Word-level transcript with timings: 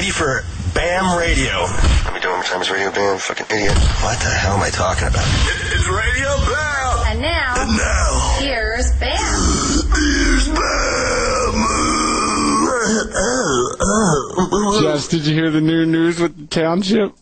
ready 0.00 0.10
for 0.12 0.42
BAM 0.72 1.18
Radio. 1.18 1.60
Let 2.08 2.14
me 2.14 2.20
do 2.20 2.28
it 2.28 2.30
one 2.30 2.38
more 2.40 2.42
time. 2.44 2.62
It's 2.62 2.70
Radio 2.70 2.90
Bam, 2.90 3.18
fucking 3.18 3.44
idiot. 3.54 3.76
What 4.00 4.18
the 4.18 4.30
hell 4.32 4.56
am 4.56 4.62
I 4.62 4.70
talking 4.70 5.06
about? 5.08 5.26
It's 5.28 5.86
Radio 5.88 6.30
BAM. 6.48 7.04
And 7.12 7.20
now, 7.20 7.54
And 7.58 7.76
now, 7.76 8.36
here's 8.40 8.92
Bam. 8.96 9.12
here's 9.92 10.48
BAM. 10.48 11.60
Jess, 14.80 15.08
did 15.08 15.26
you 15.26 15.34
hear 15.34 15.50
the 15.50 15.60
new 15.60 15.84
news 15.84 16.18
with 16.18 16.34
the 16.34 16.46
township? 16.46 17.12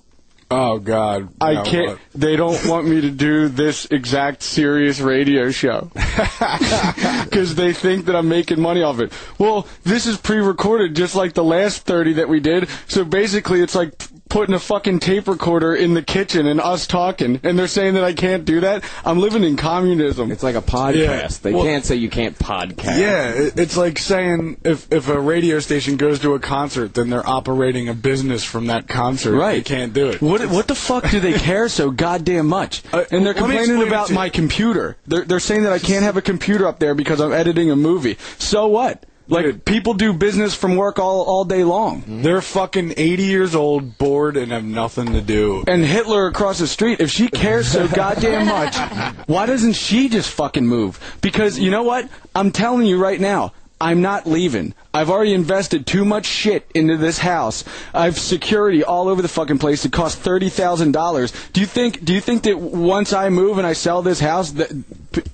Oh 0.51 0.79
God, 0.79 1.29
I 1.43 1.63
can't. 1.63 1.89
what? 1.89 1.99
They 2.15 2.35
don't 2.35 2.65
want 2.67 2.87
me 2.87 3.03
to 3.03 3.11
do 3.11 3.49
this 3.49 3.85
exact 3.91 4.43
serious 4.43 4.99
radio 4.99 5.51
show 5.51 5.91
because 5.95 7.55
they 7.55 7.75
think 7.75 8.07
that 8.07 8.17
I'm 8.17 8.31
making 8.31 8.59
money 8.59 8.83
off 8.83 8.99
it. 9.01 9.13
Well, 9.39 9.67
this 9.85 10.07
is 10.07 10.17
pre-recorded, 10.17 10.97
just 10.97 11.15
like 11.15 11.35
the 11.35 11.45
last 11.45 11.83
thirty 11.83 12.15
that 12.15 12.31
we 12.31 12.41
did. 12.41 12.69
So 12.87 13.05
basically, 13.05 13.61
it's 13.61 13.75
like 13.75 13.93
putting 14.29 14.55
a 14.55 14.59
fucking 14.59 14.99
tape 15.01 15.27
recorder 15.29 15.75
in 15.75 15.95
the 15.95 16.03
kitchen 16.03 16.47
and 16.47 16.61
us 16.61 16.87
talking, 16.87 17.41
and 17.43 17.59
they're 17.59 17.67
saying 17.67 17.95
that 17.95 18.05
I 18.05 18.13
can't 18.13 18.45
do 18.45 18.61
that. 18.61 18.85
I'm 19.05 19.19
living 19.19 19.45
in 19.45 19.57
communism. 19.57 20.31
It's 20.31 20.43
like 20.43 20.55
a 20.55 20.63
podcast. 20.63 20.95
Yeah. 20.95 21.29
They 21.43 21.53
Well- 21.53 21.65
can't 21.65 21.85
say 21.85 21.97
you 21.97 22.11
can't 22.11 22.39
podcast. 22.39 22.99
Yeah, 22.99 23.33
it's 23.57 23.77
like 23.77 23.99
saying 23.99 24.59
if 24.65 24.87
if 24.93 25.09
a 25.09 25.21
radio 25.21 25.59
station 25.61 25.97
goes 25.97 26.19
to 26.21 26.35
a 26.35 26.39
concert, 26.39 26.95
then 26.95 27.11
they're 27.11 27.27
operating 27.29 27.89
a 27.89 27.95
business 27.95 28.45
from 28.45 28.67
that 28.67 28.89
concert. 28.89 29.37
Right. 29.37 29.65
They 29.65 29.75
can't 29.77 29.93
do 29.93 30.09
it. 30.09 30.21
What 30.23 30.45
what 30.47 30.67
the 30.69 30.75
fuck 30.75 31.11
do 31.11 31.21
they 31.21 31.33
care 31.35 31.69
so 31.69 31.91
goddamn 31.91 32.47
much? 32.47 32.83
Uh, 32.93 33.05
and 33.11 33.25
they're 33.25 33.35
complaining 33.35 33.83
about 33.83 34.11
my 34.11 34.29
computer. 34.29 34.97
They're 35.07 35.25
they're 35.25 35.41
saying 35.41 35.63
that 35.65 35.73
I 35.73 35.79
can't 35.79 36.03
have 36.05 36.17
a 36.17 36.23
computer 36.23 36.67
up 36.67 36.79
there 36.79 36.95
because 36.95 37.21
I'm 37.21 37.33
editing 37.33 37.71
a 37.71 37.77
movie. 37.77 38.17
So 38.39 38.67
what? 38.67 39.05
Like 39.29 39.45
Dude. 39.45 39.65
people 39.65 39.95
do 39.95 40.13
business 40.13 40.55
from 40.55 40.77
work 40.77 40.99
all 40.99 41.23
all 41.23 41.45
day 41.45 41.63
long. 41.65 42.01
Mm-hmm. 42.03 42.23
They're 42.23 42.41
fucking 42.41 42.95
80 42.97 43.23
years 43.25 43.55
old, 43.55 43.99
bored, 43.99 44.37
and 44.37 44.51
have 44.53 44.65
nothing 44.65 45.13
to 45.13 45.21
do. 45.21 45.65
And 45.67 45.85
Hitler 45.85 46.27
across 46.27 46.59
the 46.59 46.67
street, 46.67 47.01
if 47.01 47.11
she 47.11 47.29
cares 47.29 47.69
so 47.69 47.87
goddamn 48.03 48.47
much, 48.47 48.77
why 49.29 49.47
doesn't 49.47 49.75
she 49.75 50.09
just 50.09 50.31
fucking 50.31 50.67
move? 50.67 50.99
Because 51.21 51.59
you 51.59 51.71
know 51.71 51.83
what? 51.83 52.09
I'm 52.35 52.53
telling 52.53 52.87
you 52.87 52.99
right 52.99 53.21
now, 53.21 53.53
I'm 53.81 54.03
not 54.03 54.27
leaving. 54.27 54.75
I've 54.93 55.09
already 55.09 55.35
invested 55.35 55.87
too 55.87 56.05
much 56.05 56.27
shit 56.27 56.69
into 56.75 56.97
this 56.97 57.19
house. 57.19 57.63
I've 57.95 58.19
security 58.19 58.83
all 58.83 59.09
over 59.09 59.23
the 59.23 59.29
fucking 59.29 59.59
place. 59.59 59.85
It 59.85 59.93
cost 59.93 60.19
thirty 60.19 60.49
thousand 60.49 60.93
dollars. 60.93 61.33
Do 61.53 61.61
you 61.61 61.67
think? 61.67 62.05
Do 62.05 62.13
you 62.13 62.21
think 62.21 62.43
that 62.43 62.59
once 62.59 63.13
I 63.13 63.29
move 63.29 63.59
and 63.59 63.67
I 63.67 63.75
sell 63.75 64.03
this 64.03 64.19
house, 64.19 64.51
that 64.53 64.71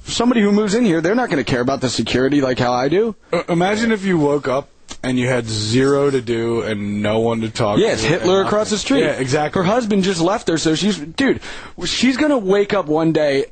somebody 0.04 0.42
who 0.42 0.52
moves 0.52 0.74
in 0.74 0.84
here, 0.84 1.00
they're 1.00 1.14
not 1.14 1.30
going 1.30 1.42
to 1.42 1.50
care 1.50 1.62
about 1.62 1.80
the 1.80 1.88
security 1.88 2.40
like 2.42 2.58
how 2.58 2.72
I 2.72 2.88
do? 2.88 3.16
Uh, 3.32 3.44
Imagine 3.48 3.92
if 3.92 4.04
you 4.04 4.18
woke 4.18 4.46
up 4.46 4.68
and 5.04 5.18
you 5.18 5.28
had 5.28 5.46
zero 5.46 6.10
to 6.10 6.20
do 6.20 6.62
and 6.62 7.02
no 7.02 7.20
one 7.20 7.40
to 7.42 7.50
talk 7.50 7.76
to. 7.76 7.82
Yes, 7.82 8.00
to. 8.02 8.08
Hitler 8.08 8.42
across 8.42 8.70
the 8.70 8.78
street. 8.78 9.00
Yeah, 9.00 9.12
exactly. 9.12 9.60
Her 9.60 9.64
husband 9.64 10.02
just 10.04 10.20
left 10.20 10.48
her, 10.48 10.58
so 10.58 10.74
she's 10.74 10.98
dude. 10.98 11.40
She's 11.84 12.16
gonna 12.16 12.38
wake 12.38 12.72
up 12.72 12.86
one 12.86 13.12
day, 13.12 13.46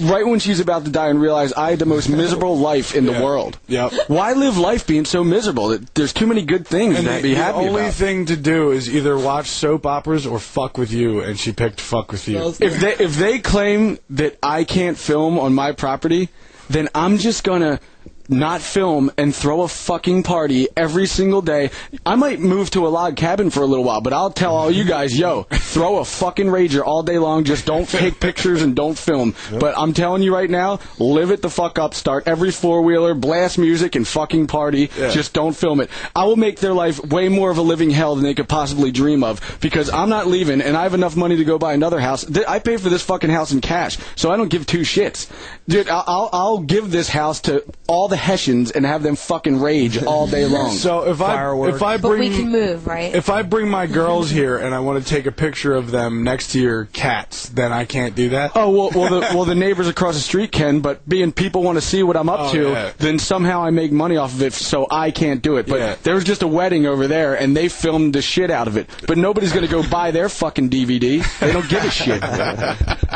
right 0.00 0.26
when 0.26 0.38
she's 0.38 0.60
about 0.60 0.84
to 0.84 0.90
die, 0.90 1.08
and 1.08 1.20
realize 1.20 1.52
I 1.52 1.70
had 1.70 1.78
the 1.78 1.86
most 1.86 2.08
miserable 2.08 2.58
life 2.70 2.94
in 2.94 3.06
the 3.06 3.12
Yeah. 3.12 3.22
world. 3.24 3.58
Yep. 3.68 3.92
Why 4.08 4.32
live 4.32 4.58
life 4.58 4.86
being 4.86 5.04
so 5.04 5.22
miserable? 5.24 5.68
That 5.68 5.94
There's 5.94 6.12
too 6.12 6.26
many 6.26 6.42
good 6.42 6.66
things 6.66 6.96
And 6.96 7.06
to 7.06 7.12
the, 7.14 7.22
be 7.22 7.34
happy 7.34 7.58
the 7.64 7.68
only 7.68 7.82
about. 7.82 7.94
thing 7.94 8.26
to 8.26 8.36
do 8.36 8.70
is 8.72 8.94
either 8.94 9.16
watch 9.18 9.46
soap 9.48 9.86
operas 9.86 10.26
or 10.26 10.38
fuck 10.38 10.76
with 10.78 10.92
you, 10.92 11.20
and 11.20 11.38
she 11.38 11.52
picked 11.52 11.80
fuck 11.80 12.10
with 12.12 12.26
you. 12.28 12.54
if 12.60 12.80
they 12.80 12.94
if 13.02 13.16
they 13.16 13.38
claim 13.38 13.98
that 14.10 14.36
I 14.42 14.64
can't 14.64 14.98
film 14.98 15.38
on 15.38 15.54
my 15.54 15.72
property, 15.72 16.28
then 16.70 16.88
I'm 16.94 17.18
just 17.18 17.44
gonna 17.44 17.80
not 18.28 18.60
film 18.60 19.10
and 19.16 19.34
throw 19.34 19.62
a 19.62 19.68
fucking 19.68 20.22
party 20.22 20.68
every 20.76 21.06
single 21.06 21.42
day. 21.42 21.70
I 22.04 22.14
might 22.16 22.40
move 22.40 22.70
to 22.70 22.86
a 22.86 22.88
log 22.88 23.16
cabin 23.16 23.50
for 23.50 23.62
a 23.62 23.66
little 23.66 23.84
while, 23.84 24.00
but 24.00 24.12
I'll 24.12 24.30
tell 24.30 24.54
all 24.54 24.70
you 24.70 24.84
guys, 24.84 25.18
yo, 25.18 25.44
throw 25.44 25.98
a 25.98 26.04
fucking 26.04 26.46
rager 26.46 26.84
all 26.84 27.02
day 27.02 27.18
long. 27.18 27.44
Just 27.44 27.66
don't 27.66 27.88
take 27.88 28.20
pictures 28.20 28.62
and 28.62 28.76
don't 28.76 28.98
film. 28.98 29.34
But 29.58 29.76
I'm 29.78 29.94
telling 29.94 30.22
you 30.22 30.34
right 30.34 30.50
now, 30.50 30.80
live 30.98 31.30
it 31.30 31.42
the 31.42 31.50
fuck 31.50 31.78
up. 31.78 31.94
Start 31.94 32.28
every 32.28 32.50
four 32.50 32.82
wheeler, 32.82 33.14
blast 33.14 33.58
music 33.58 33.94
and 33.94 34.06
fucking 34.06 34.46
party. 34.46 34.90
Yeah. 34.98 35.10
Just 35.10 35.32
don't 35.32 35.56
film 35.56 35.80
it. 35.80 35.90
I 36.14 36.24
will 36.24 36.36
make 36.36 36.60
their 36.60 36.74
life 36.74 37.02
way 37.04 37.28
more 37.28 37.50
of 37.50 37.58
a 37.58 37.62
living 37.62 37.90
hell 37.90 38.14
than 38.14 38.24
they 38.24 38.34
could 38.34 38.48
possibly 38.48 38.90
dream 38.90 39.24
of 39.24 39.58
because 39.60 39.90
I'm 39.90 40.08
not 40.08 40.26
leaving 40.26 40.60
and 40.60 40.76
I 40.76 40.82
have 40.82 40.94
enough 40.94 41.16
money 41.16 41.36
to 41.36 41.44
go 41.44 41.58
buy 41.58 41.72
another 41.72 42.00
house. 42.00 42.26
I 42.46 42.58
pay 42.58 42.76
for 42.76 42.88
this 42.88 43.02
fucking 43.02 43.30
house 43.30 43.52
in 43.52 43.60
cash, 43.60 43.98
so 44.16 44.30
I 44.30 44.36
don't 44.36 44.48
give 44.48 44.66
two 44.66 44.80
shits. 44.80 45.30
Dude, 45.66 45.88
I'll, 45.88 46.30
I'll 46.32 46.58
give 46.58 46.90
this 46.90 47.08
house 47.08 47.40
to 47.42 47.64
all 47.86 48.08
the 48.08 48.17
Hessians 48.18 48.70
and 48.70 48.84
have 48.84 49.02
them 49.02 49.16
fucking 49.16 49.60
rage 49.60 50.02
all 50.02 50.26
day 50.26 50.44
long. 50.56 50.72
So 50.72 51.08
if 51.08 51.20
I 51.22 51.52
if 51.68 51.82
I 51.82 51.96
But 51.96 52.08
bring 52.08 52.20
we 52.30 52.36
can 52.36 52.50
move, 52.52 52.86
right? 52.86 53.14
if 53.14 53.30
I 53.30 53.42
bring 53.42 53.68
my 53.68 53.86
girls 53.86 54.28
here 54.30 54.58
and 54.58 54.74
I 54.74 54.80
want 54.80 55.02
to 55.02 55.08
take 55.08 55.26
a 55.26 55.32
picture 55.32 55.72
of 55.74 55.90
them 55.90 56.22
next 56.24 56.52
to 56.52 56.60
your 56.60 56.86
cats, 56.86 57.48
then 57.48 57.72
I 57.72 57.84
can't 57.84 58.14
do 58.14 58.30
that. 58.30 58.52
Oh 58.54 58.70
well, 58.70 58.90
well 58.94 59.08
the 59.20 59.20
well 59.34 59.44
the 59.44 59.54
neighbors 59.54 59.88
across 59.88 60.14
the 60.14 60.20
street 60.20 60.52
can, 60.52 60.80
but 60.80 61.08
being 61.08 61.32
people 61.32 61.62
want 61.62 61.76
to 61.78 61.82
see 61.82 62.02
what 62.02 62.16
I'm 62.16 62.28
up 62.28 62.40
Oh, 62.40 62.52
to, 62.52 62.62
yeah. 62.70 62.92
then 62.98 63.18
somehow 63.18 63.62
I 63.62 63.70
make 63.70 63.92
money 63.92 64.16
off 64.16 64.34
of 64.34 64.42
it, 64.42 64.52
so 64.52 64.86
I 64.90 65.10
can't 65.10 65.40
do 65.42 65.56
it. 65.56 65.66
But 65.66 65.80
Yeah. 65.80 65.96
there 66.02 66.14
was 66.14 66.24
just 66.24 66.42
a 66.42 66.46
wedding 66.48 66.84
over 66.86 67.06
there, 67.06 67.34
and 67.34 67.56
they 67.56 67.68
filmed 67.68 68.14
the 68.14 68.22
shit 68.22 68.50
out 68.50 68.68
of 68.68 68.76
it. 68.76 68.88
But 69.06 69.18
nobody's 69.18 69.52
gonna 69.52 69.68
go 69.68 69.82
buy 69.88 70.10
their 70.10 70.28
fucking 70.28 70.68
DVD. 70.70 71.22
They 71.40 71.52
don't 71.52 71.68
give 71.68 71.84
a 71.84 71.90
shit. 71.90 72.20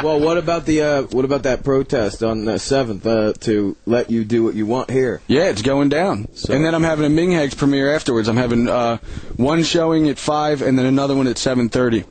Well, 0.02 0.20
what 0.20 0.38
about 0.38 0.64
the 0.66 0.82
uh, 0.82 1.02
what 1.04 1.24
about 1.24 1.42
that 1.44 1.62
protest 1.64 2.22
on 2.22 2.44
the 2.44 2.58
seventh 2.58 3.06
uh, 3.06 3.32
to 3.40 3.76
let 3.86 4.10
you 4.10 4.24
do 4.24 4.42
what 4.44 4.54
you 4.54 4.66
want 4.66 4.90
here? 4.92 5.20
Yeah, 5.26 5.44
it's 5.44 5.62
going 5.62 5.88
down. 5.88 6.28
So- 6.34 6.52
and 6.54 6.64
then 6.64 6.74
I'm 6.74 6.84
having 6.84 7.06
a 7.06 7.08
Minghags 7.08 7.56
premiere 7.56 7.94
afterwards. 7.94 8.28
I'm 8.28 8.36
having 8.36 8.68
uh, 8.68 8.98
one 9.36 9.62
showing 9.64 10.08
at 10.08 10.18
five, 10.18 10.62
and 10.62 10.78
then 10.78 10.86
another 10.86 11.16
one 11.16 11.26
at 11.26 11.38
seven 11.38 11.68
thirty. 11.68 12.04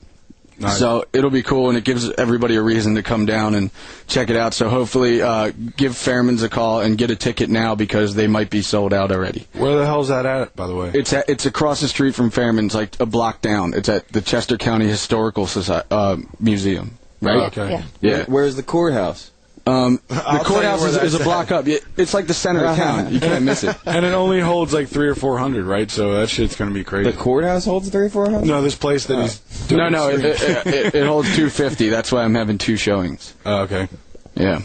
Nice. 0.59 0.77
So 0.77 1.05
it'll 1.11 1.31
be 1.31 1.41
cool, 1.41 1.69
and 1.69 1.77
it 1.77 1.83
gives 1.83 2.11
everybody 2.11 2.55
a 2.55 2.61
reason 2.61 2.93
to 2.93 3.01
come 3.01 3.25
down 3.25 3.55
and 3.55 3.71
check 4.05 4.29
it 4.29 4.35
out. 4.35 4.53
So 4.53 4.69
hopefully, 4.69 5.19
uh, 5.19 5.51
give 5.75 5.97
Fairman's 5.97 6.43
a 6.43 6.49
call 6.49 6.81
and 6.81 6.99
get 6.99 7.09
a 7.09 7.15
ticket 7.15 7.49
now 7.49 7.73
because 7.73 8.13
they 8.13 8.27
might 8.27 8.51
be 8.51 8.61
sold 8.61 8.93
out 8.93 9.11
already. 9.11 9.47
Where 9.53 9.75
the 9.75 9.87
hell's 9.87 10.09
that 10.09 10.27
at, 10.27 10.55
by 10.55 10.67
the 10.67 10.75
way? 10.75 10.91
It's 10.93 11.13
at, 11.13 11.27
it's 11.27 11.47
across 11.47 11.81
the 11.81 11.87
street 11.87 12.13
from 12.13 12.29
Fairman's, 12.29 12.75
like 12.75 12.99
a 12.99 13.07
block 13.07 13.41
down. 13.41 13.73
It's 13.73 13.89
at 13.89 14.07
the 14.09 14.21
Chester 14.21 14.55
County 14.55 14.85
Historical 14.87 15.47
Society, 15.47 15.87
uh, 15.89 16.17
Museum. 16.39 16.99
Right? 17.21 17.37
Oh, 17.37 17.45
okay. 17.45 17.71
Yeah. 17.71 17.83
Yeah. 18.01 18.25
Where's 18.27 18.55
the 18.55 18.61
courthouse? 18.63 19.30
Um, 19.67 19.99
the 20.07 20.15
I'll 20.27 20.43
courthouse 20.43 20.81
where 20.81 20.89
is, 20.89 20.97
is 20.97 21.13
a 21.13 21.23
block 21.23 21.51
up. 21.51 21.65
It's 21.67 22.13
like 22.13 22.27
the 22.27 22.33
center 22.33 22.65
of 22.65 22.75
town. 22.75 23.13
You 23.13 23.19
can't 23.19 23.43
miss 23.45 23.63
it. 23.63 23.75
And 23.85 24.05
it 24.05 24.13
only 24.13 24.39
holds 24.39 24.73
like 24.73 24.87
three 24.87 25.07
or 25.07 25.15
four 25.15 25.37
hundred, 25.37 25.65
right? 25.65 25.89
So 25.91 26.13
that 26.15 26.29
shit's 26.29 26.55
gonna 26.55 26.71
be 26.71 26.83
crazy. 26.83 27.11
The 27.11 27.17
courthouse 27.17 27.65
holds 27.65 27.89
three 27.89 28.09
four 28.09 28.29
hundred. 28.29 28.47
no, 28.47 28.61
this 28.61 28.75
place 28.75 29.05
that 29.07 29.21
he's 29.21 29.39
doing 29.67 29.79
No, 29.79 29.89
no, 29.89 30.09
it, 30.09 30.23
it, 30.25 30.67
it, 30.67 30.95
it 30.95 31.05
holds 31.05 31.27
250. 31.29 31.89
That's 31.89 32.11
why 32.11 32.23
I'm 32.23 32.33
having 32.35 32.57
two 32.57 32.77
showings. 32.77 33.35
Oh, 33.45 33.61
okay. 33.63 33.87
Yeah. 34.35 34.61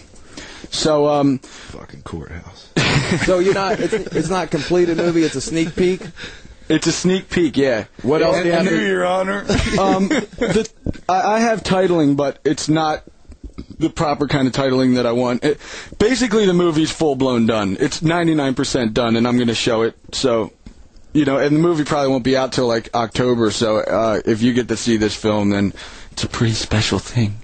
So, 0.70 1.08
um, 1.08 1.38
Fucking 1.38 2.02
courthouse. 2.02 2.72
So 3.24 3.38
you're 3.38 3.54
not. 3.54 3.80
It's, 3.80 3.92
it's 3.92 4.28
not 4.28 4.50
completed 4.50 4.96
movie. 4.98 5.22
It's 5.22 5.34
a 5.34 5.40
sneak 5.40 5.74
peek. 5.76 6.02
it's 6.68 6.86
a 6.86 6.92
sneak 6.92 7.30
peek. 7.30 7.56
Yeah. 7.56 7.84
What 8.02 8.22
else 8.22 8.36
do 8.38 8.46
you 8.46 8.52
have? 8.52 8.66
Thank 8.66 8.80
you, 8.80 8.86
Your 8.86 9.04
Honor. 9.06 9.40
Um, 9.78 10.08
the, 10.08 10.68
I, 11.08 11.34
I 11.36 11.38
have 11.40 11.62
titling, 11.62 12.16
but 12.16 12.38
it's 12.44 12.68
not 12.68 13.02
the 13.78 13.90
proper 13.90 14.26
kind 14.26 14.46
of 14.46 14.52
titling 14.52 14.94
that 14.96 15.06
I 15.06 15.12
want. 15.12 15.44
It, 15.44 15.58
basically, 15.98 16.46
the 16.46 16.54
movie's 16.54 16.90
full 16.90 17.14
blown 17.16 17.46
done. 17.46 17.76
It's 17.80 18.00
99% 18.00 18.92
done, 18.92 19.16
and 19.16 19.26
I'm 19.26 19.36
going 19.36 19.48
to 19.48 19.54
show 19.54 19.82
it. 19.82 19.96
So, 20.12 20.52
you 21.12 21.24
know, 21.24 21.38
and 21.38 21.56
the 21.56 21.60
movie 21.60 21.84
probably 21.84 22.08
won't 22.10 22.24
be 22.24 22.36
out 22.36 22.52
till 22.52 22.66
like 22.66 22.88
October. 22.94 23.50
So, 23.50 23.78
uh, 23.78 24.20
if 24.24 24.42
you 24.42 24.52
get 24.52 24.68
to 24.68 24.76
see 24.76 24.96
this 24.96 25.14
film, 25.14 25.50
then 25.50 25.72
it's 26.12 26.24
a 26.24 26.28
pretty 26.28 26.54
special 26.54 26.98
thing. 26.98 27.36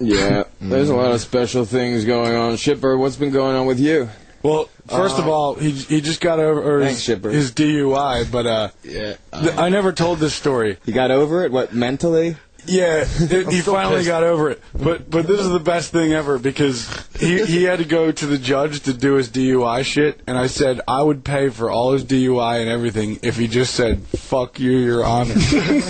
Yeah, 0.00 0.44
there's 0.60 0.88
a 0.88 0.94
lot 0.94 1.12
of 1.12 1.20
special 1.20 1.64
things 1.64 2.04
going 2.04 2.34
on. 2.34 2.56
Shipper, 2.56 2.96
what's 2.96 3.16
been 3.16 3.30
going 3.32 3.56
on 3.56 3.66
with 3.66 3.80
you? 3.80 4.08
Well, 4.42 4.68
first 4.88 5.18
of 5.18 5.26
all, 5.26 5.54
he 5.54 5.70
he 5.70 6.00
just 6.02 6.20
got 6.20 6.38
over 6.38 6.80
Thanks, 6.82 6.96
his, 6.96 7.04
Shipper. 7.04 7.30
his 7.30 7.50
DUI, 7.52 8.30
but 8.30 8.46
uh, 8.46 8.68
Yeah, 8.82 9.14
th- 9.32 9.56
I 9.56 9.68
never 9.70 9.90
told 9.92 10.18
this 10.18 10.34
story. 10.34 10.76
you 10.84 10.92
got 10.92 11.10
over 11.10 11.44
it. 11.44 11.50
What 11.52 11.74
mentally? 11.74 12.36
Yeah, 12.66 13.04
it, 13.08 13.48
he 13.52 13.60
finally 13.60 13.96
pissed. 13.96 14.08
got 14.08 14.22
over 14.22 14.50
it. 14.50 14.62
But 14.74 15.10
but 15.10 15.26
this 15.26 15.40
is 15.40 15.50
the 15.50 15.60
best 15.60 15.92
thing 15.92 16.12
ever 16.12 16.38
because 16.38 16.88
he 17.18 17.44
he 17.44 17.64
had 17.64 17.78
to 17.78 17.84
go 17.84 18.10
to 18.12 18.26
the 18.26 18.38
judge 18.38 18.80
to 18.82 18.92
do 18.92 19.14
his 19.14 19.28
DUI 19.30 19.84
shit, 19.84 20.20
and 20.26 20.36
I 20.38 20.46
said 20.46 20.80
I 20.88 21.02
would 21.02 21.24
pay 21.24 21.48
for 21.50 21.70
all 21.70 21.92
his 21.92 22.04
DUI 22.04 22.60
and 22.60 22.68
everything 22.70 23.18
if 23.22 23.36
he 23.36 23.48
just 23.48 23.74
said 23.74 24.02
"fuck 24.06 24.58
you, 24.58 24.72
Your 24.72 25.04
Honor." 25.04 25.34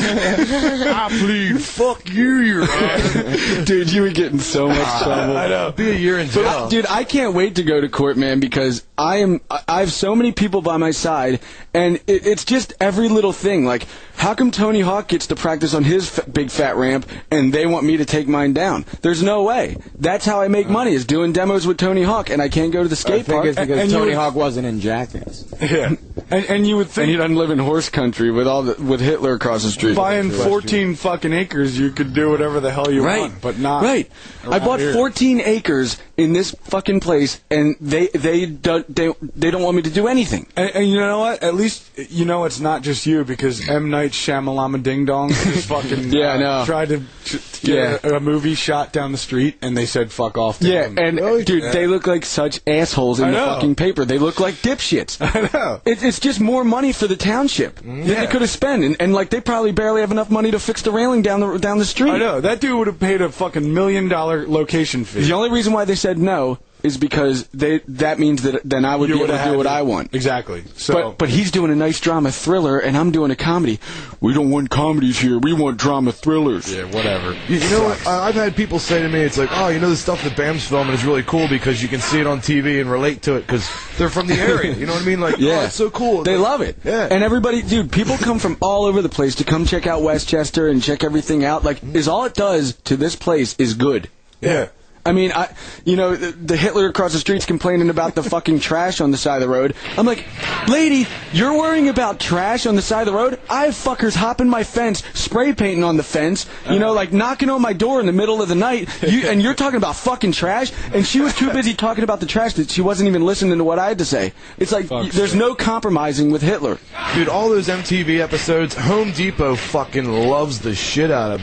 Ah, 0.06 1.06
I 1.06 1.08
plead, 1.08 1.60
"Fuck 1.60 2.08
you, 2.10 2.36
Your 2.38 2.62
Honor." 2.62 3.64
Dude, 3.64 3.92
you 3.92 4.02
were 4.02 4.10
getting 4.10 4.38
so 4.38 4.68
much 4.68 4.78
ah, 4.80 5.00
trouble. 5.04 5.36
I 5.36 5.48
know. 5.48 5.72
Be 5.72 5.90
a 5.90 5.94
year 5.94 6.18
in 6.18 6.26
But, 6.28 6.34
jail. 6.34 6.68
dude, 6.68 6.86
I 6.86 7.04
can't 7.04 7.34
wait 7.34 7.56
to 7.56 7.62
go 7.62 7.80
to 7.80 7.88
court, 7.88 8.16
man, 8.16 8.40
because 8.40 8.84
I 8.98 9.16
am. 9.18 9.40
I 9.50 9.60
I 9.68 9.80
have 9.80 9.92
so 9.92 10.14
many 10.14 10.32
people 10.32 10.62
by 10.62 10.76
my 10.76 10.90
side, 10.92 11.40
and 11.72 11.96
it, 12.06 12.26
it's 12.26 12.44
just 12.44 12.74
every 12.80 13.08
little 13.08 13.32
thing. 13.32 13.64
Like, 13.64 13.86
how 14.16 14.34
come 14.34 14.50
Tony 14.50 14.80
Hawk 14.80 15.08
gets 15.08 15.26
to 15.28 15.36
practice 15.36 15.74
on 15.74 15.82
his 15.84 16.16
f- 16.18 16.32
big 16.32 16.50
fat 16.50 16.63
fat 16.64 16.76
ramp, 16.76 17.06
and 17.30 17.52
they 17.52 17.66
want 17.66 17.84
me 17.84 17.98
to 17.98 18.04
take 18.06 18.26
mine 18.26 18.54
down. 18.54 18.86
There's 19.02 19.22
no 19.22 19.42
way. 19.42 19.76
That's 19.98 20.24
how 20.24 20.40
I 20.40 20.48
make 20.48 20.68
money 20.68 20.94
is 20.94 21.04
doing 21.04 21.32
demos 21.32 21.66
with 21.66 21.76
Tony 21.76 22.02
Hawk, 22.02 22.30
and 22.30 22.40
I 22.40 22.48
can't 22.48 22.72
go 22.72 22.82
to 22.82 22.88
the 22.88 22.94
I 22.94 22.96
skate 22.96 23.26
think 23.26 23.36
park. 23.36 23.46
it's 23.46 23.58
because 23.58 23.78
and 23.78 23.90
you 23.90 23.96
Tony 23.98 24.10
would- 24.10 24.16
Hawk 24.16 24.34
wasn't 24.34 24.66
in 24.66 24.80
Jackass. 24.80 25.44
Yeah, 25.60 25.94
and, 26.30 26.44
and 26.46 26.66
you 26.66 26.76
would 26.76 26.86
and 26.86 26.94
think 26.94 27.08
he 27.10 27.16
doesn't 27.16 27.36
live 27.36 27.50
in 27.50 27.58
horse 27.58 27.88
country 27.90 28.30
with 28.30 28.46
all 28.46 28.62
the, 28.62 28.82
with 28.82 29.00
Hitler 29.00 29.34
across 29.34 29.62
the 29.64 29.70
street. 29.70 29.94
buying 29.96 30.30
14 30.30 30.94
fucking 30.94 31.32
acres, 31.32 31.78
you 31.78 31.90
could 31.90 32.14
do 32.14 32.30
whatever 32.30 32.60
the 32.60 32.70
hell 32.70 32.90
you 32.90 33.04
right, 33.04 33.20
want, 33.20 33.40
but 33.42 33.58
not 33.58 33.82
right. 33.82 34.10
I 34.44 34.48
around 34.48 34.64
bought 34.64 34.80
here. 34.80 34.92
14 34.94 35.40
acres 35.40 35.98
in 36.16 36.32
this 36.32 36.52
fucking 36.64 37.00
place, 37.00 37.40
and 37.50 37.76
they 37.80 38.08
they 38.08 38.46
don't 38.46 38.94
they, 38.94 39.12
they 39.36 39.50
don't 39.50 39.62
want 39.62 39.76
me 39.76 39.82
to 39.82 39.90
do 39.90 40.06
anything. 40.06 40.46
And, 40.56 40.70
and 40.70 40.88
you 40.88 40.98
know 41.00 41.18
what? 41.18 41.42
At 41.42 41.54
least 41.54 41.88
you 42.10 42.24
know 42.24 42.44
it's 42.44 42.60
not 42.60 42.82
just 42.82 43.06
you 43.06 43.24
because 43.24 43.68
M 43.68 43.90
Night 43.90 44.12
Shyamalama 44.12 44.82
Ding 44.82 45.04
Dong 45.04 45.28
just 45.32 45.68
fucking 45.68 46.12
Yeah, 46.12 46.32
I 46.32 46.34
uh, 46.34 46.38
know. 46.38 46.64
tried 46.64 46.88
to 46.90 47.02
ch- 47.24 47.62
get 47.62 48.04
a, 48.04 48.16
a 48.16 48.20
movie 48.20 48.54
shot 48.54 48.92
down 48.92 49.12
the 49.12 49.18
street, 49.18 49.56
and 49.62 49.76
they 49.76 49.86
said 49.86 50.12
fuck 50.12 50.38
off. 50.38 50.58
To 50.60 50.68
Yeah, 50.68 50.84
him. 50.88 50.98
and 50.98 51.44
dude, 51.46 51.72
they 51.72 51.86
look 51.86 52.06
like 52.06 52.24
such 52.24 52.60
assholes 52.66 53.20
in 53.20 53.26
I 53.26 53.30
the 53.30 53.36
know. 53.36 53.46
fucking 53.54 53.74
paper. 53.74 54.04
They 54.04 54.18
look 54.18 54.40
like 54.40 54.54
dipshits. 54.56 55.18
I 55.20 55.48
know. 55.52 55.80
It, 55.84 56.02
it's 56.02 56.20
just 56.20 56.40
more 56.40 56.64
money 56.64 56.92
for 56.92 57.06
the 57.06 57.16
township 57.16 57.76
that 57.76 57.84
Yeah. 57.86 58.20
they 58.20 58.26
could 58.26 58.40
have 58.42 58.50
spent, 58.50 58.84
and, 58.84 58.96
and 59.00 59.12
like 59.12 59.30
they 59.30 59.40
probably 59.40 59.72
barely 59.72 60.00
have 60.00 60.10
enough 60.12 60.30
money 60.30 60.50
to 60.50 60.58
fix 60.58 60.82
the 60.82 60.90
railing 60.92 61.22
down 61.22 61.40
the 61.40 61.58
down 61.58 61.78
the 61.78 61.84
street. 61.84 62.10
I 62.12 62.18
know 62.18 62.40
that 62.40 62.60
dude 62.60 62.76
would 62.78 62.86
have 62.86 63.00
paid 63.00 63.20
a 63.20 63.30
fucking 63.30 63.72
million 63.72 64.08
dollar 64.08 64.46
location 64.46 65.04
fee. 65.04 65.22
The 65.22 65.32
only 65.32 65.50
reason 65.50 65.72
why 65.72 65.84
they 65.84 65.94
said 66.04 66.18
no 66.18 66.58
is 66.82 66.98
because 66.98 67.46
they 67.54 67.78
that 67.88 68.18
means 68.18 68.42
that 68.42 68.60
then 68.62 68.84
I 68.84 68.94
would 68.94 69.08
You 69.08 69.14
be 69.14 69.20
able 69.22 69.28
would've 69.32 69.42
to 69.46 69.50
do 69.52 69.56
what 69.56 69.62
to- 69.62 69.70
I 69.70 69.80
want. 69.80 70.14
Exactly. 70.14 70.64
So, 70.76 70.92
But 70.92 71.16
but 71.20 71.28
he's 71.30 71.50
doing 71.50 71.70
a 71.72 71.74
nice 71.74 71.98
drama 71.98 72.30
thriller, 72.30 72.78
and 72.78 72.94
I'm 72.94 73.10
doing 73.10 73.30
a 73.30 73.36
comedy. 73.36 73.80
We 74.20 74.34
don't 74.34 74.50
want 74.50 74.68
comedies 74.68 75.18
here. 75.18 75.38
We 75.38 75.54
want 75.54 75.78
drama 75.78 76.12
thrillers. 76.12 76.70
yeah, 76.70 76.84
whatever. 76.96 77.32
You, 77.48 77.56
you 77.56 77.70
know 77.70 77.84
what? 77.84 78.06
I- 78.06 78.28
I've 78.28 78.34
had 78.34 78.54
people 78.54 78.78
say 78.78 79.00
to 79.00 79.08
me, 79.08 79.20
it's 79.20 79.38
like, 79.38 79.48
oh, 79.52 79.68
you 79.68 79.80
know, 79.80 79.88
the 79.88 79.96
stuff 79.96 80.22
that 80.24 80.36
Bam's 80.36 80.66
filming 80.68 80.92
is 80.94 81.06
really 81.06 81.22
cool 81.22 81.48
because 81.48 81.82
you 81.82 81.88
can 81.88 82.00
see 82.00 82.20
it 82.20 82.26
on 82.26 82.40
TV 82.42 82.82
and 82.82 82.90
relate 82.90 83.22
to 83.22 83.36
it 83.36 83.46
because 83.46 83.66
they're 83.96 84.10
from 84.10 84.26
the 84.26 84.34
area. 84.34 84.74
You 84.74 84.84
know 84.84 84.92
what 84.92 85.00
I 85.02 85.06
mean? 85.06 85.20
Like, 85.22 85.36
oh, 85.36 85.48
Yeah, 85.48 85.60
oh, 85.60 85.64
it's 85.64 85.74
so 85.76 85.88
cool. 85.88 86.22
They 86.22 86.36
Like, 86.36 86.50
love 86.50 86.60
it. 86.60 86.76
Yeah. 86.84 87.08
and 87.10 87.24
everybody, 87.24 87.62
dude, 87.62 87.90
people 87.92 88.18
come 88.18 88.38
from 88.38 88.58
all 88.60 88.84
over 88.84 89.00
the 89.00 89.08
place 89.08 89.36
to 89.36 89.44
come 89.44 89.64
check 89.64 89.86
out 89.86 90.02
West 90.02 90.28
Chester 90.28 90.68
and 90.68 90.82
check 90.82 91.02
everything 91.02 91.46
out. 91.46 91.64
Like, 91.64 91.78
is 91.94 92.08
all 92.08 92.26
it 92.26 92.34
does 92.34 92.74
to 92.84 92.94
this 92.98 93.16
place 93.16 93.56
is 93.58 93.72
good. 93.72 94.10
yeah. 94.42 94.66
I 95.06 95.12
mean, 95.12 95.32
I, 95.32 95.54
you 95.84 95.96
know, 95.96 96.16
the, 96.16 96.32
the 96.32 96.56
Hitler 96.56 96.86
across 96.88 97.12
the 97.12 97.18
street's 97.18 97.44
complaining 97.44 97.90
about 97.90 98.14
the 98.14 98.22
fucking 98.22 98.60
trash 98.60 99.00
on 99.02 99.10
the 99.10 99.18
side 99.18 99.36
of 99.36 99.48
the 99.48 99.54
road. 99.54 99.74
I'm 99.98 100.06
like, 100.06 100.24
lady, 100.66 101.06
you're 101.32 101.56
worrying 101.58 101.88
about 101.88 102.18
trash 102.18 102.64
on 102.64 102.74
the 102.74 102.82
side 102.82 103.06
of 103.06 103.12
the 103.12 103.18
road? 103.18 103.38
I 103.50 103.66
have 103.66 103.74
fuckers 103.74 104.14
hopping 104.16 104.48
my 104.48 104.64
fence, 104.64 105.02
spray 105.12 105.52
painting 105.52 105.84
on 105.84 105.98
the 105.98 106.02
fence, 106.02 106.46
you 106.70 106.78
know, 106.78 106.92
like 106.94 107.12
knocking 107.12 107.50
on 107.50 107.60
my 107.60 107.74
door 107.74 108.00
in 108.00 108.06
the 108.06 108.12
middle 108.12 108.40
of 108.40 108.48
the 108.48 108.54
night, 108.54 108.88
you, 109.02 109.28
and 109.28 109.42
you're 109.42 109.54
talking 109.54 109.76
about 109.76 109.96
fucking 109.96 110.32
trash? 110.32 110.72
And 110.94 111.06
she 111.06 111.20
was 111.20 111.34
too 111.34 111.52
busy 111.52 111.74
talking 111.74 112.02
about 112.04 112.20
the 112.20 112.26
trash 112.26 112.54
that 112.54 112.70
she 112.70 112.80
wasn't 112.80 113.08
even 113.08 113.26
listening 113.26 113.58
to 113.58 113.64
what 113.64 113.78
I 113.78 113.88
had 113.88 113.98
to 113.98 114.04
say. 114.06 114.32
It's 114.58 114.72
like, 114.72 114.86
Fuck 114.86 115.10
there's 115.12 115.30
shit. 115.30 115.38
no 115.38 115.54
compromising 115.54 116.30
with 116.30 116.40
Hitler. 116.40 116.78
Dude, 117.14 117.28
all 117.28 117.50
those 117.50 117.68
MTV 117.68 118.20
episodes, 118.20 118.74
Home 118.74 119.12
Depot 119.12 119.54
fucking 119.54 120.10
loves 120.10 120.60
the 120.60 120.74
shit 120.74 121.10
out 121.10 121.32
of 121.32 121.40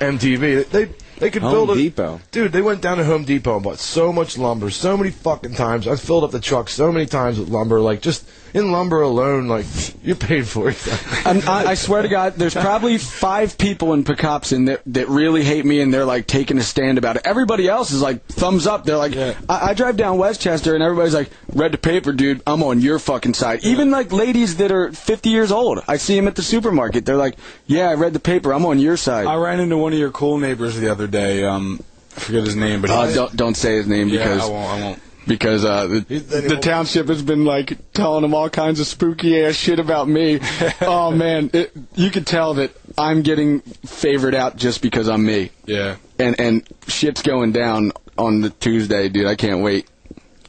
MTV. 0.00 0.68
They 0.68 0.90
they 1.18 1.30
could 1.30 1.42
Home 1.42 1.52
build 1.52 1.70
a 1.70 1.74
Depot. 1.74 2.20
Dude, 2.30 2.52
they 2.52 2.62
went 2.62 2.80
down 2.80 2.98
to 2.98 3.04
Home 3.04 3.24
Depot 3.24 3.54
and 3.54 3.64
bought 3.64 3.78
so 3.78 4.12
much 4.12 4.38
lumber, 4.38 4.70
so 4.70 4.96
many 4.96 5.10
fucking 5.10 5.54
times. 5.54 5.86
I 5.86 5.96
filled 5.96 6.24
up 6.24 6.30
the 6.30 6.40
truck 6.40 6.68
so 6.68 6.90
many 6.92 7.06
times 7.06 7.38
with 7.38 7.48
lumber. 7.48 7.80
Like 7.80 8.00
just 8.00 8.28
in 8.54 8.70
lumber 8.70 9.02
alone, 9.02 9.48
like 9.48 9.66
you're 10.04 10.14
paid 10.16 10.46
for 10.46 10.70
it. 10.70 11.26
I'm, 11.26 11.46
I, 11.48 11.70
I 11.70 11.74
swear 11.74 12.02
to 12.02 12.08
God, 12.08 12.34
there's 12.34 12.54
probably 12.54 12.98
five 12.98 13.58
people 13.58 13.92
in 13.94 14.04
Pocopson 14.04 14.66
that, 14.66 14.80
that 14.86 15.08
really 15.08 15.42
hate 15.42 15.64
me, 15.64 15.80
and 15.80 15.92
they're 15.92 16.04
like 16.04 16.28
taking 16.28 16.56
a 16.58 16.62
stand 16.62 16.96
about 16.96 17.16
it. 17.16 17.22
Everybody 17.24 17.68
else 17.68 17.90
is 17.90 18.00
like 18.00 18.24
thumbs 18.26 18.66
up. 18.68 18.84
They're 18.84 18.96
like, 18.96 19.16
I, 19.16 19.34
I 19.48 19.74
drive 19.74 19.96
down 19.96 20.18
West 20.18 20.40
Chester, 20.40 20.74
and 20.74 20.82
everybody's 20.84 21.14
like, 21.14 21.30
read 21.52 21.72
the 21.72 21.78
paper, 21.78 22.12
dude. 22.12 22.42
I'm 22.46 22.62
on 22.62 22.80
your 22.80 22.98
fucking 23.00 23.34
side. 23.34 23.64
Even 23.64 23.90
like 23.90 24.12
ladies 24.12 24.56
that 24.58 24.70
are 24.70 24.92
50 24.92 25.28
years 25.30 25.50
old, 25.50 25.82
I 25.88 25.96
see 25.96 26.14
them 26.14 26.28
at 26.28 26.36
the 26.36 26.42
supermarket. 26.42 27.04
They're 27.04 27.16
like, 27.16 27.34
yeah, 27.66 27.90
I 27.90 27.94
read 27.94 28.12
the 28.12 28.20
paper. 28.20 28.54
I'm 28.54 28.64
on 28.66 28.78
your 28.78 28.96
side. 28.96 29.26
I 29.26 29.34
ran 29.34 29.58
into 29.58 29.76
one 29.76 29.92
of 29.92 29.98
your 29.98 30.12
cool 30.12 30.38
neighbors 30.38 30.78
the 30.78 30.90
other 30.90 31.08
day. 31.08 31.44
Um, 31.44 31.82
I 32.16 32.20
forget 32.20 32.44
his 32.44 32.54
name, 32.54 32.80
but 32.80 32.90
Uh, 32.90 33.12
don't 33.12 33.34
don't 33.34 33.56
say 33.56 33.74
his 33.76 33.88
name 33.88 34.08
yeah, 34.08 34.18
because 34.22 34.42
I 34.42 34.46
won't. 34.48 34.70
I 34.70 34.80
won't. 34.80 35.00
Because 35.26 35.64
uh, 35.64 35.86
the, 35.86 36.00
the 36.48 36.58
township 36.60 37.08
has 37.08 37.22
been 37.22 37.44
like 37.44 37.92
telling 37.92 38.22
them 38.22 38.34
all 38.34 38.50
kinds 38.50 38.80
of 38.80 38.86
spooky 38.86 39.42
ass 39.42 39.54
shit 39.54 39.78
about 39.78 40.08
me. 40.08 40.40
oh 40.80 41.10
man, 41.10 41.50
it, 41.52 41.72
you 41.94 42.10
could 42.10 42.26
tell 42.26 42.54
that 42.54 42.72
I'm 42.98 43.22
getting 43.22 43.60
favored 43.60 44.34
out 44.34 44.56
just 44.56 44.82
because 44.82 45.08
I'm 45.08 45.24
me. 45.24 45.50
Yeah. 45.66 45.96
and 46.18 46.38
and 46.38 46.68
shit's 46.86 47.22
going 47.22 47.52
down 47.52 47.92
on 48.16 48.40
the 48.40 48.50
Tuesday, 48.50 49.08
dude. 49.08 49.26
I 49.26 49.34
can't 49.34 49.62
wait. 49.62 49.88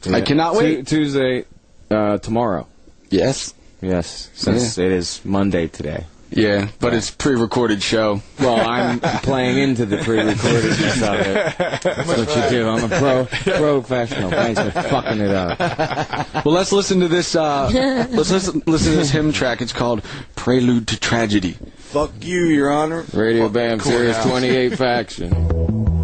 I 0.06 0.20
cannot 0.20 0.52
Tu- 0.52 0.58
wait. 0.58 0.86
Tuesday, 0.86 1.44
uh, 1.90 2.18
tomorrow. 2.18 2.66
Yes. 3.10 3.54
Yes, 3.82 4.30
since 4.34 4.78
it 4.78 4.90
is 4.90 5.22
Monday 5.24 5.68
today. 5.68 6.06
Yeah, 6.30 6.68
but 6.80 6.92
it's 6.92 7.10
pre-recorded 7.10 7.82
show. 7.82 8.20
Well, 8.40 8.60
I'm 8.60 9.00
playing 9.00 9.58
into 9.58 9.86
the 9.86 9.98
pre-recordedness 9.98 11.02
of 11.08 11.20
it. 11.26 11.82
That's 11.82 12.08
what 12.08 12.18
you 12.44 12.50
do. 12.50 12.68
I'm 12.68 12.84
a 12.84 12.88
pro 12.88 13.80
professional. 13.80 14.30
Thanks 14.30 14.60
for 14.60 14.70
fucking 14.70 15.20
it 15.20 15.30
up. 15.30 16.44
Well, 16.44 16.54
let's 16.54 16.72
listen 16.72 17.00
to 17.00 17.08
this. 17.08 17.36
Uh, 17.36 17.70
let's 18.10 18.30
listen, 18.30 18.62
listen 18.66 18.92
to 18.92 18.98
this 18.98 19.10
hymn 19.10 19.32
track. 19.32 19.60
It's 19.60 19.72
called 19.72 20.02
"Prelude 20.34 20.88
to 20.88 20.98
Tragedy." 20.98 21.56
Fuck 21.76 22.12
you, 22.20 22.46
Your 22.46 22.70
Honor. 22.72 23.04
Radio 23.12 23.48
Bam 23.48 23.80
Sirius 23.80 24.22
28 24.24 24.76
Faction. 24.76 25.92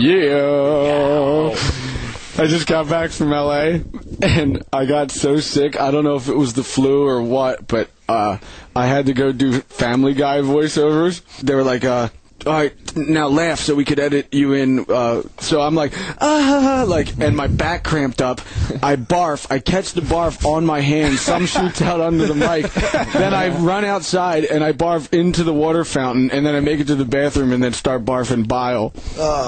Yeah. 0.00 1.54
I 2.38 2.46
just 2.46 2.66
got 2.66 2.88
back 2.88 3.10
from 3.10 3.30
LA 3.30 3.80
and 4.22 4.62
I 4.72 4.86
got 4.86 5.10
so 5.10 5.40
sick. 5.40 5.78
I 5.78 5.90
don't 5.90 6.04
know 6.04 6.16
if 6.16 6.28
it 6.28 6.36
was 6.36 6.54
the 6.54 6.64
flu 6.64 7.06
or 7.06 7.22
what, 7.22 7.68
but 7.68 7.90
uh, 8.08 8.38
I 8.74 8.86
had 8.86 9.06
to 9.06 9.12
go 9.12 9.30
do 9.30 9.60
Family 9.60 10.14
Guy 10.14 10.38
voiceovers. 10.38 11.22
They 11.40 11.54
were 11.54 11.64
like, 11.64 11.84
uh, 11.84 12.08
all 12.46 12.52
right, 12.52 12.96
now 12.96 13.28
laugh 13.28 13.60
so 13.60 13.74
we 13.74 13.84
could 13.84 13.98
edit 14.00 14.32
you 14.32 14.52
in. 14.54 14.86
Uh, 14.88 15.22
so 15.38 15.60
I'm 15.60 15.74
like, 15.74 15.92
ah, 16.20 16.84
like, 16.86 17.18
and 17.18 17.36
my 17.36 17.46
back 17.46 17.84
cramped 17.84 18.22
up. 18.22 18.40
I 18.82 18.96
barf. 18.96 19.50
I 19.50 19.58
catch 19.58 19.92
the 19.92 20.00
barf 20.00 20.44
on 20.44 20.64
my 20.64 20.80
hand. 20.80 21.18
Some 21.18 21.46
shoots 21.46 21.82
out 21.82 22.00
under 22.00 22.26
the 22.26 22.34
mic. 22.34 22.70
Then 23.12 23.34
I 23.34 23.48
run 23.48 23.84
outside 23.84 24.44
and 24.44 24.64
I 24.64 24.72
barf 24.72 25.12
into 25.12 25.44
the 25.44 25.52
water 25.52 25.84
fountain. 25.84 26.30
And 26.30 26.44
then 26.46 26.54
I 26.54 26.60
make 26.60 26.80
it 26.80 26.86
to 26.88 26.94
the 26.94 27.04
bathroom 27.04 27.52
and 27.52 27.62
then 27.62 27.72
start 27.72 28.04
barfing 28.04 28.48
bile. 28.48 28.92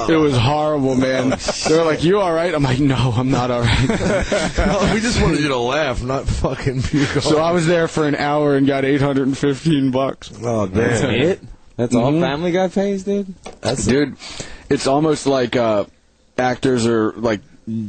It 0.09 0.17
was 0.17 0.37
horrible, 0.37 0.95
man. 0.95 1.31
They 1.69 1.77
were 1.79 1.85
like, 1.85 2.05
"You 2.05 2.21
all 2.21 2.33
right?" 2.33 2.55
I'm 2.55 2.63
like, 2.63 2.81
"No, 2.81 3.13
I'm 3.17 3.31
not 3.31 3.51
all 3.51 3.63
right." 3.63 3.89
we 4.93 5.01
just 5.01 5.21
wanted 5.23 5.41
you 5.41 5.49
to 5.49 5.59
laugh, 5.59 6.03
not 6.03 6.27
fucking 6.27 6.83
puke. 6.83 7.09
so 7.23 7.39
I 7.39 7.53
was 7.53 7.67
there 7.67 7.89
for 7.89 8.07
an 8.07 8.15
hour 8.17 8.57
and 8.57 8.67
got 8.67 8.85
815 8.85 9.91
bucks. 9.91 10.33
oh 10.43 10.67
damn. 10.67 11.11
It? 11.11 11.41
That's 11.77 11.95
all 11.95 12.11
Family 12.21 12.53
Guy 12.53 12.69
pays, 12.69 13.05
dude. 13.05 13.35
dude 13.87 14.17
it's 14.71 14.87
almost 14.87 15.27
like 15.27 15.55
uh 15.57 15.85
actors 16.39 16.87
are 16.87 17.13
like 17.13 17.41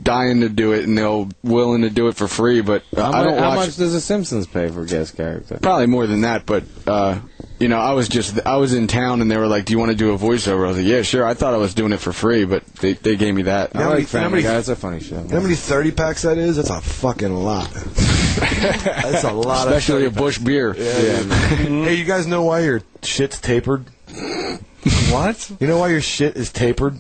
dying 0.04 0.42
to 0.42 0.50
do 0.50 0.74
it 0.74 0.84
and 0.84 0.98
they'll 0.98 1.30
willing 1.44 1.82
to 1.82 1.90
do 1.90 2.08
it 2.08 2.16
for 2.16 2.28
free 2.28 2.62
but 2.62 2.84
uh, 2.96 3.02
How, 3.02 3.12
i 3.12 3.24
mu- 3.24 3.30
don't 3.32 3.40
how 3.40 3.50
watch 3.50 3.68
much 3.68 3.76
does 3.78 3.94
The 3.94 4.02
Simpsons 4.02 4.46
pay 4.48 4.68
for 4.70 4.86
guest 4.86 5.16
character? 5.18 5.58
probably 5.62 5.88
more 5.88 6.06
than 6.08 6.22
that 6.22 6.46
but 6.46 6.64
uh 6.86 7.20
you 7.64 7.70
know 7.70 7.80
i 7.80 7.94
was 7.94 8.10
just 8.10 8.46
i 8.46 8.58
was 8.58 8.74
in 8.74 8.88
town 8.88 9.22
and 9.22 9.32
they 9.32 9.38
were 9.38 9.48
like 9.48 9.64
do 9.64 9.72
you 9.72 9.80
want 9.80 9.90
to 9.90 9.96
do 9.98 10.12
a 10.12 10.18
voiceover 10.18 10.66
i 10.66 10.68
was 10.68 10.78
like 10.78 10.86
yeah 10.86 11.02
sure 11.02 11.26
i 11.26 11.34
thought 11.34 11.54
i 11.54 11.58
was 11.58 11.74
doing 11.74 11.94
it 11.94 11.98
for 11.98 12.12
free 12.12 12.44
but 12.44 12.66
they, 12.76 12.92
they 12.94 13.16
gave 13.16 13.34
me 13.34 13.44
that 13.44 13.74
I 13.74 13.80
how 13.84 13.90
like 13.90 13.94
many- 13.94 14.04
how 14.04 14.08
Family 14.12 14.44
Guy. 14.44 14.58
It's 14.58 14.68
a 14.68 14.76
funny 14.76 15.00
show. 15.00 15.16
You 15.16 15.24
know 15.30 15.36
how 15.38 15.42
many 15.42 15.56
30 15.56 15.92
packs 15.92 16.22
that 16.24 16.38
is? 16.38 16.58
That's 16.58 16.70
a 16.70 16.82
fucking 16.82 17.34
lot. 17.34 17.72
That's 17.74 19.24
a 19.24 19.32
lot 19.32 19.68
especially 19.68 20.04
a 20.04 20.08
of 20.08 20.16
Busch 20.16 20.38
beer 20.38 20.74
mm-hmm. 20.74 21.84
Hey, 21.86 21.96
you 21.96 22.04
guys 22.06 22.28
know 22.28 22.44
why 22.44 22.60
your 22.62 22.82
shit's 23.02 23.40
tapered? 23.40 23.86
What? 25.10 25.50
You 25.60 25.68
know 25.68 25.78
why 25.80 25.88
your 25.90 26.02
shit 26.02 26.36
is 26.36 26.52
tapered? 26.52 26.98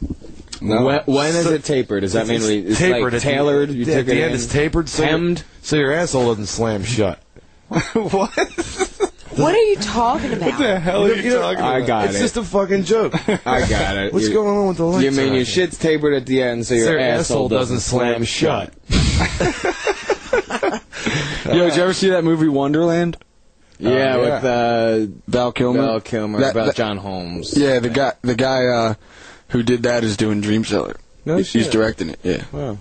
When, 0.62 1.01
when 1.05 1.36
is 1.36 1.46
it 1.48 1.65
tapered? 1.65 2.01
Does 2.01 2.13
that 2.13 2.27
mean 2.27 2.38
It's 2.38 2.48
we, 2.48 2.58
it's 2.60 2.79
tapered 2.79 3.03
like 3.03 3.13
at 3.13 3.22
the- 3.22 3.32
tailored? 3.32 3.70
You 3.72 3.84
yeah, 3.84 3.96
took 3.96 4.00
at 4.01 4.05
the 4.05 4.12
it 4.13 4.24
end 4.24 4.29
in, 4.29 4.36
it's 4.36 4.48
tapered, 4.48 4.88
so 4.88 5.03
hemmed. 5.03 5.43
so 5.62 5.75
your 5.75 5.91
asshole 5.91 6.27
doesn't 6.27 6.46
slam 6.46 6.84
shut. 6.84 7.20
what? 7.93 9.12
What 9.36 9.54
are 9.56 9.58
you 9.58 9.75
talking 9.78 10.34
about? 10.34 10.50
What 10.52 10.58
the 10.60 10.80
hell 10.80 11.06
are 11.06 11.13
you, 11.13 11.22
You 11.24 11.30
know- 11.32 11.42
talking 11.42 11.60
about? 11.60 11.75
I 11.75 11.82
got 11.82 12.06
it's 12.10 12.18
it. 12.18 12.22
just 12.22 12.38
a 12.38 12.44
fucking 12.44 12.84
joke. 12.84 13.13
I 13.48 13.68
got 13.68 13.98
it. 13.98 14.13
What's 14.13 14.28
You- 14.28 14.34
going 14.34 14.58
on 14.58 14.68
with 14.68 14.78
the 14.78 14.86
lights? 14.86 15.04
You 15.04 15.12
mean 15.12 15.30
on? 15.30 15.36
your 15.36 15.46
shit's 15.46 15.78
tapered 15.78 16.13
at 16.13 16.25
the 16.25 16.42
end, 16.42 16.66
so 16.68 16.74
your, 16.75 16.86
So 16.86 16.92
your 16.92 17.00
asshole, 17.00 17.50
doesn't 17.50 17.80
slam 17.80 18.24
shut? 18.24 18.74
yo 21.46 21.66
did 21.68 21.75
you 21.75 21.84
ever 21.84 21.94
see 21.94 22.10
that 22.10 22.24
movie 22.24 22.48
wonderland 22.48 23.18
Yeah, 23.80 23.90
yeah. 23.90 24.18
with 24.18 24.44
uh, 24.46 25.13
val 25.28 25.52
kilmer 25.52 25.82
Val 25.82 26.02
Kilmer 26.02 26.40
That- 26.40 26.52
about 26.52 26.66
that- 26.68 26.75
John 26.75 26.98
Holmes. 26.98 27.56
yeah 27.58 27.80
the 27.80 27.90
guy 27.90 28.13
the 28.22 28.36
guy 28.36 28.66
uh 28.66 28.94
who 29.50 29.62
did 29.63 29.84
that 29.84 30.04
is 30.04 30.16
doing 30.18 30.42
Dreamseller 30.42 30.96
No 31.25 31.38
he's 31.38 31.48
shit. 31.50 31.72
directing 31.72 32.10
it 32.10 32.20
yeah 32.24 32.44
Wow. 32.52 32.78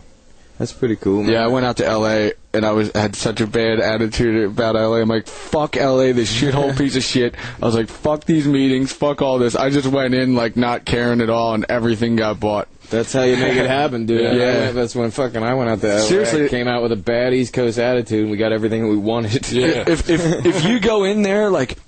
That's 0.59 0.73
pretty 0.73 0.95
cool. 0.97 1.23
Man. 1.25 1.33
Yeah, 1.33 1.45
I 1.45 1.49
went 1.49 1.67
out 1.67 1.79
to 1.79 1.87
L.A. 1.87 2.35
and 2.55 2.65
I 2.67 2.73
was 2.73 2.91
had 2.95 3.17
such 3.17 3.41
a 3.41 3.47
bad 3.47 3.81
attitude 3.81 4.45
about 4.51 4.77
L.A. 4.77 5.01
I'm 5.01 5.09
like, 5.09 5.27
fuck 5.27 5.77
L.A. 5.77 6.13
This 6.13 6.33
shithole 6.41 6.77
piece 6.77 6.97
of 6.97 7.03
shit. 7.03 7.35
I 7.61 7.67
was 7.67 7.75
like, 7.75 7.89
fuck 7.89 8.25
these 8.25 8.47
meetings, 8.47 8.93
fuck 8.93 9.23
all 9.23 9.39
this. 9.39 9.55
I 9.57 9.71
just 9.71 9.89
went 9.89 10.15
in 10.15 10.35
like 10.35 10.57
not 10.57 10.85
caring 10.85 11.21
at 11.21 11.31
all, 11.31 11.55
and 11.55 11.65
everything 11.69 12.17
got 12.17 12.41
bought. 12.41 12.69
That's 12.91 13.11
how 13.13 13.23
you 13.23 13.37
make 13.39 13.57
it 13.57 13.67
happen, 13.67 14.05
dude. 14.05 14.21
Yeah. 14.37 14.65
Went- 14.65 14.75
that's 14.75 14.95
when 14.95 15.11
fucking 15.11 15.43
I 15.43 15.55
went 15.55 15.71
out 15.71 15.81
there. 15.81 16.01
Seriously. 16.01 16.45
I 16.45 16.49
came 16.49 16.69
out 16.69 16.83
with 16.83 16.93
a 16.93 16.97
bad 16.97 17.33
East 17.33 17.55
Coast 17.55 17.79
attitude, 17.79 18.21
and 18.23 18.31
we 18.31 18.37
got 18.37 18.53
everything 18.53 18.89
we 18.89 18.97
wanted. 18.99 19.51
Yeah. 19.51 19.85
If 19.89 20.11
if 20.11 20.45
if 20.47 20.65
you 20.65 20.79
go 20.79 21.05
in 21.05 21.23
there 21.23 21.49
like, 21.49 21.79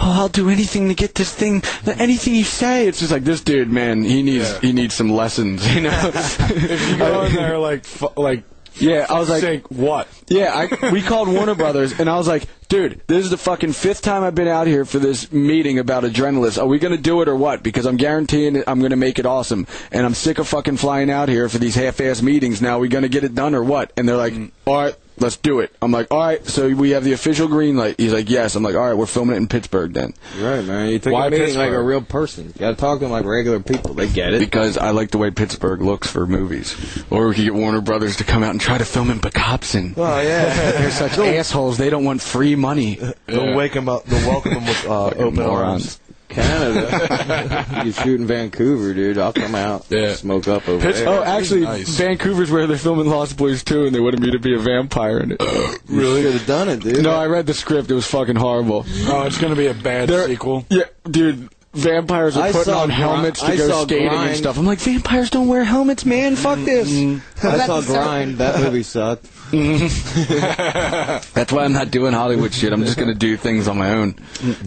oh, 0.00 0.20
I'll 0.22 0.28
do 0.28 0.48
anything 0.48 0.88
to 0.88 0.94
get 0.94 1.14
this 1.14 1.34
thing, 1.34 1.62
anything 1.86 2.34
you 2.34 2.44
say, 2.44 2.86
it's 2.88 2.98
just 3.00 3.12
like 3.12 3.24
this 3.24 3.42
dude, 3.42 3.70
man. 3.70 4.02
He 4.02 4.22
needs 4.22 4.50
Yeah. 4.50 4.60
he 4.60 4.72
needs 4.72 4.94
some 4.94 5.10
lessons, 5.10 5.66
you 5.74 5.82
know. 5.82 6.10
If 6.14 6.90
you 6.90 6.96
go 6.96 7.24
in 7.24 7.34
there 7.34 7.58
like, 7.58 7.84
like, 8.16 8.42
yeah, 8.80 9.06
I 9.08 9.18
was 9.18 9.28
like, 9.28 9.40
sake, 9.40 9.70
what? 9.70 10.08
Yeah, 10.28 10.52
I, 10.54 10.90
we 10.90 11.02
called 11.02 11.28
Warner 11.28 11.54
Brothers, 11.54 11.98
and 11.98 12.08
I 12.08 12.16
was 12.16 12.28
like, 12.28 12.44
dude, 12.68 13.00
this 13.06 13.24
is 13.24 13.30
the 13.30 13.36
fucking 13.36 13.72
fifth 13.72 14.02
time 14.02 14.22
I've 14.22 14.34
been 14.34 14.48
out 14.48 14.66
here 14.66 14.84
for 14.84 14.98
this 14.98 15.32
meeting 15.32 15.78
about 15.78 16.04
Adrenalis. 16.04 16.60
Are 16.60 16.66
we 16.66 16.78
going 16.78 16.94
to 16.96 17.02
do 17.02 17.22
it 17.22 17.28
or 17.28 17.36
what? 17.36 17.62
Because 17.62 17.86
I'm 17.86 17.96
guaranteeing 17.96 18.62
I'm 18.66 18.80
going 18.80 18.90
to 18.90 18.96
make 18.96 19.18
it 19.18 19.26
awesome. 19.26 19.66
And 19.90 20.04
I'm 20.04 20.14
sick 20.14 20.38
of 20.38 20.48
fucking 20.48 20.76
flying 20.76 21.10
out 21.10 21.28
here 21.28 21.48
for 21.48 21.58
these 21.58 21.74
half-ass 21.74 22.22
meetings. 22.22 22.60
Now, 22.60 22.76
are 22.76 22.80
we 22.80 22.88
going 22.88 23.02
to 23.02 23.08
get 23.08 23.24
it 23.24 23.34
done 23.34 23.54
or 23.54 23.64
what? 23.64 23.92
And 23.96 24.08
they're 24.08 24.16
like, 24.16 24.34
mm. 24.34 24.50
all 24.66 24.76
right, 24.76 24.94
let's 25.20 25.36
do 25.36 25.60
it. 25.60 25.74
I'm 25.82 25.90
like, 25.92 26.08
all 26.10 26.18
right, 26.18 26.44
so 26.46 26.68
we 26.68 26.90
have 26.90 27.04
the 27.04 27.12
official 27.12 27.48
green 27.48 27.76
light. 27.76 27.96
He's 27.98 28.12
like, 28.12 28.28
yes. 28.28 28.54
I'm 28.54 28.62
like, 28.62 28.74
all 28.74 28.86
right, 28.86 28.94
we're 28.94 29.06
filming 29.06 29.34
it 29.34 29.38
in 29.38 29.48
Pittsburgh 29.48 29.92
then. 29.92 30.14
Right, 30.38 30.64
man. 30.64 30.90
You 30.90 30.98
take 30.98 31.12
Why 31.12 31.26
a 31.26 31.30
meeting 31.30 31.56
like 31.56 31.70
a 31.70 31.82
real 31.82 32.02
person. 32.02 32.46
You 32.46 32.52
gotta 32.58 32.76
talk 32.76 32.98
to 32.98 33.04
them 33.04 33.12
like 33.12 33.24
regular 33.24 33.60
people. 33.60 33.94
They 33.94 34.08
get 34.08 34.34
it. 34.34 34.40
Because 34.40 34.78
I 34.78 34.90
like 34.90 35.10
the 35.10 35.18
way 35.18 35.30
Pittsburgh 35.30 35.82
looks 35.82 36.08
for 36.10 36.26
movies. 36.26 36.74
Or 37.10 37.28
we 37.28 37.34
could 37.34 37.44
get 37.44 37.54
Warner 37.54 37.80
Brothers 37.80 38.16
to 38.16 38.24
come 38.24 38.42
out 38.42 38.50
and 38.50 38.60
try 38.60 38.78
to 38.78 38.84
film 38.84 39.10
in 39.10 39.20
Pocopson. 39.20 39.94
Oh 39.96 40.20
yeah. 40.20 40.54
They're 40.78 40.90
such 40.90 41.18
assholes. 41.18 41.78
They 41.78 41.90
don't 41.90 42.04
want 42.04 42.22
free 42.22 42.54
money. 42.54 42.98
They'll 43.26 43.54
wake 43.56 43.72
them 43.74 43.88
up. 43.88 44.04
They'll 44.04 44.28
welcome 44.28 44.54
them 44.54 44.66
with 44.66 44.86
uh, 44.86 45.06
open 45.16 45.34
morons. 45.34 45.98
arms. 45.98 46.00
Canada. 46.28 47.82
you 47.84 47.92
shoot 47.92 48.20
in 48.20 48.26
Vancouver, 48.26 48.94
dude. 48.94 49.18
I'll 49.18 49.32
come 49.32 49.54
out. 49.54 49.86
Yeah. 49.90 50.14
Smoke 50.14 50.48
up 50.48 50.68
over 50.68 50.80
Pittsburgh. 50.84 51.06
there. 51.08 51.20
Oh, 51.20 51.24
actually, 51.24 51.62
Nice. 51.62 51.88
Vancouver's 51.90 52.50
where 52.50 52.66
they're 52.66 52.76
filming 52.78 53.06
Lost 53.06 53.36
Boys 53.36 53.64
2, 53.64 53.86
and 53.86 53.94
they 53.94 54.00
wanted 54.00 54.20
me 54.20 54.30
to 54.32 54.38
be 54.38 54.54
a 54.54 54.58
vampire 54.58 55.18
in 55.20 55.32
it. 55.32 55.40
really? 55.88 56.22
Should 56.22 56.32
have 56.34 56.46
done 56.46 56.68
it, 56.68 56.80
dude. 56.80 57.02
no, 57.02 57.12
I 57.14 57.26
read 57.26 57.46
the 57.46 57.54
script. 57.54 57.90
It 57.90 57.94
was 57.94 58.06
fucking 58.06 58.36
horrible. 58.36 58.84
Oh, 59.06 59.22
it's 59.26 59.38
gonna 59.38 59.56
be 59.56 59.66
a 59.66 59.74
bad 59.74 60.08
They're- 60.08 60.26
sequel. 60.26 60.64
Yeah, 60.70 60.84
dude. 61.10 61.48
Vampires 61.74 62.36
are 62.36 62.44
I 62.44 62.50
putting 62.50 62.72
saw 62.72 62.80
on 62.80 62.88
Gri- 62.88 62.94
helmets 62.96 63.40
to 63.40 63.46
I 63.46 63.56
go 63.56 63.68
saw 63.68 63.82
skating 63.84 64.08
and 64.08 64.34
stuff. 64.36 64.56
I'm 64.58 64.64
like, 64.66 64.78
vampires 64.78 65.28
don't 65.30 65.48
wear 65.48 65.62
helmets, 65.64 66.04
man. 66.06 66.34
Fuck 66.34 66.58
this. 66.60 66.90
Mm-hmm. 66.90 67.46
I 67.46 67.66
saw 67.66 67.82
Grind. 67.82 68.38
That 68.38 68.58
movie 68.60 68.82
sucked. 68.82 69.26
Mm-hmm. 69.52 71.30
That's 71.34 71.52
why 71.52 71.64
I'm 71.64 71.74
not 71.74 71.90
doing 71.90 72.14
Hollywood 72.14 72.52
shit. 72.54 72.72
I'm 72.72 72.84
just 72.84 72.96
gonna 72.98 73.14
do 73.14 73.36
things 73.36 73.68
on 73.68 73.76
my 73.78 73.92
own 73.92 74.16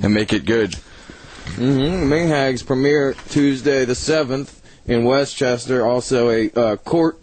and 0.03 0.13
make 0.13 0.32
it 0.32 0.46
good. 0.46 0.75
Mm-hmm. 1.55 2.12
Minghags 2.12 2.65
premiere 2.65 3.13
Tuesday 3.29 3.86
the 3.86 3.93
7th 3.93 4.60
in 4.86 5.03
West 5.05 5.36
Chester. 5.36 5.86
Also 5.86 6.29
a 6.29 6.51
uh, 6.51 6.75
court 6.77 7.20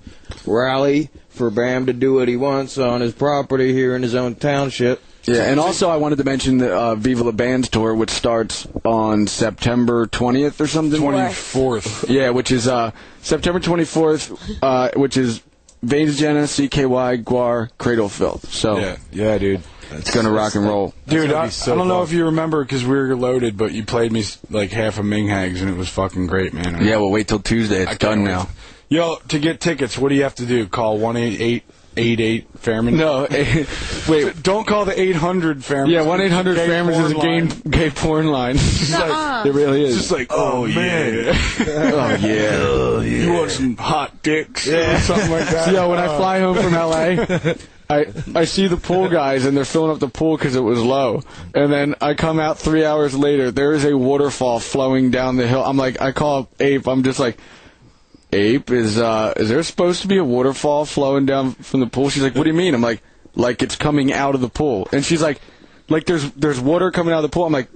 rally 0.46 1.10
for 1.28 1.50
Bam 1.50 1.86
to 1.86 1.92
do 1.92 2.14
what 2.14 2.28
he 2.28 2.36
wants 2.36 2.78
on 2.78 3.00
his 3.00 3.12
property 3.12 3.72
here 3.72 3.94
in 3.94 4.02
his 4.02 4.14
own 4.14 4.34
township. 4.34 5.02
Yeah, 5.24 5.44
and 5.44 5.60
also 5.60 5.90
I 5.90 5.96
wanted 5.96 6.16
to 6.18 6.24
mention 6.24 6.58
the 6.58 6.74
uh, 6.74 6.94
Viva 6.94 7.24
La 7.24 7.32
Bands 7.32 7.68
tour, 7.68 7.94
which 7.94 8.10
starts 8.10 8.66
on 8.84 9.26
September 9.26 10.06
20th 10.06 10.58
or 10.60 10.66
something. 10.66 11.00
Twenty 11.00 11.32
fourth. 11.34 12.08
Yeah, 12.08 12.30
which 12.30 12.50
is 12.50 12.66
uh, 12.66 12.92
September 13.20 13.60
24th, 13.60 14.58
uh, 14.62 14.90
which 14.98 15.18
is 15.18 15.42
Vains 15.82 16.18
Jenna, 16.18 16.42
CKY, 16.42 17.22
Gwar, 17.24 17.70
Cradle 17.78 18.08
Filth. 18.08 18.52
So 18.52 18.78
Yeah. 18.78 18.96
Yeah, 19.12 19.38
dude. 19.38 19.62
it's 19.92 20.10
gonna 20.14 20.30
rock 20.30 20.54
and 20.54 20.64
roll. 20.66 20.92
Dude, 21.06 21.32
I, 21.32 21.48
so 21.50 21.72
I 21.72 21.76
don't 21.76 21.88
know 21.88 22.02
if 22.02 22.12
you 22.12 22.26
remember 22.26 22.64
because 22.64 22.84
we 22.84 22.90
were 22.96 23.14
loaded, 23.16 23.56
but 23.56 23.72
you 23.72 23.84
played 23.84 24.12
me 24.12 24.24
like 24.50 24.70
half 24.70 24.98
of 24.98 25.04
Minghags 25.04 25.60
and 25.60 25.70
it 25.70 25.76
was 25.76 25.88
fucking 25.88 26.26
great, 26.26 26.52
man. 26.52 26.84
Yeah, 26.84 26.96
well, 26.96 27.10
wait 27.10 27.28
till 27.28 27.38
Tuesday. 27.38 27.82
It's 27.82 27.86
I 27.92 27.94
can't 27.94 28.00
done 28.00 28.18
wait. 28.24 28.30
now. 28.30 28.48
Yo, 28.90 29.16
to 29.28 29.38
get 29.38 29.60
tickets, 29.60 29.96
what 29.98 30.08
do 30.08 30.14
you 30.14 30.22
have 30.22 30.34
to 30.36 30.46
do? 30.46 30.66
Call 30.66 30.98
one 30.98 31.16
eight 31.16 31.40
eight 31.40 31.62
eight 31.98 32.20
eight 32.20 32.52
Fairman. 32.54 32.94
No, 32.94 33.26
wait. 34.08 34.42
don't 34.42 34.66
call 34.66 34.84
the 34.84 34.98
eight 34.98 35.16
hundred 35.16 35.58
Fairman. 35.58 35.90
Yeah, 35.90 36.02
one 36.02 36.20
eight 36.20 36.32
hundred 36.32 36.56
Fairman 36.56 36.94
is 36.94 37.12
a 37.12 37.14
porn 37.14 37.48
gay, 37.48 37.70
gay 37.70 37.90
porn 37.90 38.26
line. 38.28 38.56
it 38.58 39.54
really 39.54 39.84
is. 39.84 39.96
It's 39.96 40.08
just 40.08 40.12
like, 40.12 40.28
oh, 40.30 40.62
oh 40.62 40.64
yeah, 40.64 41.32
oh 41.60 42.16
yeah. 42.20 43.00
you 43.00 43.32
want 43.32 43.50
some 43.50 43.76
hot 43.76 44.22
dicks 44.22 44.68
or 44.68 44.98
something 45.00 45.30
like 45.30 45.48
that? 45.48 45.66
So, 45.66 45.72
yeah, 45.72 45.86
when 45.86 45.98
I 45.98 46.16
fly 46.16 46.40
oh. 46.40 46.54
home 46.54 46.62
from 46.62 46.72
LA, 46.72 47.54
I 47.90 48.06
I 48.40 48.44
see 48.44 48.66
the 48.66 48.76
pool 48.76 49.08
guys 49.08 49.44
and 49.44 49.56
they're 49.56 49.64
filling 49.64 49.90
up 49.90 49.98
the 49.98 50.08
pool 50.08 50.36
because 50.36 50.56
it 50.56 50.60
was 50.60 50.82
low, 50.82 51.22
and 51.54 51.72
then 51.72 51.94
I 52.00 52.14
come 52.14 52.38
out 52.38 52.58
three 52.58 52.84
hours 52.84 53.16
later. 53.16 53.50
There 53.50 53.72
is 53.72 53.84
a 53.84 53.96
waterfall 53.96 54.60
flowing 54.60 55.10
down 55.10 55.36
the 55.36 55.46
hill. 55.46 55.64
I'm 55.64 55.76
like, 55.76 56.00
I 56.00 56.12
call 56.12 56.40
up 56.40 56.54
Ape. 56.60 56.86
I'm 56.86 57.02
just 57.02 57.18
like. 57.18 57.38
Ape, 58.32 58.70
is 58.70 58.98
uh 58.98 59.32
is 59.36 59.48
there 59.48 59.62
supposed 59.62 60.02
to 60.02 60.08
be 60.08 60.18
a 60.18 60.24
waterfall 60.24 60.84
flowing 60.84 61.26
down 61.26 61.52
from 61.52 61.80
the 61.80 61.86
pool? 61.86 62.10
She's 62.10 62.22
like, 62.22 62.34
What 62.34 62.44
do 62.44 62.50
you 62.50 62.56
mean? 62.56 62.74
I'm 62.74 62.82
like, 62.82 63.02
like 63.34 63.62
it's 63.62 63.76
coming 63.76 64.12
out 64.12 64.34
of 64.34 64.40
the 64.40 64.48
pool. 64.48 64.88
And 64.92 65.04
she's 65.04 65.22
like, 65.22 65.40
like 65.88 66.04
there's 66.04 66.30
there's 66.32 66.60
water 66.60 66.90
coming 66.90 67.14
out 67.14 67.18
of 67.18 67.30
the 67.30 67.34
pool. 67.34 67.46
I'm 67.46 67.52
like, 67.52 67.68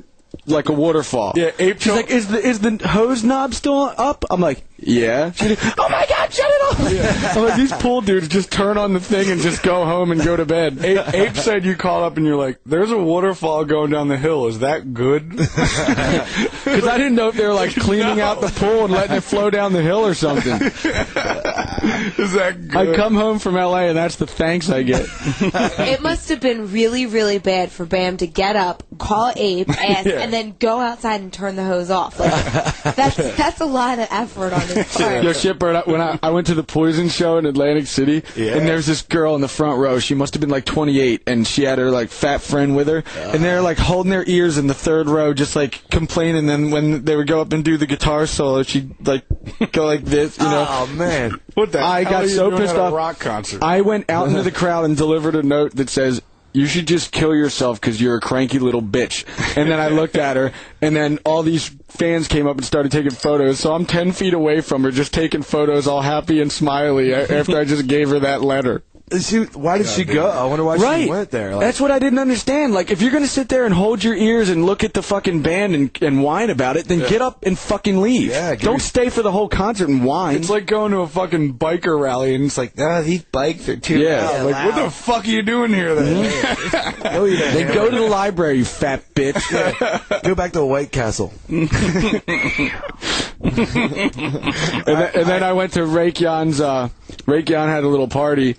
like 0.47 0.69
a 0.69 0.73
waterfall. 0.73 1.33
Yeah, 1.37 1.53
Ape 1.59 1.81
She's 1.81 1.93
like, 1.93 2.11
is 2.11 2.29
the 2.29 2.39
is 2.39 2.61
the 2.61 2.87
hose 2.87 3.25
knob 3.25 3.55
still 3.55 3.93
up? 3.97 4.25
I'm 4.31 4.41
like, 4.41 4.65
yeah. 4.83 5.31
She's 5.33 5.51
like, 5.63 5.79
oh 5.79 5.89
my 5.89 6.05
god, 6.09 6.33
shut 6.33 6.47
it 6.49 6.63
off! 6.63 7.37
I'm 7.37 7.45
like, 7.45 7.57
these 7.57 7.73
pool 7.73 8.01
dudes 8.01 8.29
just 8.29 8.51
turn 8.53 8.77
on 8.79 8.93
the 8.93 9.01
thing 9.01 9.31
and 9.31 9.41
just 9.41 9.63
go 9.63 9.85
home 9.85 10.11
and 10.13 10.23
go 10.23 10.37
to 10.37 10.45
bed. 10.45 10.85
Ape, 10.85 11.15
Ape 11.15 11.37
said 11.37 11.65
you 11.65 11.77
call 11.77 12.05
up 12.05 12.17
and 12.17 12.27
you're 12.27 12.37
like, 12.37 12.61
"There's 12.67 12.91
a 12.91 12.99
waterfall 12.99 13.65
going 13.65 13.91
down 13.91 14.09
the 14.09 14.17
hill. 14.19 14.47
Is 14.47 14.59
that 14.61 14.93
good?" 14.95 15.31
Because 16.63 16.87
I 16.87 16.97
didn't 16.97 17.17
know 17.17 17.29
if 17.29 17.35
they 17.37 17.45
were 17.47 17.53
like 17.55 17.75
cleaning 17.75 18.21
out 18.21 18.41
the 18.41 18.49
pool 18.49 18.85
and 18.85 18.93
letting 18.93 19.17
it 19.17 19.23
flow 19.23 19.51
down 19.51 19.73
the 19.73 19.83
hill 19.83 20.07
or 20.07 20.15
something. 20.15 20.53
Is 22.19 22.33
that 22.35 22.69
good? 22.69 22.77
I 22.93 22.95
come 22.97 23.15
home 23.15 23.39
from 23.39 23.57
L.A. 23.57 23.89
and 23.89 23.97
that's 23.97 24.17
the 24.17 24.27
thanks 24.27 24.71
I 24.71 24.83
get. 24.83 25.07
It 25.41 26.01
must 26.01 26.29
have 26.29 26.41
been 26.41 26.71
really, 26.73 27.07
really 27.07 27.39
bad 27.39 27.71
for 27.73 27.85
Bam 27.85 28.17
to 28.19 28.27
get 28.27 28.57
up, 28.57 28.83
call 28.99 29.33
Ape, 29.37 29.69
ask, 29.69 30.07
Yeah. 30.07 30.21
and 30.21 30.33
then 30.33 30.55
go 30.59 30.79
outside 30.81 31.21
and 31.21 31.33
turn 31.33 31.57
the 31.57 31.65
hose 31.65 31.91
off. 31.91 32.19
Like 32.21 32.33
that's 32.95 33.17
that's 33.37 33.61
a 33.61 33.65
lot 33.67 33.99
of 33.99 34.07
effort 34.11 34.53
on 34.53 34.61
his 34.61 34.72
part. 34.72 34.72
Yo, 34.77 35.33
shit, 35.33 35.59
Bert, 35.59 35.87
when 35.87 36.01
I, 36.01 36.19
I 36.23 36.31
went 36.31 36.47
to 36.49 36.55
the 36.55 36.63
Poison 36.63 37.09
show 37.09 37.39
in 37.39 37.47
Atlantic 37.47 37.87
City, 37.87 38.23
Yeah. 38.37 38.57
and 38.57 38.67
there's 38.67 38.87
this 38.87 39.03
girl 39.03 39.35
in 39.35 39.41
the 39.41 39.49
front 39.49 39.79
row. 39.79 39.99
She 39.99 40.15
must 40.15 40.35
have 40.35 40.41
been 40.41 40.51
like 40.51 40.65
28, 40.65 41.23
and 41.27 41.47
she 41.47 41.63
had 41.65 41.79
her 41.79 41.91
like 41.91 42.11
fat 42.11 42.41
friend 42.41 42.75
with 42.77 42.89
her, 42.89 43.03
and 43.17 43.43
they're 43.45 43.61
like 43.63 43.79
holding 43.79 44.11
their 44.11 44.25
ears 44.29 44.59
in 44.59 44.67
the 44.67 44.75
third 44.75 45.09
row, 45.09 45.33
just 45.35 45.55
like 45.57 45.89
complaining. 45.91 46.47
Then 46.47 46.71
when 46.71 47.05
they 47.05 47.17
would 47.17 47.27
go 47.27 47.41
up 47.41 47.53
and 47.53 47.65
do 47.65 47.77
the 47.77 47.87
guitar 47.87 48.27
solo, 48.27 48.63
she'd 48.63 48.95
like 49.07 49.25
go 49.73 49.87
like 49.87 50.05
this, 50.05 50.39
you 50.39 50.45
know. 50.45 50.67
Oh 50.69 50.87
man. 50.87 51.41
what 51.55 51.73
the 51.73 51.81
I 51.81 52.05
got 52.05 52.29
so 52.29 52.57
pissed 52.57 52.75
off. 52.77 52.93
rock 52.93 53.19
concert. 53.19 53.63
I 53.63 53.81
went 53.83 54.09
out 54.11 54.29
into 54.29 54.43
the 54.43 54.51
crowd 54.53 54.85
and 54.85 54.97
delivered 54.97 55.35
a 55.35 55.43
note 55.43 55.77
that 55.77 55.89
says, 55.91 56.23
"You 56.53 56.67
should 56.67 56.87
just 56.87 57.13
kill 57.13 57.35
yourself 57.35 57.81
because 57.81 58.01
you're 58.01 58.17
a 58.17 58.21
cranky 58.21 58.59
little 58.59 58.83
bitch." 58.83 59.25
And 59.57 59.71
then 59.71 59.81
I 59.81 59.89
looked 59.89 60.17
at 60.17 60.37
her, 60.37 60.53
and 60.81 60.95
then 60.95 61.19
all 61.25 61.43
these 61.43 61.71
fans 61.89 62.29
came 62.29 62.47
up 62.47 62.57
and 62.57 62.65
started 62.65 62.93
taking 62.93 63.11
photos. 63.11 63.59
So 63.61 63.75
I'm 63.75 63.87
ten 63.87 64.13
feet 64.13 64.35
away 64.35 64.61
from 64.61 64.83
her, 64.85 64.91
just 64.91 65.13
taking 65.13 65.43
photos, 65.43 65.87
all 65.87 66.03
happy 66.03 66.41
and 66.41 66.51
smiley 66.51 67.15
after 67.15 67.59
I 67.59 67.65
just 67.65 67.87
gave 67.87 68.11
her 68.11 68.21
that 68.21 68.43
letter. 68.43 68.83
She, 69.21 69.43
why 69.45 69.79
did 69.79 69.87
she 69.87 70.05
go? 70.05 70.31
I 70.31 70.45
wonder 70.47 70.65
why 70.65 70.77
right. 70.77 71.05
she 71.05 71.11
went 71.11 71.31
there. 71.31 71.53
Like, 71.53 71.61
That's 71.61 71.81
what 71.81 71.91
I 71.91 71.99
didn't 71.99 72.19
understand. 72.19 72.73
Like, 72.73 72.91
if 72.91 73.03
you're 73.03 73.11
gonna 73.11 73.27
sit 73.27 73.49
there 73.49 73.65
and 73.65 73.75
hold 73.75 74.03
your 74.03 74.15
ears 74.15 74.49
and 74.49 74.65
look 74.65 74.85
at 74.85 74.95
the 74.95 75.03
fucking 75.03 75.43
band 75.43 75.75
and, 75.75 76.03
and 76.03 76.23
whine 76.23 76.51
about 76.51 76.77
it, 76.77 76.87
then 76.87 77.01
get 77.01 77.21
up 77.21 77.45
and 77.45 77.59
fucking 77.59 78.01
leave. 78.01 78.31
Yeah, 78.31 78.55
Don't 78.55 78.75
your- 78.75 78.79
stay 78.81 79.11
for 79.11 79.23
the 79.23 79.31
whole 79.33 79.49
concert 79.49 79.89
and 79.89 80.05
whine. 80.05 80.37
It's 80.37 80.51
like 80.51 80.67
going 80.67 80.93
to 80.93 80.99
a 81.01 81.09
fucking 81.09 81.55
biker 81.59 81.99
rally 81.99 82.35
and 82.35 82.45
it's 82.45 82.59
like, 82.59 82.73
ah, 82.79 83.03
these 83.03 83.23
bikes 83.23 83.69
are 83.69 83.77
too 83.77 83.99
Yeah. 83.99 84.29
loud. 84.29 84.47
Like, 84.47 84.75
what 84.75 84.85
the 84.85 84.91
fuck 84.91 85.25
are 85.25 85.31
you 85.31 85.43
doing 85.43 85.73
here 85.73 85.95
then? 85.95 86.23
Go 87.03 87.27
eat 87.27 87.41
a 87.41 87.53
then 87.53 87.75
go 87.75 87.91
to 87.91 87.97
the 87.97 88.03
library, 88.09 88.59
you 88.59 88.65
fat 88.65 89.03
bitch. 89.15 90.23
Go 90.23 90.35
back 90.35 90.53
to 90.53 90.65
White 90.65 90.93
Castle. 90.93 91.33
and, 91.49 91.69
then, 94.87 95.11
and 95.15 95.27
then 95.29 95.43
I 95.43 95.53
went 95.53 95.73
to 95.75 95.85
Rake 95.85 96.21
Yohn's. 96.21 96.61
Uh, 96.61 96.89
Raykyan 97.27 97.67
had 97.67 97.85
a 97.85 97.89
little 97.89 98.09
party, 98.09 98.57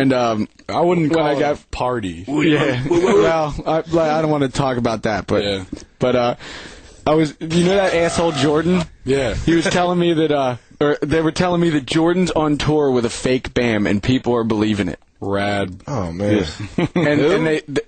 and 0.00 0.12
um, 0.12 0.48
I 0.68 0.80
wouldn't 0.80 1.08
when 1.10 1.18
call 1.18 1.26
I 1.26 1.32
it 1.34 1.40
got 1.40 1.60
a 1.62 1.66
party. 1.68 2.24
yeah. 2.28 2.84
well, 2.88 3.54
I, 3.66 3.76
like, 3.76 4.10
I 4.10 4.22
don't 4.22 4.30
want 4.30 4.42
to 4.44 4.48
talk 4.48 4.76
about 4.76 5.02
that, 5.02 5.26
but 5.26 5.42
Yeah. 5.44 5.64
but 5.98 6.16
uh, 6.16 6.34
I 7.06 7.14
was. 7.14 7.34
You 7.40 7.64
know 7.64 7.74
that 7.76 7.94
asshole 7.94 8.32
Jordan? 8.32 8.82
Yeah. 9.04 9.34
He 9.34 9.54
was 9.54 9.64
telling 9.64 9.98
me 9.98 10.12
that, 10.14 10.30
uh, 10.32 10.56
or 10.80 10.98
they 11.02 11.20
were 11.20 11.32
telling 11.32 11.60
me 11.60 11.70
that 11.70 11.86
Jordan's 11.86 12.30
on 12.30 12.58
tour 12.58 12.90
with 12.90 13.04
a 13.04 13.10
fake 13.10 13.52
BAM, 13.54 13.86
and 13.86 14.02
people 14.02 14.34
are 14.34 14.44
believing 14.44 14.88
it. 14.88 15.00
Rad. 15.20 15.82
Oh 15.86 16.10
man. 16.12 16.44
And 16.94 17.20
and 17.20 17.46
they. 17.46 17.60
th- 17.60 17.78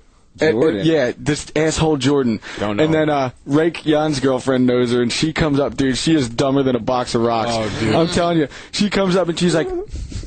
uh, 0.43 0.47
uh, 0.47 0.51
Jordan. 0.51 0.81
yeah, 0.85 1.13
this 1.17 1.47
asshole 1.55 1.97
Jordan. 1.97 2.41
Don't 2.59 2.77
know 2.77 2.83
and 2.85 2.93
then 2.93 3.05
him. 3.09 3.15
uh, 3.15 3.31
Rake 3.47 3.87
Yohn's 3.87 4.19
girlfriend 4.19 4.67
knows 4.67 4.91
her, 4.91 5.01
and 5.01 5.13
she 5.13 5.33
comes 5.33 5.61
up, 5.61 5.77
dude. 5.77 5.97
She 5.97 6.13
is 6.17 6.29
dumber 6.29 6.65
than 6.65 6.75
a 6.75 6.81
box 6.81 7.15
of 7.15 7.23
rocks. 7.23 7.51
Oh, 7.53 7.77
dude. 7.79 7.95
I'm 7.95 8.09
telling 8.09 8.39
you, 8.39 8.49
she 8.73 8.91
comes 8.91 9.15
up 9.15 9.29
and 9.29 9.39
she's 9.39 9.55
like, 9.55 9.69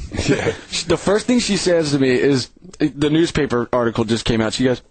the 0.88 0.98
first 0.98 1.28
thing 1.28 1.40
she 1.40 1.58
says 1.58 1.92
to 1.92 2.00
me 2.00 2.12
is, 2.12 2.50
the 2.80 3.10
newspaper 3.10 3.68
article 3.74 4.04
just 4.04 4.26
came 4.26 4.42
out. 4.42 4.54
She 4.54 4.64
goes, 4.64 4.82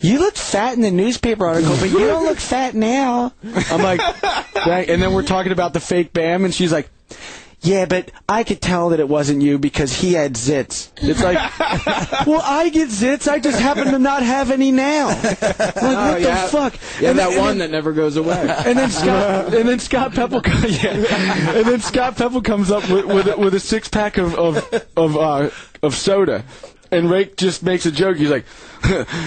"You 0.00 0.18
look 0.18 0.34
fat 0.34 0.74
in 0.74 0.80
the 0.80 0.90
newspaper 0.90 1.46
article, 1.46 1.76
but 1.76 1.90
you 1.90 1.98
don't 1.98 2.24
look 2.24 2.38
fat 2.38 2.74
now." 2.74 3.32
I'm 3.70 3.82
like, 3.82 4.00
"Right," 4.66 4.88
and 4.88 5.00
then 5.00 5.12
we're 5.12 5.22
talking 5.22 5.52
about 5.52 5.72
the 5.72 5.80
fake 5.80 6.12
BAM, 6.12 6.44
and 6.44 6.54
she's 6.54 6.72
like. 6.72 6.88
Yeah, 7.62 7.84
but 7.84 8.10
I 8.26 8.42
could 8.42 8.62
tell 8.62 8.88
that 8.88 9.00
it 9.00 9.08
wasn't 9.08 9.42
you 9.42 9.58
because 9.58 9.92
he 9.92 10.14
had 10.14 10.32
zits. 10.32 10.88
It's 10.96 11.22
like, 11.22 11.36
well, 12.26 12.40
I 12.42 12.70
get 12.70 12.88
zits. 12.88 13.28
I 13.28 13.38
just 13.38 13.60
happen 13.60 13.92
to 13.92 13.98
not 13.98 14.22
have 14.22 14.50
any 14.50 14.72
now. 14.72 15.08
Like, 15.08 15.40
what 15.42 15.76
Oh, 15.76 16.18
the 16.20 16.48
fuck? 16.50 16.74
Yeah, 17.00 17.10
And 17.10 17.18
that 17.18 17.30
then- 17.30 17.38
one 17.38 17.58
then- 17.58 17.58
that 17.58 17.70
never 17.70 17.92
goes 17.92 18.16
away. 18.16 18.40
and 18.64 18.78
then 18.78 18.90
Scott, 18.90 19.54
and 19.54 19.68
then 19.68 19.78
Scott 19.78 20.14
Pepple, 20.14 20.40
yeah, 20.68 20.90
and 21.58 21.66
then 21.66 21.80
Scott 21.80 22.16
Pepple 22.16 22.40
comes 22.40 22.70
up 22.70 22.88
with 22.88 23.04
with 23.04 23.26
a, 23.26 23.36
with 23.36 23.52
a 23.54 23.60
six 23.60 23.88
pack 23.88 24.16
of 24.16 24.34
of 24.36 24.86
of, 24.96 25.16
uh, 25.18 25.50
of 25.82 25.94
soda, 25.94 26.44
and 26.90 27.10
Rake 27.10 27.36
just 27.36 27.62
makes 27.62 27.84
a 27.84 27.92
joke. 27.92 28.16
He's 28.16 28.30
like, 28.30 28.46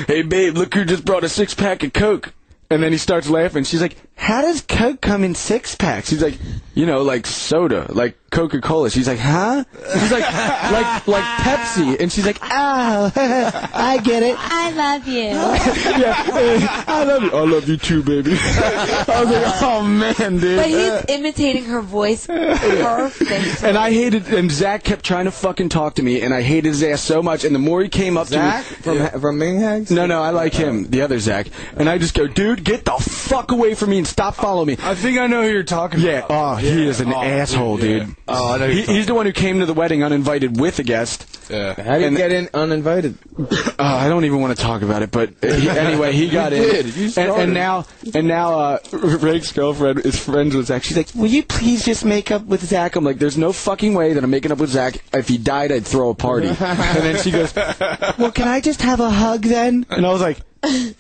"Hey 0.08 0.24
babe, 0.24 0.58
look 0.58 0.74
who 0.74 0.86
just 0.86 1.06
brought 1.06 1.24
a 1.24 1.30
six 1.30 1.54
pack 1.54 1.84
of 1.84 1.94
Coke." 1.94 2.34
And 2.70 2.82
then 2.82 2.92
he 2.92 2.98
starts 2.98 3.30
laughing. 3.30 3.66
She's 3.66 3.82
like, 3.84 3.96
"How 4.16 4.42
does 4.42 4.62
Coke 4.62 5.02
come 5.02 5.24
in 5.24 5.36
six 5.36 5.76
packs?" 5.76 6.10
He's 6.10 6.22
like, 6.22 6.38
"You 6.74 6.86
know, 6.86 7.02
like 7.02 7.26
soda, 7.28 7.88
like 7.94 8.18
Coca 8.32 8.62
Cola." 8.62 8.90
She's 8.90 9.08
like, 9.08 9.20
"Huh?" 9.20 9.64
He's 9.94 10.12
like, 10.12 10.24
"Like 10.72 11.08
like 11.08 11.24
Pepsi," 11.24 12.00
and 12.00 12.12
she's 12.12 12.26
like, 12.26 12.38
"Ah, 12.42 13.12
I 13.74 13.98
get 13.98 14.24
it." 14.24 14.36
I 14.40 14.72
love 14.72 15.08
you. 15.08 15.14
yeah, 16.02 16.26
uh, 16.32 16.84
I 16.88 17.04
love 17.04 17.24
you. 17.24 17.32
I 17.32 17.42
love 17.44 17.68
you 17.70 17.78
too, 17.78 18.04
baby. 18.04 18.32
I 18.34 19.24
was 19.24 19.32
like, 19.32 19.62
oh 19.62 19.84
man, 19.84 20.38
dude. 20.40 20.58
But 20.58 20.68
he's 20.70 21.06
imitating 21.18 21.66
her 21.66 21.82
voice 21.82 22.26
perfect. 22.28 23.64
and 23.64 23.78
I 23.78 23.92
hated, 23.92 24.28
and 24.34 24.52
Zach 24.52 24.84
kept 24.84 25.04
trying 25.04 25.26
to 25.26 25.32
fucking 25.32 25.70
talk 25.70 25.96
to 25.96 26.04
me, 26.04 26.22
and 26.22 26.34
I 26.34 26.42
hated 26.42 26.70
his 26.70 26.84
ass 26.84 27.02
so 27.02 27.22
much. 27.22 27.44
And 27.44 27.54
the 27.54 27.60
more 27.60 27.82
he 27.82 27.90
came 27.90 28.18
up 28.18 28.28
Zach 28.28 28.66
to 28.66 28.94
me, 28.94 29.00
from 29.10 29.20
from 29.22 29.40
Minghags. 29.40 29.92
no, 29.92 30.06
no, 30.06 30.22
I 30.22 30.30
like 30.30 30.54
him, 30.54 30.86
the 30.90 31.02
other 31.02 31.20
Zach, 31.20 31.48
and 31.76 31.90
I 31.90 31.98
just 31.98 32.14
go, 32.14 32.28
dude, 32.28 32.64
get 32.64 32.86
the 32.86 32.94
fuck 32.94 33.52
away 33.52 33.74
from 33.76 33.90
me 33.92 34.03
and 34.04 34.08
stop 34.10 34.36
following 34.36 34.68
me. 34.68 34.78
I 34.82 34.96
think 34.96 35.18
I 35.18 35.28
know 35.28 35.44
who 35.44 35.50
you're 35.50 35.64
talking 35.64 36.02
about. 36.02 36.12
Yeah, 36.12 36.26
about. 36.26 36.54
oh, 36.54 36.56
he 36.58 36.86
is 36.86 37.00
an 37.00 37.14
Oh, 37.14 37.22
asshole, 37.24 37.78
dude, 37.78 38.06
dude. 38.08 38.16
Oh, 38.28 38.54
I 38.54 38.58
know. 38.58 38.68
He, 38.68 38.82
he's 38.82 39.06
the 39.08 39.14
one 39.14 39.26
who 39.26 39.32
came 39.32 39.62
to 39.62 39.66
the 39.66 39.74
wedding 39.74 40.04
uninvited 40.04 40.60
with 40.60 40.78
a 40.80 40.84
guest. 40.84 41.26
Yeah. 41.50 41.74
How 41.82 41.98
do 41.98 42.04
you 42.04 42.18
get 42.18 42.32
in 42.34 42.50
uninvited? 42.54 43.18
Uh, 43.80 43.84
I 43.86 44.08
don't 44.08 44.24
even 44.26 44.40
want 44.40 44.56
to 44.56 44.62
talk 44.64 44.82
about 44.84 45.02
it, 45.02 45.10
but 45.12 45.30
uh, 45.44 45.48
he, 45.56 45.68
anyway, 45.68 46.12
he 46.14 46.30
got 46.42 46.54
in, 46.54 46.62
did. 46.62 46.96
You 46.96 47.04
and, 47.06 47.12
started. 47.12 47.42
and 47.44 47.54
now, 47.54 47.86
and 48.14 48.28
now, 48.28 48.60
uh, 48.60 48.78
Rake's 48.92 49.52
girlfriend 49.52 50.06
is 50.06 50.18
friends 50.18 50.56
with 50.56 50.68
Zach. 50.68 50.84
She's 50.84 50.96
like, 50.96 51.10
"Will 51.16 51.26
you 51.28 51.42
please 51.44 51.84
just 51.84 52.06
make 52.06 52.30
up 52.32 52.44
with 52.46 52.64
Zach?" 52.64 52.96
I'm 52.96 53.04
like, 53.04 53.18
"There's 53.18 53.38
no 53.38 53.52
fucking 53.52 53.94
way 53.96 54.14
that 54.14 54.24
I'm 54.24 54.30
making 54.30 54.52
up 54.52 54.60
with 54.60 54.70
Zach. 54.70 55.04
If 55.12 55.28
he 55.28 55.38
died, 55.40 55.72
I'd 55.72 55.86
throw 55.86 56.10
a 56.12 56.16
party." 56.16 56.48
and 56.50 56.58
then 56.60 57.22
she 57.24 57.32
goes, 57.32 57.54
"Well, 57.56 58.32
can 58.32 58.48
I 58.48 58.62
just 58.62 58.82
have 58.84 59.00
a 59.00 59.10
hug 59.10 59.42
then?" 59.42 59.86
And 59.90 60.06
I 60.06 60.12
was 60.14 60.22
like, 60.22 60.38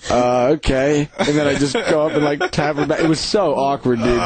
uh, 0.09 0.47
"Okay." 0.55 1.09
And 1.17 1.27
then 1.29 1.47
I 1.47 1.55
just 1.55 1.73
go 1.73 2.05
up 2.05 2.13
and 2.13 2.23
like 2.23 2.51
tap 2.51 2.75
her 2.75 2.85
back. 2.85 2.99
It 2.99 3.07
was 3.07 3.19
so 3.19 3.55
awkward, 3.55 3.99
dude. 3.99 4.21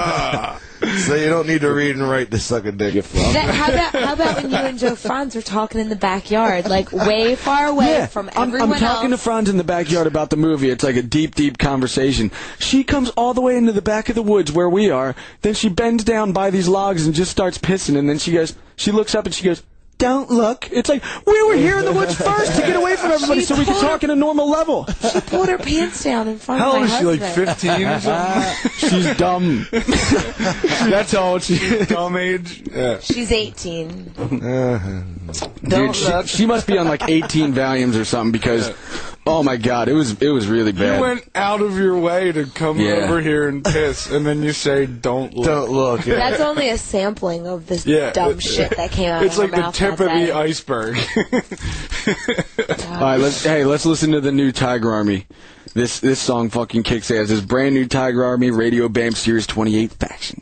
So 0.99 1.15
you 1.15 1.27
don't 1.27 1.47
need 1.47 1.61
to 1.61 1.73
read 1.73 1.95
and 1.95 2.07
write 2.07 2.29
to 2.29 2.37
suck 2.37 2.65
a 2.65 2.71
dick. 2.71 3.03
That, 3.03 3.49
how 3.49 3.71
about 3.73 3.95
how 3.95 4.13
about 4.13 4.43
when 4.43 4.51
you 4.51 4.57
and 4.57 4.77
Joe 4.77 4.95
Frantz 4.95 5.35
were 5.35 5.41
talking 5.41 5.81
in 5.81 5.89
the 5.89 5.95
backyard, 5.95 6.69
like 6.69 6.91
way 6.91 7.35
far 7.35 7.65
away 7.65 8.07
from 8.11 8.29
I'm, 8.35 8.49
everyone 8.49 8.73
I'm 8.73 8.79
talking 8.79 9.11
else? 9.11 9.19
to 9.19 9.23
Frantz 9.23 9.49
in 9.49 9.57
the 9.57 9.63
backyard 9.63 10.05
about 10.05 10.29
the 10.29 10.37
movie. 10.37 10.69
It's 10.69 10.83
like 10.83 10.95
a 10.95 11.01
deep, 11.01 11.33
deep 11.33 11.57
conversation. 11.57 12.31
She 12.59 12.83
comes 12.83 13.09
all 13.11 13.33
the 13.33 13.41
way 13.41 13.57
into 13.57 13.71
the 13.71 13.81
back 13.81 14.09
of 14.09 14.15
the 14.15 14.21
woods 14.21 14.51
where 14.51 14.69
we 14.69 14.91
are. 14.91 15.15
Then 15.41 15.55
she 15.55 15.67
bends 15.67 16.03
down 16.03 16.31
by 16.31 16.51
these 16.51 16.67
logs 16.67 17.07
and 17.07 17.15
just 17.15 17.31
starts 17.31 17.57
pissing. 17.57 17.97
And 17.97 18.07
then 18.07 18.19
she 18.19 18.31
goes, 18.31 18.55
she 18.75 18.91
looks 18.91 19.15
up 19.15 19.25
and 19.25 19.33
she 19.33 19.45
goes, 19.45 19.63
"Don't 19.97 20.29
look." 20.29 20.67
It's 20.71 20.89
like 20.89 21.03
we 21.25 21.41
were 21.43 21.55
here 21.55 21.79
in 21.79 21.85
the 21.85 21.93
woods 21.93 22.15
first 22.15 22.55
to 22.55 22.61
get 22.61 22.75
away 22.75 22.95
from 22.95 23.11
everybody, 23.11 23.39
She 23.41 23.45
so 23.47 23.55
we 23.57 23.65
could 23.65 23.79
talk 23.81 24.03
in 24.03 24.09
a 24.09 24.15
normal 24.15 24.49
level. 24.49 24.85
she 25.11 25.21
pulled 25.21 25.47
her 25.49 25.57
pants 25.57 26.03
down 26.03 26.27
in 26.27 26.37
front 26.37 26.61
How 26.61 26.69
of 26.69 26.73
old 26.81 26.89
my 26.89 26.93
is 26.93 26.99
she? 26.99 27.05
Like 27.05 27.21
15 27.57 27.87
or 27.87 27.99
something? 27.99 28.71
She's 28.89 29.17
dumb. 29.17 29.67
That's 30.89 31.11
how 31.11 31.23
old 31.33 31.43
she 31.43 31.55
is. 31.55 31.87
Dumb 31.87 32.15
age? 32.17 32.63
Yeah. 32.71 32.99
She's 32.99 33.31
18. 33.31 34.13
Uh-huh. 34.17 35.01
Dude, 35.63 35.95
she, 35.95 36.23
she 36.27 36.45
must 36.45 36.67
be 36.67 36.77
on 36.77 36.87
like 36.87 37.07
18 37.09 37.53
Valiums 37.53 37.99
or 37.99 38.05
something 38.05 38.31
because, 38.31 38.69
oh 39.27 39.43
my 39.43 39.57
god, 39.57 39.87
it 39.89 39.93
was 39.93 40.19
it 40.21 40.29
was 40.29 40.47
really 40.47 40.71
bad. 40.71 40.95
You 40.95 41.01
went 41.01 41.23
out 41.35 41.61
of 41.61 41.77
your 41.77 41.97
way 41.99 42.31
to 42.31 42.45
come 42.45 42.79
Yeah. 42.79 42.93
over 42.93 43.19
here 43.21 43.47
and 43.47 43.63
piss, 43.63 44.09
and 44.09 44.25
then 44.25 44.41
you 44.43 44.53
say, 44.53 44.85
"Don't 44.85 45.33
look." 45.35 45.45
Don't 45.45 45.69
look. 45.71 46.05
Yeah. 46.05 46.15
That's 46.15 46.41
only 46.41 46.69
a 46.69 46.77
sampling 46.77 47.45
of 47.47 47.67
this 47.67 47.85
Yeah, 47.85 48.11
dumb 48.11 48.39
shit 48.39 48.75
that 48.77 48.91
came 48.91 49.09
out 49.09 49.23
It's 49.23 49.37
of 49.37 49.43
like 49.43 49.49
her 49.51 49.55
the 49.57 49.61
mouth 49.61 49.75
tip 49.75 49.91
of 49.93 50.07
day. 50.07 50.25
the 50.27 50.31
iceberg. 50.35 50.97
All 52.89 53.01
right, 53.01 53.17
let's 53.19 53.43
hey, 53.43 53.65
let's 53.65 53.85
listen 53.85 54.11
to 54.11 54.21
the 54.21 54.31
new 54.31 54.51
Tiger 54.51 54.91
Army. 54.91 55.27
This 55.73 55.99
this 55.99 56.19
song 56.19 56.49
fucking 56.49 56.83
kicks 56.83 57.11
ass. 57.11 57.27
This 57.29 57.41
brand 57.41 57.75
new 57.75 57.85
Tiger 57.87 58.23
Army 58.23 58.49
Radio 58.51 58.87
Bam 58.89 59.11
Sirius 59.11 59.45
28 59.45 59.91
faction. 59.91 60.41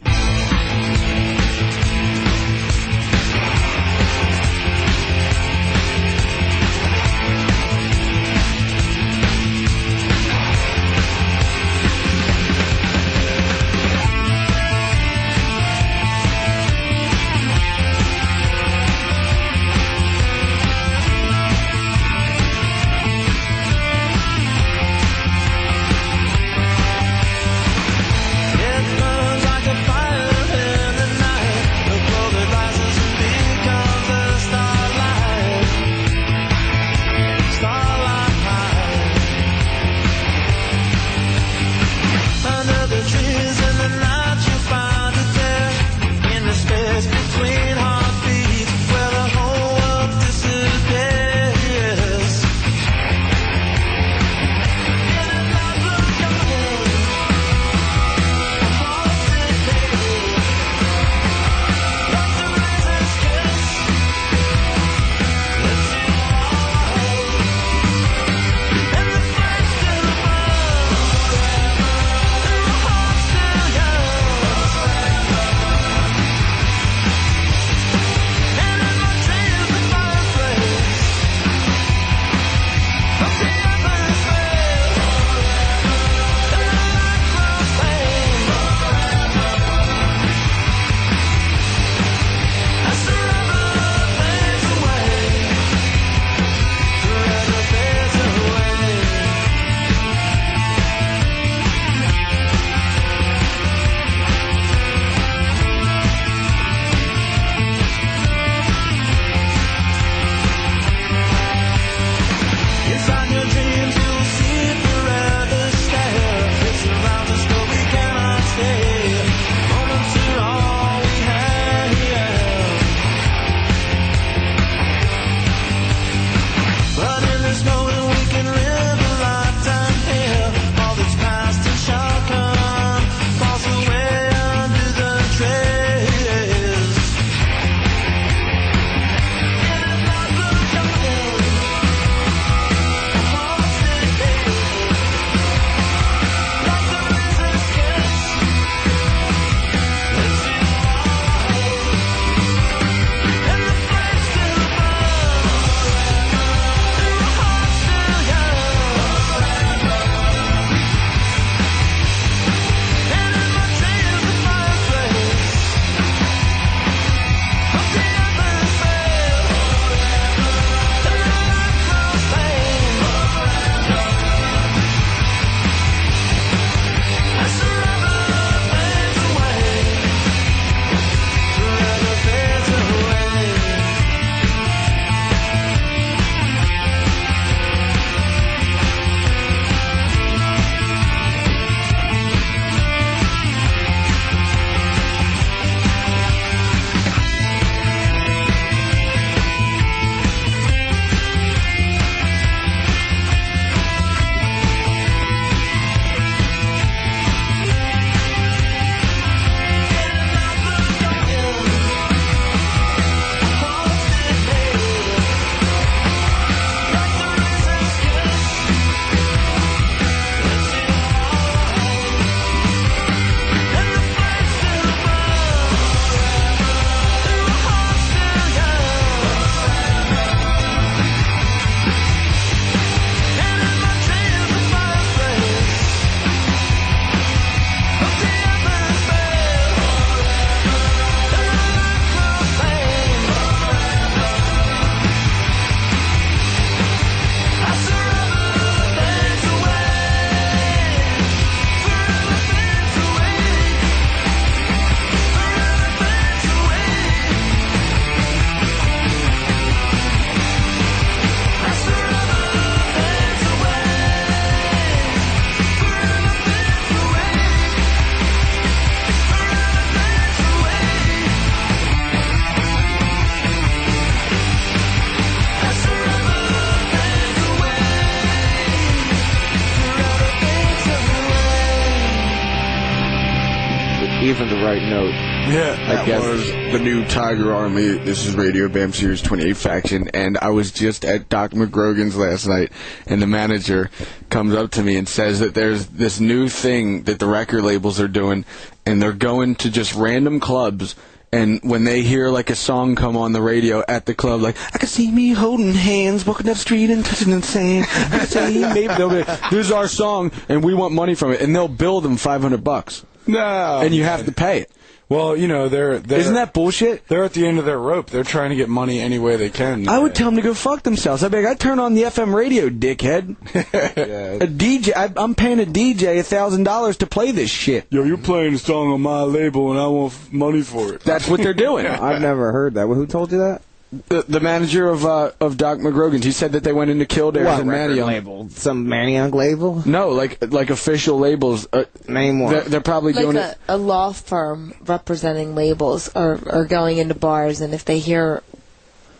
Tiger 287.15 287.53
Army. 287.53 287.97
This 287.99 288.25
is 288.25 288.35
Radio 288.35 288.67
Bam 288.67 288.91
Sirius 288.91 289.21
28 289.21 289.55
Faction, 289.55 290.09
and 290.13 290.37
I 290.37 290.49
was 290.49 290.69
just 290.69 291.05
at 291.05 291.29
Doc 291.29 291.51
Magrogan's 291.51 292.17
last 292.17 292.45
night, 292.45 292.73
and 293.07 293.21
the 293.21 293.25
manager 293.25 293.89
comes 294.29 294.53
up 294.53 294.71
to 294.71 294.83
me 294.83 294.97
and 294.97 295.07
says 295.07 295.39
that 295.39 295.53
there's 295.53 295.85
this 295.85 296.19
new 296.19 296.49
thing 296.49 297.03
that 297.03 297.19
the 297.19 297.25
record 297.25 297.63
labels 297.63 298.01
are 298.01 298.09
doing, 298.09 298.43
and 298.85 299.01
they're 299.01 299.13
going 299.13 299.55
to 299.55 299.71
just 299.71 299.95
random 299.95 300.41
clubs. 300.41 300.97
And 301.31 301.61
when 301.63 301.85
they 301.85 302.01
hear 302.01 302.31
like 302.31 302.49
a 302.49 302.55
song 302.55 302.95
come 302.97 303.15
on 303.15 303.31
the 303.31 303.41
radio 303.41 303.81
at 303.87 304.05
the 304.07 304.13
club, 304.13 304.41
like 304.41 304.57
I 304.75 304.77
can 304.77 304.89
see 304.89 305.09
me 305.09 305.29
holding 305.29 305.73
hands, 305.73 306.25
walking 306.25 306.47
down 306.47 306.55
the 306.55 306.59
street 306.59 306.89
and 306.89 307.05
touching 307.05 307.31
the 307.31 307.41
sand. 307.41 307.85
I 307.89 308.17
can 308.17 308.27
see 308.27 308.59
maybe 308.59 308.93
they'll 308.93 309.09
be, 309.09 309.23
this 309.51 309.67
is 309.67 309.71
our 309.71 309.87
song, 309.87 310.33
and 310.49 310.61
we 310.61 310.73
want 310.73 310.93
money 310.93 311.15
from 311.15 311.31
it, 311.31 311.39
and 311.39 311.55
they'll 311.55 311.69
bill 311.69 312.01
them 312.01 312.17
500 312.17 312.61
bucks, 312.61 313.05
No. 313.25 313.79
and 313.81 313.95
you 313.95 314.03
have 314.03 314.25
to 314.25 314.33
pay 314.33 314.59
it. 314.59 314.71
Well, 315.07 315.37
you 315.37 315.47
know, 315.47 315.69
they're, 315.69 315.99
they're 315.99 316.19
Isn't 316.19 316.33
that 316.33 316.53
bullshit? 316.53 317.07
they're 317.07 317.23
at 317.23 317.33
the 317.33 317.45
end 317.45 317.59
of 317.59 317.65
their 317.65 317.77
rope. 317.77 318.09
They're 318.09 318.23
trying 318.23 318.49
to 318.49 318.55
get 318.55 318.69
money 318.69 318.99
any 318.99 319.19
way 319.19 319.35
they 319.35 319.51
can. 319.51 319.87
I 319.87 319.99
would 319.99 320.15
tell 320.15 320.25
them 320.25 320.35
to 320.37 320.41
go 320.41 320.53
fuck 320.55 320.81
themselves. 320.81 321.23
I'd 321.23 321.31
be 321.31 321.41
like, 321.43 321.51
I 321.51 321.53
turn 321.53 321.77
on 321.79 321.93
the 321.93 322.03
FM 322.03 322.33
radio, 322.33 322.69
dickhead. 322.69 323.35
A 324.41 324.47
DJ, 324.47 324.93
I, 324.95 325.11
I'm 325.15 325.35
paying 325.35 325.59
a 325.59 325.65
DJ 325.65 326.19
a 326.19 326.23
thousand 326.23 326.63
dollars 326.63 326.97
to 326.97 327.07
play 327.07 327.31
this 327.31 327.51
shit. 327.51 327.85
Yo, 327.91 328.03
you're 328.03 328.17
playing 328.17 328.55
a 328.55 328.57
song 328.57 328.91
on 328.91 329.01
my 329.01 329.21
label, 329.21 329.71
and 329.71 329.79
I 329.79 329.87
want 329.87 330.33
money 330.33 330.61
for 330.63 330.93
it. 330.95 331.01
That's 331.01 331.27
what 331.27 331.41
they're 331.41 331.53
doing. 331.53 331.85
I've 331.85 332.21
never 332.21 332.51
heard 332.51 332.73
that. 332.73 332.87
Who 332.87 333.05
told 333.05 333.31
you 333.31 333.37
that? 333.39 333.61
The, 334.09 334.23
the 334.27 334.39
manager 334.39 334.87
of 334.89 335.05
uh, 335.05 335.31
of 335.39 335.57
Doc 335.57 335.79
Magrogan's, 335.79 336.23
he 336.25 336.31
said 336.31 336.51
that 336.53 336.63
they 336.63 336.73
went 336.73 336.91
into 336.91 337.05
Kildare 337.05 337.47
and 337.47 337.69
Manioc. 337.69 338.05
label? 338.07 338.49
Some 338.49 338.87
Manioc 338.87 339.33
label? 339.33 339.83
No, 339.85 340.09
like 340.09 340.37
like 340.51 340.69
official 340.69 341.17
labels. 341.19 341.67
Uh, 341.71 341.85
Name 342.07 342.39
one. 342.39 342.53
they're, 342.53 342.63
they're 342.63 342.81
probably 342.81 343.13
Like 343.13 343.23
doing 343.23 343.37
a, 343.37 343.49
it. 343.49 343.57
a 343.67 343.77
law 343.77 344.11
firm 344.11 344.73
representing 344.85 345.55
labels 345.55 346.09
or, 346.15 346.39
or 346.45 346.65
going 346.65 346.97
into 346.97 347.15
bars, 347.15 347.61
and 347.61 347.73
if 347.73 347.85
they 347.85 347.99
hear 347.99 348.41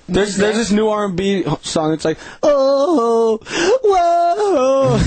There's 0.07 0.37
there's 0.37 0.55
this 0.55 0.71
new 0.71 0.87
R 0.87 1.05
and 1.05 1.15
B 1.15 1.43
song. 1.61 1.93
It's 1.93 2.05
like 2.05 2.17
oh 2.43 3.39
whoa 3.83 4.99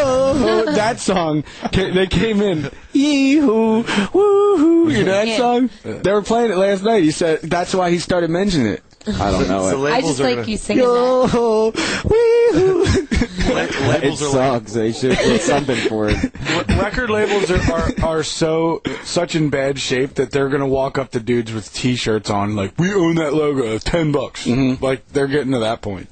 oh 0.00 0.72
that 0.74 0.98
song. 1.00 1.44
They 1.72 2.06
came 2.06 2.40
in 2.40 2.70
yee-hoo 2.92 3.84
woo 4.14 4.90
You 4.90 5.04
know 5.04 5.24
that 5.24 5.36
song? 5.36 5.70
They 5.84 6.12
were 6.12 6.22
playing 6.22 6.50
it 6.52 6.56
last 6.56 6.82
night. 6.82 7.02
He 7.02 7.10
said 7.10 7.40
that's 7.42 7.74
why 7.74 7.90
he 7.90 7.98
started 7.98 8.30
mentioning 8.30 8.68
it. 8.68 8.82
I 9.06 9.30
don't 9.30 9.48
know 9.48 9.70
So 9.70 9.86
it. 9.86 9.92
I 9.92 10.00
just 10.00 10.20
like 10.20 10.36
gonna, 10.36 10.48
you 10.48 10.56
singing 10.56 10.84
that. 10.84 11.30
Yo 11.32 11.70
wee-hoo. 12.04 12.84
la- 13.54 13.60
It 13.62 13.80
labels 14.02 14.22
are 14.22 14.24
like 14.26 14.32
sucks. 14.62 14.72
They 14.74 14.92
should 14.92 15.16
put 15.16 15.40
something 15.40 15.88
for 15.88 16.08
it. 16.10 16.16
Re- 16.22 16.76
record 16.76 17.10
labels 17.10 17.50
are, 17.50 17.72
are, 17.72 17.92
are 18.02 18.22
so 18.22 18.82
such 19.04 19.34
in 19.34 19.48
bad 19.50 19.78
shape 19.78 20.14
that 20.14 20.30
they're 20.30 20.48
gonna 20.48 20.66
walk 20.68 20.98
up 20.98 21.10
to 21.12 21.20
dudes 21.20 21.52
with 21.52 21.72
T-shirts 21.72 22.28
on 22.30 22.54
like 22.56 22.78
we 22.78 22.92
own 22.92 23.14
that 23.16 23.32
logo, 23.34 23.78
ten 23.78 24.12
bucks. 24.12 24.46
Mm-hmm. 24.46 24.84
Like 24.84 25.08
they're 25.08 25.26
getting 25.28 25.52
to 25.52 25.60
that 25.60 25.80
point. 25.80 26.08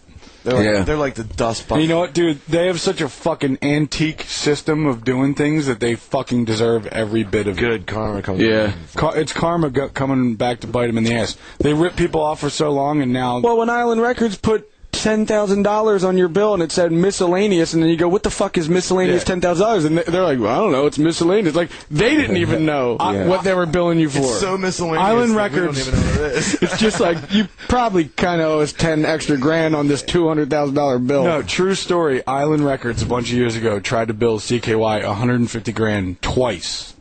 They're 0.46 0.54
like, 0.54 0.64
Yeah. 0.64 0.82
they're 0.84 0.96
like 0.96 1.14
the 1.16 1.24
dust 1.24 1.62
And 1.62 1.68
bucket. 1.68 1.82
you 1.82 1.88
know 1.88 1.98
what, 1.98 2.14
dude? 2.14 2.40
They 2.48 2.66
have 2.68 2.80
such 2.80 3.00
a 3.00 3.08
fucking 3.08 3.58
antique 3.62 4.22
system 4.22 4.86
of 4.86 5.04
doing 5.04 5.34
things 5.34 5.66
that 5.66 5.80
they 5.80 5.94
fucking 5.96 6.44
deserve 6.44 6.86
every 6.86 7.24
bit 7.24 7.46
of 7.46 7.58
it. 7.58 7.60
good 7.60 7.86
karma 7.86 8.22
comes. 8.22 8.40
Yeah. 8.40 8.72
Ca- 8.94 9.10
It's 9.10 9.32
karma 9.32 9.70
go- 9.70 9.88
coming 9.88 10.36
back 10.36 10.60
to 10.60 10.66
bite 10.66 10.86
them 10.86 10.98
in 10.98 11.04
the 11.04 11.14
ass. 11.14 11.36
They 11.58 11.74
rip 11.74 11.96
people 11.96 12.22
off 12.22 12.40
for 12.40 12.50
so 12.50 12.70
long, 12.70 13.02
and 13.02 13.12
now 13.12 13.40
Well, 13.40 13.56
when 13.58 13.68
Island 13.70 14.00
Records 14.00 14.36
put 14.36 14.70
ten 15.02 15.26
thousand 15.26 15.62
dollars 15.62 16.04
on 16.04 16.16
your 16.18 16.28
bill 16.28 16.54
and 16.54 16.62
it 16.62 16.72
said 16.72 16.92
miscellaneous, 16.92 17.72
and 17.74 17.82
then 17.82 17.90
you 17.90 17.96
go, 17.96 18.08
"What 18.08 18.22
the 18.22 18.30
fuck 18.30 18.58
is 18.58 18.68
miscellaneous 18.68 19.22
Yeah. 19.22 19.26
ten 19.26 19.40
thousand 19.40 19.64
dollars?" 19.66 19.84
And 19.84 19.98
they- 19.98 20.02
they're 20.04 20.22
like, 20.24 20.38
well, 20.40 20.52
"I 20.52 20.56
don't 20.56 20.72
know, 20.72 20.86
it's 20.86 20.98
miscellaneous." 20.98 21.54
Like 21.54 21.70
they 21.90 22.16
didn't 22.16 22.36
even 22.38 22.64
know 22.66 22.96
Yeah. 23.00 23.26
what 23.26 23.44
they 23.44 23.54
were 23.54 23.66
billing 23.66 23.98
you 24.00 24.08
for. 24.10 24.18
It's 24.20 24.40
so 24.40 24.56
miscellaneous. 24.58 25.02
Island 25.06 25.30
that 25.36 25.52
we 25.52 25.58
Records- 25.60 25.84
don't 25.86 25.94
even 25.94 26.00
know 26.06 26.22
what 26.22 26.30
it 26.32 26.36
is. 26.38 26.54
It's 26.62 26.78
just 26.78 27.00
like 27.00 27.18
you 27.32 27.48
probably 27.68 28.04
kind 28.04 28.40
of 28.40 28.48
owe 28.48 28.60
us 28.60 28.72
ten 28.72 29.04
extra 29.04 29.36
grand 29.36 29.74
on 29.76 29.88
this 29.88 30.02
two 30.02 30.26
hundred 30.28 30.50
thousand 30.50 30.74
dollar 30.74 30.98
bill. 30.98 31.24
No, 31.24 31.42
true 31.42 31.74
story. 31.74 32.22
Island 32.26 32.64
Records 32.64 33.02
a 33.02 33.06
bunch 33.06 33.30
of 33.30 33.36
years 33.36 33.56
ago 33.56 33.80
tried 33.80 34.08
to 34.08 34.14
bill 34.14 34.38
CKY 34.38 35.04
150 35.06 35.72
grand 35.72 36.20
twice, 36.22 36.94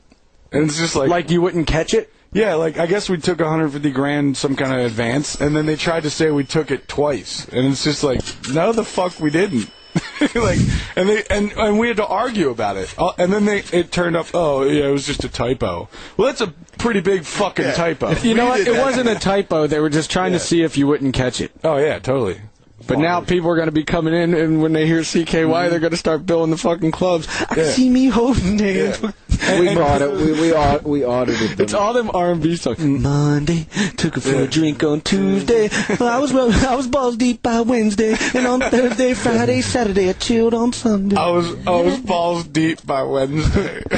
and 0.52 0.66
it's 0.66 0.78
just 0.78 0.96
like, 0.96 1.10
like 1.10 1.30
you 1.32 1.42
wouldn't 1.42 1.68
catch 1.68 1.94
it. 1.94 2.12
Yeah, 2.36 2.56
like 2.56 2.78
I 2.78 2.86
guess 2.86 3.08
we 3.10 3.18
took 3.18 3.40
150 3.40 3.92
grand 3.92 4.36
some 4.36 4.58
kind 4.58 4.74
of 4.74 4.86
advance, 4.86 5.40
and 5.40 5.56
then 5.56 5.66
they 5.66 5.78
tried 5.78 6.04
to 6.04 6.10
say 6.10 6.30
we 6.32 6.44
took 6.44 6.70
it 6.70 6.86
twice, 6.86 7.48
and 7.48 7.66
it's 7.68 7.86
just 7.86 8.04
like, 8.04 8.22
no, 8.52 8.74
the 8.74 8.84
fuck 8.84 9.22
we 9.22 9.30
didn't. 9.30 9.72
like, 10.36 10.60
and 10.98 11.08
they 11.08 11.24
and 11.30 11.54
and 11.54 11.80
we 11.80 11.88
had 11.88 11.96
to 11.96 12.06
argue 12.06 12.50
about 12.50 12.76
it, 12.76 12.94
Uh, 12.98 13.14
and 13.18 13.32
then 13.32 13.46
they 13.46 13.60
it 13.72 13.90
turned 13.90 14.18
up, 14.18 14.28
oh 14.34 14.64
yeah, 14.64 14.90
it 14.90 14.92
was 14.92 15.08
just 15.08 15.24
a 15.24 15.30
typo. 15.30 15.88
Well, 16.18 16.28
that's 16.28 16.42
a 16.42 16.48
pretty 16.78 17.00
big 17.00 17.24
fucking 17.24 17.72
typo. 17.72 18.12
You 18.16 18.34
know 18.34 18.48
what? 18.48 18.58
did 18.58 18.68
It 18.68 18.80
wasn't 18.82 19.08
a 19.08 19.16
typo. 19.16 19.68
They 19.68 19.80
were 19.80 19.90
just 19.90 20.12
trying 20.12 20.34
to 20.34 20.40
see 20.40 20.62
if 20.62 20.78
you 20.78 20.88
wouldn't 20.88 21.16
catch 21.16 21.40
it. 21.40 21.54
Oh 21.64 21.78
yeah, 21.78 22.00
totally. 22.00 22.42
But 22.88 23.00
now 23.00 23.22
people 23.22 23.50
are 23.50 23.56
going 23.56 23.68
to 23.68 23.72
be 23.72 23.84
coming 23.84 24.14
in, 24.14 24.34
and 24.34 24.62
when 24.62 24.74
they 24.74 24.86
hear 24.86 25.00
CKY, 25.00 25.70
they're 25.70 25.80
going 25.80 25.92
to 25.92 25.98
start 25.98 26.26
billing 26.26 26.52
the 26.52 26.58
fucking 26.58 26.92
clubs. 26.92 27.28
I 27.50 27.56
can 27.56 27.66
see 27.72 27.90
me 27.90 28.08
holding 28.08 28.60
hands. 28.60 29.02
We 29.60 29.76
bought 29.76 30.02
it. 30.02 30.12
We 30.12 30.32
we 30.34 30.54
au- 30.54 30.82
we 30.84 31.06
audited 31.06 31.52
them. 31.52 31.62
It's 31.64 31.74
all 31.74 31.94
them 31.94 32.10
R 32.14 32.32
and 32.32 32.42
B 32.42 32.56
songs. 32.56 32.80
Monday, 32.80 33.68
took 33.98 34.16
her 34.16 34.22
for 34.22 34.36
a 34.36 34.48
drink 34.48 34.84
on 34.84 35.02
Tuesday. 35.02 35.70
I 36.00 36.20
was 36.20 36.34
I 36.34 36.76
was 36.76 36.88
balls 36.88 37.16
deep 37.18 37.42
by 37.44 37.62
Wednesday, 37.62 38.16
and 38.34 38.48
on 38.48 38.60
Thursday, 38.62 39.14
Friday, 39.14 39.62
Saturday, 39.62 40.10
I 40.10 40.14
chilled 40.14 40.54
on 40.54 40.74
Sunday. 40.74 41.16
I 41.16 41.30
was 41.30 41.56
I 41.68 41.82
was 41.82 41.98
balls 42.00 42.46
deep 42.46 42.86
by 42.86 43.04
Wednesday. 43.04 43.84
I 43.92 43.98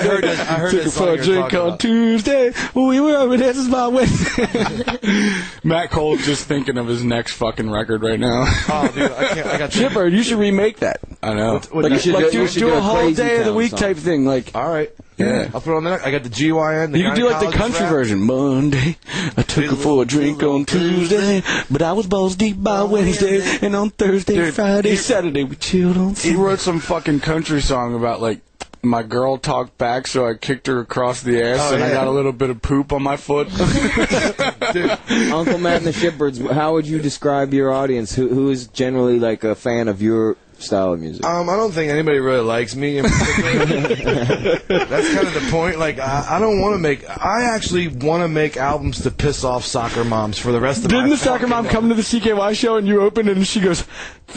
heard 0.00 0.24
that. 0.24 0.40
I 0.40 0.54
heard 0.54 0.70
took 0.70 0.80
her 0.80 0.84
that 0.84 0.90
for 0.90 0.90
song 0.90 1.08
a 1.08 1.14
you're 1.16 1.24
drink 1.24 1.44
talking 1.44 1.58
on 1.58 1.66
about. 1.68 1.80
Tuesday. 1.80 2.52
We 2.74 3.00
were 3.00 3.16
over 3.16 3.36
there 3.36 3.54
since 3.54 3.68
by 3.68 3.88
Wednesday. 3.88 4.46
Matt 5.64 5.90
Cole's 5.90 6.24
just 6.24 6.46
thinking 6.46 6.78
of 6.78 6.86
his 6.86 7.04
next 7.04 7.32
fucking 7.34 7.70
record 7.70 8.02
right 8.02 8.18
now. 8.18 8.44
Oh, 8.68 8.90
dude, 8.94 9.10
I 9.12 9.28
can't. 9.34 9.46
I 9.46 9.58
got 9.58 9.70
the- 9.70 9.78
Chipper, 9.78 10.06
you 10.06 10.22
should 10.22 10.38
remake 10.38 10.78
that. 10.78 11.00
I 11.22 11.34
know. 11.34 11.54
what- 11.72 11.84
Like, 11.84 11.92
You 11.92 11.98
should 11.98 12.14
like 12.14 12.24
do- 12.26 12.30
do, 12.32 12.38
you 12.42 12.48
should 12.48 12.60
do 12.60 12.66
do 12.68 12.74
a 12.74 12.78
a 12.78 12.80
whole 12.80 13.12
day 13.12 13.38
of 13.38 13.44
the 13.46 13.52
week 13.54 13.70
song. 13.70 13.78
type 13.80 13.96
thing. 13.96 14.24
Like 14.26 14.50
All 14.54 14.68
right. 14.78 14.94
Yeah. 15.16 15.50
I'll 15.52 15.60
put 15.60 15.72
it 15.72 15.76
on 15.76 15.84
there. 15.84 16.00
I 16.04 16.10
got 16.10 16.22
the 16.22 16.28
GYN. 16.28 16.92
The 16.92 16.98
You 16.98 17.04
can 17.04 17.16
do 17.16 17.28
like 17.28 17.40
the 17.40 17.56
country 17.56 17.82
rap. 17.82 17.90
version. 17.90 18.20
Monday, 18.20 18.96
I 19.36 19.42
took 19.42 19.66
her 19.66 19.76
for 19.76 20.02
a 20.02 20.06
drink 20.06 20.42
on 20.42 20.64
Tuesday, 20.64 21.42
but 21.70 21.82
I 21.82 21.92
was 21.92 22.06
balls 22.06 22.36
deep 22.36 22.62
by 22.62 22.78
oh, 22.78 22.86
Wednesday, 22.86 23.58
and 23.62 23.74
on 23.74 23.90
Thursday, 23.90 24.36
Dude, 24.36 24.54
Friday, 24.54 24.90
you- 24.90 24.96
Saturday, 24.96 25.44
we 25.44 25.56
chilled 25.56 25.96
on. 25.96 26.14
He 26.14 26.34
wrote 26.34 26.60
some 26.60 26.78
fucking 26.78 27.20
country 27.20 27.60
song 27.60 27.94
about 27.94 28.20
like 28.20 28.40
my 28.82 29.02
girl 29.02 29.38
talked 29.38 29.76
back, 29.76 30.06
so 30.06 30.26
I 30.26 30.34
kicked 30.34 30.68
her 30.68 30.78
across 30.80 31.22
the 31.22 31.42
ass, 31.42 31.58
oh, 31.60 31.74
and 31.74 31.82
I 31.82 31.90
got 31.90 32.06
a 32.06 32.10
little 32.10 32.32
bit 32.32 32.50
of 32.50 32.62
poop 32.62 32.92
on 32.92 33.02
my 33.02 33.16
foot. 33.16 33.48
Uncle 33.60 35.58
Matt 35.58 35.78
and 35.78 35.86
the 35.86 35.92
Shitbirds. 35.92 36.52
How 36.52 36.74
would 36.74 36.86
you 36.86 37.00
describe 37.00 37.52
your 37.52 37.72
audience? 37.72 38.14
Who 38.14 38.28
who 38.28 38.50
is 38.50 38.68
generally 38.68 39.18
like 39.18 39.42
a 39.42 39.54
fan 39.54 39.88
of 39.88 40.00
your 40.00 40.36
style 40.58 40.92
of 40.94 41.00
music? 41.00 41.24
Um, 41.24 41.48
I 41.48 41.56
don't 41.56 41.72
think 41.72 41.90
anybody 41.90 42.18
really 42.18 42.44
likes 42.44 42.74
me 42.76 42.98
in. 42.98 43.04
That's 43.04 45.14
kind 45.14 45.26
of 45.26 45.34
the 45.34 45.48
point. 45.50 45.78
Like, 45.78 45.98
I, 45.98 46.36
I 46.36 46.40
don't 46.40 46.60
want 46.60 46.74
to 46.74 46.78
make. 46.78 47.08
I 47.08 47.44
actually 47.44 47.88
want 47.88 48.22
to 48.22 48.28
make 48.28 48.56
albums 48.56 49.02
to 49.02 49.10
piss 49.10 49.44
off 49.44 49.64
soccer 49.64 50.04
moms 50.04 50.38
for 50.38 50.52
the 50.52 50.60
rest 50.60 50.84
of 50.84 50.90
Didn't 50.90 51.04
my 51.04 51.10
the 51.10 51.16
soccer 51.16 51.46
mom 51.46 51.64
life. 51.64 51.72
come 51.72 51.88
to 51.88 51.94
the 51.94 52.02
CKY 52.02 52.54
show 52.54 52.76
and 52.76 52.86
you 52.86 53.02
opened 53.02 53.28
and 53.28 53.46
she 53.46 53.60
goes, 53.60 53.84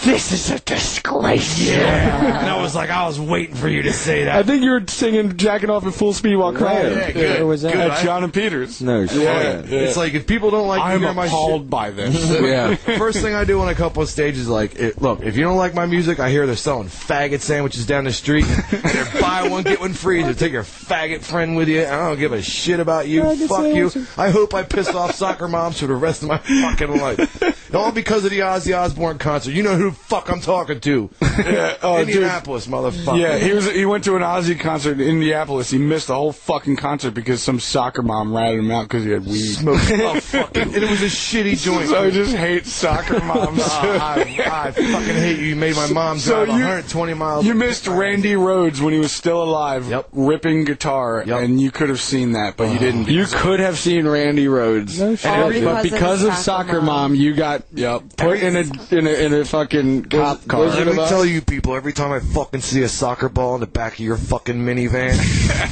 "This 0.04 0.32
is 0.32 0.50
a 0.52 0.60
disgrace." 0.60 1.60
Yeah, 1.70 2.40
and 2.42 2.50
I 2.50 2.62
was 2.62 2.76
like, 2.76 2.90
I 2.90 3.06
was 3.06 3.20
waiting 3.20 3.56
for 3.56 3.68
you 3.68 3.82
to 3.84 3.94
say 3.94 4.26
that. 4.26 4.36
I 4.36 4.44
think 4.44 4.64
you 4.64 4.72
were 4.72 4.84
singing 4.88 5.38
"Jacking 5.38 5.70
Off 5.70 5.86
at 5.86 5.94
Full 5.94 6.14
Speed" 6.14 6.36
while 6.36 6.54
crying. 6.54 6.94
Yeah, 6.98 7.12
good. 7.12 7.38
Where 7.40 7.48
was 7.48 7.62
that? 7.64 7.74
Good. 7.74 7.92
At 7.92 8.04
John 8.04 8.24
and 8.24 8.34
Peters. 8.34 8.82
no 8.82 9.06
shit. 9.06 9.22
Yeah, 9.22 9.42
yeah. 9.66 9.80
It's 9.82 9.98
like 9.98 10.14
if 10.14 10.28
people 10.28 10.52
don't 10.52 10.68
like 10.68 10.82
I'm 10.82 11.00
to 11.00 11.06
hear 11.08 11.14
my 11.14 11.26
appalled 11.26 11.64
shit. 11.64 11.70
by 11.70 11.90
this. 11.92 12.32
Yeah. 12.52 12.76
First 12.76 13.22
thing 13.22 13.34
I 13.36 13.44
do 13.46 13.62
on 13.62 13.70
a 13.70 13.76
couple 13.76 14.02
of 14.02 14.10
stages, 14.10 14.50
like, 14.50 14.76
it, 14.76 15.00
look, 15.02 15.22
if 15.22 15.38
you 15.38 15.44
don't 15.44 15.58
like 15.58 15.74
my 15.76 15.86
music, 15.86 16.11
I 16.20 16.30
hear 16.30 16.46
they're 16.46 16.56
selling 16.56 16.88
faggot 16.88 17.42
sandwiches 17.42 17.86
down 17.86 18.04
the 18.06 18.14
street. 18.14 18.46
they're 18.72 19.22
buy 19.22 19.48
one 19.48 19.64
get 19.64 19.80
one 19.80 19.94
free. 19.94 20.24
So 20.24 20.34
take 20.34 20.52
your 20.52 20.64
faggot 20.64 21.22
friend 21.22 21.56
with 21.56 21.70
you. 21.70 21.84
I 21.84 22.10
don't 22.10 22.20
give 22.20 22.34
a 22.34 22.42
shit 22.42 22.80
about 22.80 23.08
you. 23.08 23.24
Faggot 23.24 23.48
Fuck 23.48 23.96
you. 23.96 24.08
I 24.18 24.30
hope 24.30 24.54
I 24.54 24.64
piss 24.64 24.90
off 24.90 25.16
soccer 25.16 25.48
moms 25.48 25.80
for 25.80 25.88
the 25.88 25.96
rest 25.96 26.24
of 26.24 26.30
my 26.30 26.38
fucking 26.38 26.98
life. 26.98 27.72
All 27.76 27.92
because 27.92 28.26
of 28.26 28.32
the 28.32 28.40
Ozzy 28.40 28.78
Osbourne 28.78 29.18
concert. 29.18 29.52
You 29.52 29.64
know 29.64 29.76
who 29.76 29.92
the 29.92 29.96
fuck 29.96 30.30
I'm 30.30 30.42
talking 30.42 30.82
to? 30.82 31.10
Yeah, 31.22 31.78
oh, 31.82 32.00
dude. 32.06 32.16
Indianapolis, 32.16 32.68
motherfucker. 32.68 33.20
Yeah, 33.20 33.38
he 33.38 33.54
was. 33.54 33.72
He 33.72 33.86
went 33.86 34.04
to 34.06 34.16
an 34.18 34.22
Ozzy 34.22 34.60
concert 34.60 35.00
in 35.00 35.08
Indianapolis. 35.08 35.70
He 35.70 35.78
missed 35.78 36.08
the 36.08 36.16
whole 36.16 36.34
fucking 36.34 36.76
concert 36.76 37.12
because 37.12 37.42
some 37.42 37.60
soccer 37.62 38.02
mom 38.02 38.36
ratted 38.36 38.60
him 38.60 38.72
out 38.72 38.84
because 38.84 39.06
he 39.06 39.12
had 39.12 39.26
weed. 39.26 39.54
Smoked- 39.54 39.92
oh, 39.92 40.20
fucking, 40.20 40.62
and 40.64 40.76
it 40.76 40.90
was 40.90 41.02
a 41.02 41.06
shitty 41.06 41.58
joint. 41.58 41.90
So 41.90 42.04
I 42.04 42.10
just 42.12 42.36
hate 42.36 42.66
soccer 42.66 43.20
moms. 43.22 43.62
I 43.64 44.22
I 44.46 44.72
fucking 44.72 45.16
hate 45.16 45.40
you. 45.40 45.46
You 45.52 45.56
made 45.56 45.76
my 45.76 45.88
mom 45.88 46.01
So 46.18 46.46
drive 46.46 46.58
you- 46.58 46.64
120 46.66 47.14
miles. 47.14 47.46
You 47.46 47.54
missed 47.54 47.88
Randy 47.88 48.34
Rhoads 48.34 48.82
when 48.82 48.94
he 48.94 49.00
was 49.00 49.12
still 49.12 49.42
alive, 49.44 49.88
Yep. 49.90 50.08
ripping 50.14 50.64
guitar, 50.66 51.24
Yep. 51.26 51.42
and 51.42 51.62
you 51.62 51.72
could 51.72 51.90
have 51.90 52.02
seen 52.02 52.34
that, 52.34 52.58
but 52.58 52.70
you 52.70 52.76
uh, 52.76 52.80
didn't. 52.80 53.08
You 53.10 53.26
could 53.26 53.60
have 53.60 53.78
seen 53.78 54.08
Randy 54.08 54.46
Rhoads, 54.48 55.00
All 55.26 55.50
but 55.50 55.84
because 55.84 55.92
because 55.92 56.24
of 56.24 56.30
of 56.32 56.36
Soccer 56.38 56.68
soccer 56.74 56.82
Mom. 56.82 57.12
mom, 57.12 57.16
you 57.16 57.34
got 57.34 57.64
Yep. 57.74 58.04
put 58.18 58.40
in 58.40 58.56
a 58.56 58.96
in 58.96 59.08
a 59.08 59.10
in 59.26 59.34
a 59.34 59.46
fucking 59.46 60.06
cop 60.06 60.48
car. 60.48 60.66
Let 60.68 60.88
me 60.88 60.94
tell 61.08 61.26
you, 61.26 61.42
people. 61.42 61.76
Every 61.76 61.94
time 61.94 62.12
I 62.12 62.20
fucking 62.20 62.62
see 62.62 62.82
a 62.84 62.90
soccer 62.90 63.30
ball 63.30 63.56
in 63.56 63.62
the 63.62 63.68
back 63.68 63.94
of 63.94 64.00
your 64.00 64.18
fucking 64.18 64.56
minivan, 64.56 65.16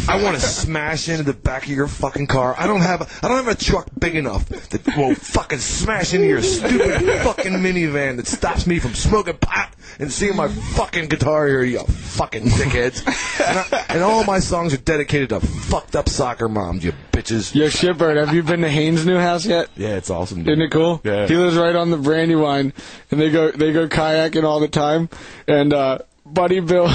I 0.09 0.21
want 0.21 0.35
to 0.35 0.41
smash 0.41 1.09
into 1.09 1.23
the 1.23 1.33
back 1.33 1.63
of 1.63 1.69
your 1.69 1.87
fucking 1.87 2.27
car. 2.27 2.55
I 2.57 2.67
don't 2.67 2.81
have, 2.81 3.19
I 3.23 3.27
don't 3.27 3.37
have 3.37 3.47
a 3.47 3.55
truck 3.55 3.87
big 3.99 4.15
enough 4.15 4.47
that 4.49 4.85
will 4.97 5.15
fucking 5.15 5.59
smash 5.59 6.13
into 6.13 6.27
your 6.27 6.41
stupid 6.41 7.01
fucking 7.23 7.53
minivan 7.53 8.17
that 8.17 8.27
stops 8.27 8.65
me 8.67 8.79
from 8.79 8.93
smoking 8.93 9.37
pot 9.37 9.73
and 9.99 10.11
seeing 10.19 10.35
my 10.35 10.49
fucking 10.49 11.07
guitar 11.07 11.47
here, 11.47 11.63
you 11.63 11.79
fucking 11.79 12.43
dickheads. 12.43 13.05
And, 13.39 13.57
I, 13.57 13.85
and 13.87 14.03
all 14.03 14.25
my 14.25 14.39
songs 14.39 14.73
are 14.73 14.77
dedicated 14.77 15.29
to 15.29 15.39
fucked 15.39 15.95
up 15.95 16.09
soccer 16.09 16.49
moms, 16.49 16.83
you 16.83 16.91
bitches. 17.13 17.55
Yo, 17.55 17.67
shitbird, 17.67 18.17
have 18.17 18.35
you 18.35 18.43
been 18.43 18.61
to 18.61 18.69
Haynes' 18.69 19.05
new 19.05 19.17
house 19.17 19.45
yet? 19.45 19.69
Yeah, 19.77 19.95
it's 19.95 20.09
awesome. 20.09 20.39
Dude. 20.39 20.49
Isn't 20.49 20.61
it 20.63 20.71
cool? 20.71 20.99
Yeah. 21.05 21.25
He 21.25 21.35
lives 21.35 21.55
right 21.55 21.75
on 21.75 21.89
the 21.89 21.97
Brandywine, 21.97 22.73
and 23.09 23.19
they 23.19 23.31
go 23.31 23.49
they 23.49 23.71
go 23.71 23.87
kayaking 23.87 24.43
all 24.43 24.59
the 24.59 24.67
time. 24.67 25.09
And 25.47 25.73
uh, 25.73 25.99
Buddy 26.25 26.59
Bill, 26.59 26.91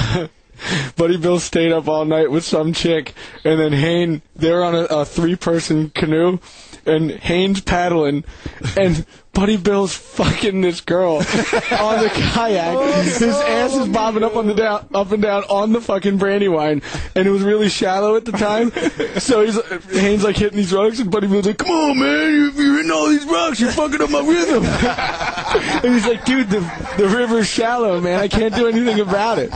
Buddy 0.95 1.17
Bill 1.17 1.39
stayed 1.39 1.71
up 1.71 1.87
all 1.89 2.05
night 2.05 2.29
with 2.29 2.45
some 2.45 2.71
chick, 2.71 3.13
and 3.43 3.59
then 3.59 3.73
Hayne 3.73 4.21
they're 4.35 4.63
on 4.63 4.75
a, 4.75 4.83
a 4.83 5.03
three 5.03 5.35
person 5.35 5.89
canoe, 5.89 6.37
and 6.85 7.11
Hayne's 7.11 7.59
paddling, 7.59 8.23
and 8.77 9.05
Buddy 9.35 9.57
Bill's 9.57 9.93
fucking 9.93 10.61
this 10.61 10.79
girl 10.79 11.17
on 11.17 11.23
the 11.99 12.09
kayak. 12.13 13.03
His 13.03 13.21
ass 13.21 13.75
is 13.75 13.89
bobbing 13.89 14.23
up 14.23 14.37
on 14.37 14.47
the 14.47 14.53
down, 14.53 14.87
up 14.95 15.11
and 15.11 15.21
down 15.21 15.43
on 15.43 15.73
the 15.73 15.81
fucking 15.81 16.17
Brandywine, 16.17 16.81
and 17.15 17.27
it 17.27 17.31
was 17.31 17.43
really 17.43 17.67
shallow 17.67 18.15
at 18.15 18.23
the 18.23 18.31
time. 18.31 18.71
So 19.19 19.45
he's 19.45 19.59
Haynes 19.91 20.23
like 20.23 20.37
hitting 20.37 20.57
these 20.57 20.71
rocks, 20.71 20.99
and 20.99 21.11
Buddy 21.11 21.27
Bill's 21.27 21.47
like, 21.47 21.57
"Come 21.57 21.69
on, 21.69 21.99
man! 21.99 22.49
If 22.49 22.55
you're 22.57 22.77
hitting 22.77 22.91
all 22.91 23.09
these 23.09 23.25
rocks, 23.25 23.59
you're 23.59 23.71
fucking 23.71 24.01
up 24.01 24.09
my 24.09 24.21
rhythm." 24.21 24.63
and 25.83 25.93
he's 25.93 26.07
like, 26.07 26.23
"Dude, 26.23 26.49
the 26.49 26.61
the 26.97 27.09
river's 27.09 27.47
shallow, 27.47 27.99
man. 27.99 28.21
I 28.21 28.29
can't 28.29 28.55
do 28.55 28.67
anything 28.69 29.01
about 29.01 29.37
it." 29.37 29.51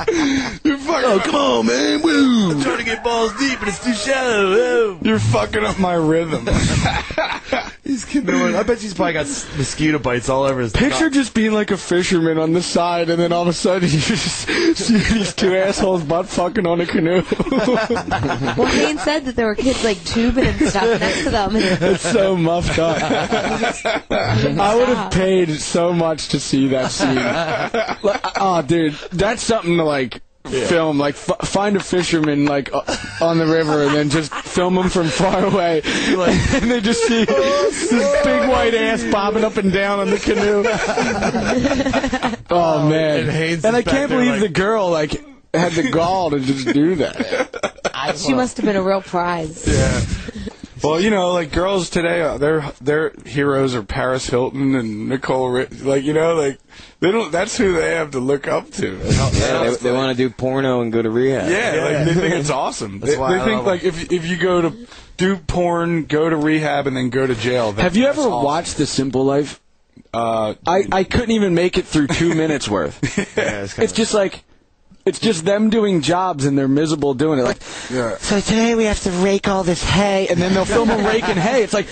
You're 0.66 0.78
fucking. 0.78 1.10
Oh, 1.10 1.22
come 1.24 1.36
on, 1.36 1.66
man! 1.68 2.02
Woo! 2.02 2.62
trying 2.62 2.80
to 2.80 2.84
get 2.84 3.02
balls 3.02 3.32
deep, 3.38 3.58
and 3.60 3.70
it's 3.70 3.82
too 3.84 3.94
shallow. 3.94 5.00
You're 5.02 5.20
fucking 5.20 5.64
up 5.64 5.80
my 5.80 5.94
rhythm. 5.94 6.50
He's 7.90 8.06
canoeing. 8.06 8.56
I 8.56 8.62
bet 8.62 8.80
she's 8.82 8.94
probably 8.94 9.14
got 9.14 9.26
s- 9.26 9.48
mosquito 9.58 9.98
bites 9.98 10.30
all 10.30 10.44
over 10.44 10.62
his. 10.62 10.72
Picture 10.74 11.10
just 11.10 11.34
being 11.34 11.54
like 11.54 11.72
a 11.72 11.78
fisherman 11.78 12.38
on 12.38 12.54
the 12.54 12.62
side, 12.62 13.10
and 13.10 13.20
then 13.20 13.34
all 13.34 13.42
of 13.42 13.48
a 13.48 13.54
sudden 13.54 13.90
you 13.90 13.98
just 14.00 14.48
see 14.48 14.98
these 15.00 15.34
two 15.34 15.56
assholes 15.56 16.04
butt 16.04 16.28
fucking 16.28 16.68
on 16.68 16.82
a 16.82 16.86
canoe. 16.86 17.24
Well, 17.50 18.66
Haynes 18.68 19.02
said 19.02 19.26
that 19.26 19.36
there 19.36 19.48
were 19.48 19.56
kids 19.56 19.84
like 19.84 20.04
tubing 20.06 20.46
and 20.46 20.70
stuff 20.70 21.00
next 21.00 21.24
to 21.24 21.30
them. 21.32 21.52
it's 21.56 22.04
so 22.04 22.36
muffed 22.38 22.78
up. 22.78 22.98
I 23.02 24.76
would 24.76 24.90
have 24.90 25.12
paid 25.12 25.50
so 25.60 25.92
much 25.92 26.28
to 26.30 26.40
see 26.40 26.68
that 26.68 26.92
scene. 26.92 27.16
Like, 27.16 28.22
oh, 28.40 28.62
dude, 28.62 28.94
that's 29.12 29.42
something 29.42 29.78
to 29.78 29.84
like. 29.84 30.22
Film 30.46 30.98
like 30.98 31.16
f- 31.16 31.48
find 31.48 31.76
a 31.76 31.80
fisherman 31.80 32.46
like 32.46 32.72
uh, 32.74 32.82
on 33.22 33.38
the 33.38 33.46
river 33.46 33.84
and 33.84 33.94
then 33.94 34.10
just 34.10 34.34
film 34.34 34.76
them 34.76 34.90
from 34.90 35.08
far 35.08 35.46
away, 35.46 35.82
like, 36.16 36.54
and 36.62 36.72
they 36.72 36.82
just 36.82 37.04
see 37.04 37.24
this 37.26 37.90
big 38.24 38.50
white 38.50 38.74
ass 38.74 39.04
bobbing 39.12 39.44
up 39.44 39.58
and 39.58 39.72
down 39.72 40.00
on 40.00 40.10
the 40.10 40.18
canoe. 40.18 40.64
Oh 42.52 42.90
man! 42.90 43.30
and 43.30 43.64
And 43.66 43.76
I 43.76 43.84
can't 43.84 44.10
there 44.10 44.18
believe 44.18 44.32
like- 44.32 44.42
the 44.42 44.50
girl 44.50 44.90
like 44.90 45.24
had 45.54 45.74
the 45.74 45.92
gall 45.92 46.32
to 46.32 46.40
just 46.40 46.68
do 46.74 46.96
that. 46.96 47.76
She 48.16 48.34
must 48.34 48.58
have 48.58 48.66
been 48.66 48.76
a 48.78 48.82
real 48.82 49.02
prize. 49.02 49.68
yeah. 49.68 50.02
Well, 50.84 51.00
you 51.00 51.10
know, 51.10 51.32
like 51.34 51.52
girls 51.52 51.90
today, 51.90 52.22
uh, 52.22 52.38
their 52.38 52.62
their 52.82 53.12
heroes 53.26 53.76
are 53.76 53.84
Paris 53.84 54.28
Hilton 54.28 54.76
and 54.76 55.10
Nicole. 55.10 55.50
Ri- 55.50 55.68
like 55.68 56.04
you 56.04 56.14
know, 56.14 56.36
like 56.36 56.60
they 57.00 57.12
don't. 57.12 57.32
That's 57.32 57.58
who 57.58 57.74
they 57.74 57.92
have 57.96 58.12
to 58.12 58.20
look 58.20 58.48
up 58.48 58.72
to. 58.74 58.98
Yeah, 58.98 59.64
they, 59.70 59.76
they 59.76 59.92
want 59.92 60.16
to 60.16 60.24
do 60.24 60.30
porno 60.34 60.82
and 60.82 60.92
go 60.92 61.02
to 61.02 61.10
rehab. 61.10 61.50
Yeah, 61.50 61.84
like 61.84 62.06
they 62.08 62.14
think 62.14 62.36
it's 62.36 62.50
awesome. 62.50 63.00
That's 63.00 63.14
they 63.14 63.18
why 63.20 63.34
they 63.34 63.40
I 63.42 63.46
think 63.46 63.58
love 63.58 63.66
like 63.66 63.84
if 63.84 64.12
if 64.12 64.26
you 64.26 64.38
go 64.38 64.62
to 64.62 64.88
do 65.18 65.38
porn, 65.38 66.06
go 66.06 66.30
to 66.30 66.36
rehab, 66.38 66.88
and 66.88 66.96
then 66.96 67.10
go 67.10 67.28
to 67.28 67.36
jail. 67.36 67.72
that- 67.74 67.82
Have 67.82 67.96
you 67.98 68.06
ever 68.06 68.22
awesome. 68.22 68.44
watched 68.44 68.78
The 68.78 68.86
Simple 68.86 69.26
Life? 69.26 69.60
Uh, 70.14 70.56
I, 70.66 70.86
I 70.92 71.04
couldn't 71.04 71.32
even 71.32 71.54
make 71.54 71.78
it 71.78 71.86
through 71.86 72.08
two 72.08 72.34
minutes 72.34 72.68
worth. 72.68 72.98
Yeah, 73.38 73.64
it's, 73.64 73.78
It's 73.78 73.94
just 73.94 74.14
like 74.14 74.44
it's 75.06 75.20
just 75.20 75.46
them 75.46 75.70
doing 75.70 76.02
jobs 76.02 76.46
and 76.46 76.58
they're 76.58 76.68
miserable 76.68 77.14
doing 77.14 77.40
it. 77.40 77.44
Like, 77.44 77.58
Yeah. 77.92 78.18
so 78.18 78.40
today 78.40 78.76
we 78.76 78.86
have 78.86 79.02
to 79.04 79.12
rake 79.12 79.48
all 79.48 79.64
this 79.64 79.84
hay, 79.84 80.28
and 80.28 80.40
then 80.40 80.54
they'll 80.54 80.66
film 80.66 80.90
them 80.90 81.06
raking 81.06 81.38
hay. 81.38 81.64
It's 81.64 81.74
like. 81.74 81.88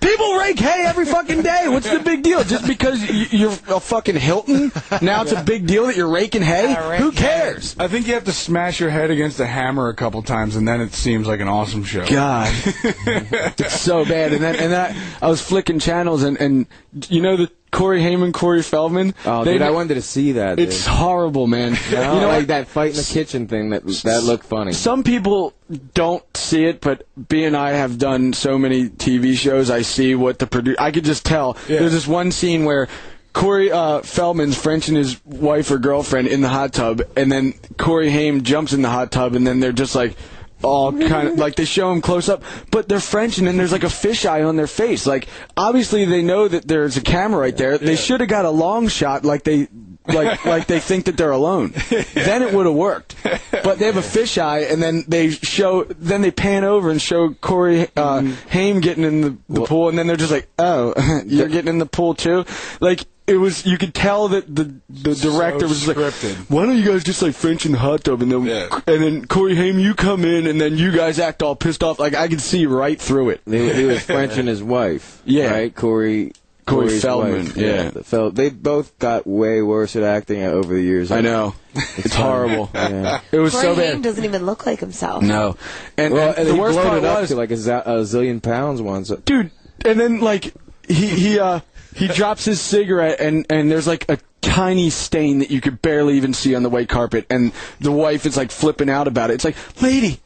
People 0.00 0.36
rake 0.36 0.60
hay 0.60 0.84
every 0.86 1.04
fucking 1.04 1.42
day. 1.42 1.64
What's 1.66 1.90
the 1.90 1.98
big 1.98 2.22
deal? 2.22 2.44
Just 2.44 2.68
because 2.68 3.02
you're 3.32 3.50
a 3.50 3.80
fucking 3.80 4.14
Hilton, 4.14 4.70
now 5.02 5.22
it's 5.22 5.32
a 5.32 5.42
big 5.42 5.66
deal 5.66 5.86
that 5.86 5.96
you're 5.96 6.08
raking 6.08 6.40
hay? 6.42 6.72
Who 6.98 7.10
cares? 7.10 7.74
I 7.80 7.88
think 7.88 8.06
you 8.06 8.14
have 8.14 8.24
to 8.24 8.32
smash 8.32 8.78
your 8.78 8.90
head 8.90 9.10
against 9.10 9.40
a 9.40 9.46
hammer 9.46 9.88
a 9.88 9.94
couple 9.94 10.22
times, 10.22 10.54
and 10.54 10.66
then 10.68 10.80
it 10.80 10.94
seems 10.94 11.26
like 11.26 11.40
an 11.40 11.48
awesome 11.48 11.82
show. 11.82 12.06
God, 12.06 12.48
it's 12.64 13.80
so 13.80 14.04
bad. 14.04 14.32
And 14.32 14.42
then 14.42 14.54
and 14.54 14.72
then 14.72 14.96
I, 15.20 15.26
I 15.26 15.28
was 15.28 15.42
flicking 15.42 15.80
channels, 15.80 16.22
and 16.22 16.36
and 16.40 16.66
you 17.08 17.20
know 17.20 17.36
the 17.36 17.50
Corey 17.70 18.02
Haim, 18.02 18.32
Corey 18.32 18.62
Feldman. 18.62 19.14
Oh, 19.24 19.44
They- 19.44 19.54
dude, 19.54 19.62
I 19.62 19.70
wanted 19.70 19.94
to 19.94 20.02
see 20.02 20.32
that. 20.32 20.56
Dude. 20.56 20.68
It's 20.68 20.86
horrible, 20.86 21.46
man. 21.46 21.76
you 21.90 21.96
know, 21.96 22.14
you 22.14 22.20
know 22.20 22.28
like 22.28 22.46
that 22.48 22.68
fight 22.68 22.90
in 22.90 22.96
the 22.96 23.10
kitchen 23.12 23.46
thing. 23.46 23.70
That 23.70 23.86
that 24.04 24.22
looked 24.24 24.44
funny. 24.44 24.72
Some 24.72 25.02
people 25.02 25.52
don't 25.94 26.24
see 26.36 26.64
it, 26.64 26.80
but 26.80 27.06
B 27.28 27.44
and 27.44 27.56
I 27.56 27.70
have 27.72 27.98
done 27.98 28.32
so 28.32 28.58
many 28.58 28.88
TV 28.88 29.36
shows. 29.36 29.70
I 29.70 29.82
see 29.82 30.14
what 30.14 30.38
the 30.38 30.46
producer. 30.46 30.76
I 30.80 30.90
could 30.90 31.04
just 31.04 31.24
tell. 31.26 31.56
There's 31.66 31.92
this 31.92 32.06
one 32.06 32.30
scene 32.32 32.64
where 32.64 32.88
Corey 33.34 33.70
uh, 33.70 34.00
Feldman's 34.00 34.56
French 34.60 34.88
and 34.88 34.96
his 34.96 35.22
wife 35.24 35.70
or 35.70 35.78
girlfriend 35.78 36.28
in 36.28 36.40
the 36.40 36.48
hot 36.48 36.72
tub, 36.72 37.02
and 37.16 37.30
then 37.30 37.54
Corey 37.76 38.10
Haim 38.10 38.42
jumps 38.42 38.72
in 38.72 38.82
the 38.82 38.88
hot 38.88 39.12
tub, 39.12 39.34
and 39.34 39.46
then 39.46 39.60
they're 39.60 39.72
just 39.72 39.94
like. 39.94 40.16
All 40.62 40.92
kind 40.92 41.28
of 41.28 41.38
like 41.38 41.54
they 41.54 41.64
show 41.64 41.90
them 41.90 42.00
close 42.00 42.28
up, 42.28 42.42
but 42.72 42.88
they're 42.88 42.98
French, 42.98 43.38
and 43.38 43.46
then 43.46 43.56
there's 43.56 43.70
like 43.70 43.84
a 43.84 43.86
fisheye 43.86 44.46
on 44.46 44.56
their 44.56 44.66
face. 44.66 45.06
Like 45.06 45.28
obviously 45.56 46.04
they 46.04 46.22
know 46.22 46.48
that 46.48 46.66
there's 46.66 46.96
a 46.96 47.00
camera 47.00 47.40
right 47.40 47.56
there. 47.56 47.78
They 47.78 47.96
should 47.96 48.20
have 48.20 48.28
got 48.28 48.44
a 48.44 48.50
long 48.50 48.88
shot, 48.88 49.24
like 49.24 49.44
they 49.44 49.68
like 50.08 50.44
like 50.46 50.66
they 50.66 50.80
think 50.80 51.04
that 51.06 51.16
they're 51.16 51.30
alone. 51.30 51.72
Then 52.14 52.42
it 52.42 52.52
would 52.52 52.66
have 52.66 52.74
worked. 52.74 53.14
But 53.50 53.78
they 53.78 53.86
have 53.86 53.96
a 53.96 54.00
fisheye, 54.00 54.70
and 54.70 54.82
then 54.82 55.04
they 55.08 55.30
show, 55.30 55.84
then 55.84 56.22
they 56.22 56.30
pan 56.30 56.64
over 56.64 56.90
and 56.90 57.00
show 57.00 57.34
Corey 57.34 57.88
uh, 57.96 58.22
Haim 58.50 58.80
getting 58.80 59.04
in 59.04 59.20
the, 59.20 59.36
the 59.48 59.62
pool, 59.62 59.88
and 59.88 59.98
then 59.98 60.06
they're 60.06 60.16
just 60.16 60.32
like, 60.32 60.48
"Oh, 60.58 60.94
you're 61.26 61.48
getting 61.48 61.68
in 61.68 61.78
the 61.78 61.86
pool 61.86 62.14
too." 62.14 62.44
Like 62.80 63.04
it 63.26 63.36
was, 63.36 63.66
you 63.66 63.76
could 63.76 63.92
tell 63.94 64.28
that 64.28 64.54
the 64.54 64.74
the 64.88 65.14
director 65.14 65.68
was 65.68 65.84
scripted. 65.84 66.38
like, 66.38 66.46
"Why 66.50 66.64
don't 66.66 66.78
you 66.78 66.84
guys 66.84 67.04
just 67.04 67.20
like 67.20 67.34
French 67.34 67.66
in 67.66 67.72
the 67.72 67.78
hot 67.78 68.04
tub, 68.04 68.22
and 68.22 68.32
then 68.32 68.44
Yeah. 68.46 68.68
and 68.86 69.02
then 69.02 69.26
Corey 69.26 69.54
Haim, 69.54 69.78
you 69.78 69.94
come 69.94 70.24
in, 70.24 70.46
and 70.46 70.58
then 70.60 70.78
you 70.78 70.92
guys 70.92 71.18
act 71.18 71.42
all 71.42 71.54
pissed 71.56 71.82
off." 71.82 71.98
Like 71.98 72.14
I 72.14 72.28
could 72.28 72.40
see 72.40 72.64
right 72.66 72.98
through 73.00 73.30
it. 73.30 73.42
He, 73.44 73.72
he 73.72 73.84
was 73.84 74.02
French 74.02 74.38
and 74.38 74.48
his 74.48 74.62
wife. 74.62 75.20
Yeah. 75.26 75.50
Right? 75.50 75.74
Corey. 75.74 76.32
Corey 76.68 76.86
Corey's 76.88 77.02
Feldman, 77.02 77.44
wife. 77.46 77.56
yeah. 77.56 77.90
the 77.90 78.04
Fel- 78.04 78.30
they 78.30 78.50
both 78.50 78.98
got 78.98 79.26
way 79.26 79.62
worse 79.62 79.96
at 79.96 80.02
acting 80.02 80.42
over 80.42 80.72
the 80.74 80.80
years. 80.82 81.10
I 81.10 81.20
know, 81.20 81.54
it's 81.74 82.14
horrible. 82.14 82.70
Yeah. 82.74 83.20
It 83.32 83.38
was 83.38 83.52
Corey 83.52 83.62
so 83.64 83.74
Haim 83.74 83.94
bad. 83.96 84.02
doesn't 84.02 84.24
even 84.24 84.46
look 84.46 84.66
like 84.66 84.80
himself. 84.80 85.22
No, 85.22 85.56
and, 85.96 86.12
Well, 86.14 86.30
and 86.30 86.38
and 86.38 86.48
the 86.48 86.54
he 86.54 86.60
worst 86.60 86.76
part 86.76 86.88
bloated 86.88 87.04
up 87.04 87.20
was 87.20 87.30
to 87.30 87.36
like 87.36 87.50
a, 87.50 87.56
za- 87.56 87.82
a 87.86 87.92
zillion 88.02 88.42
pounds 88.42 88.80
once. 88.82 89.08
dude. 89.24 89.50
And 89.84 89.98
then 90.00 90.20
like 90.20 90.54
he 90.88 91.06
he 91.08 91.38
uh 91.38 91.60
he 91.94 92.08
drops 92.08 92.44
his 92.44 92.60
cigarette 92.60 93.20
and 93.20 93.46
and 93.50 93.70
there's 93.70 93.86
like 93.86 94.08
a 94.08 94.18
tiny 94.40 94.88
stain 94.90 95.40
that 95.40 95.50
you 95.50 95.60
could 95.60 95.82
barely 95.82 96.16
even 96.16 96.32
see 96.34 96.54
on 96.54 96.62
the 96.62 96.68
white 96.70 96.88
carpet 96.88 97.26
and 97.28 97.52
the 97.80 97.90
wife 97.92 98.24
is 98.26 98.36
like 98.36 98.50
flipping 98.50 98.88
out 98.90 99.06
about 99.08 99.30
it. 99.30 99.34
It's 99.34 99.44
like, 99.44 99.56
lady. 99.82 100.20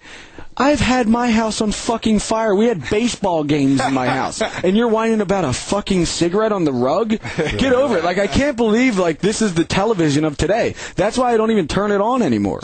I've 0.57 0.80
had 0.80 1.09
my 1.09 1.30
house 1.30 1.61
on 1.61 1.72
fucking 1.72 2.18
fire. 2.18 2.55
We 2.55 2.66
had 2.66 2.88
baseball 2.90 3.44
games 3.44 3.80
in 3.80 3.94
my 3.94 4.07
house, 4.07 4.40
and 4.64 4.76
you're 4.76 4.88
whining 4.88 5.20
about 5.20 5.44
a 5.44 5.53
fucking 5.53 6.07
cigarette 6.07 6.53
on 6.53 6.64
the 6.64 6.72
rug. 6.72 7.11
Get 7.36 7.72
over 7.72 7.98
it. 7.98 8.05
Like 8.05 8.18
I 8.18 8.26
can't 8.26 8.57
believe 8.57 8.98
like 8.98 9.18
this 9.20 9.40
is 9.42 9.55
the 9.55 9.64
television 9.64 10.24
of 10.24 10.36
today. 10.36 10.74
That's 10.96 11.16
why 11.16 11.32
I 11.32 11.36
don't 11.36 11.50
even 11.50 11.68
turn 11.68 11.90
it 11.90 12.00
on 12.00 12.22
anymore. 12.22 12.61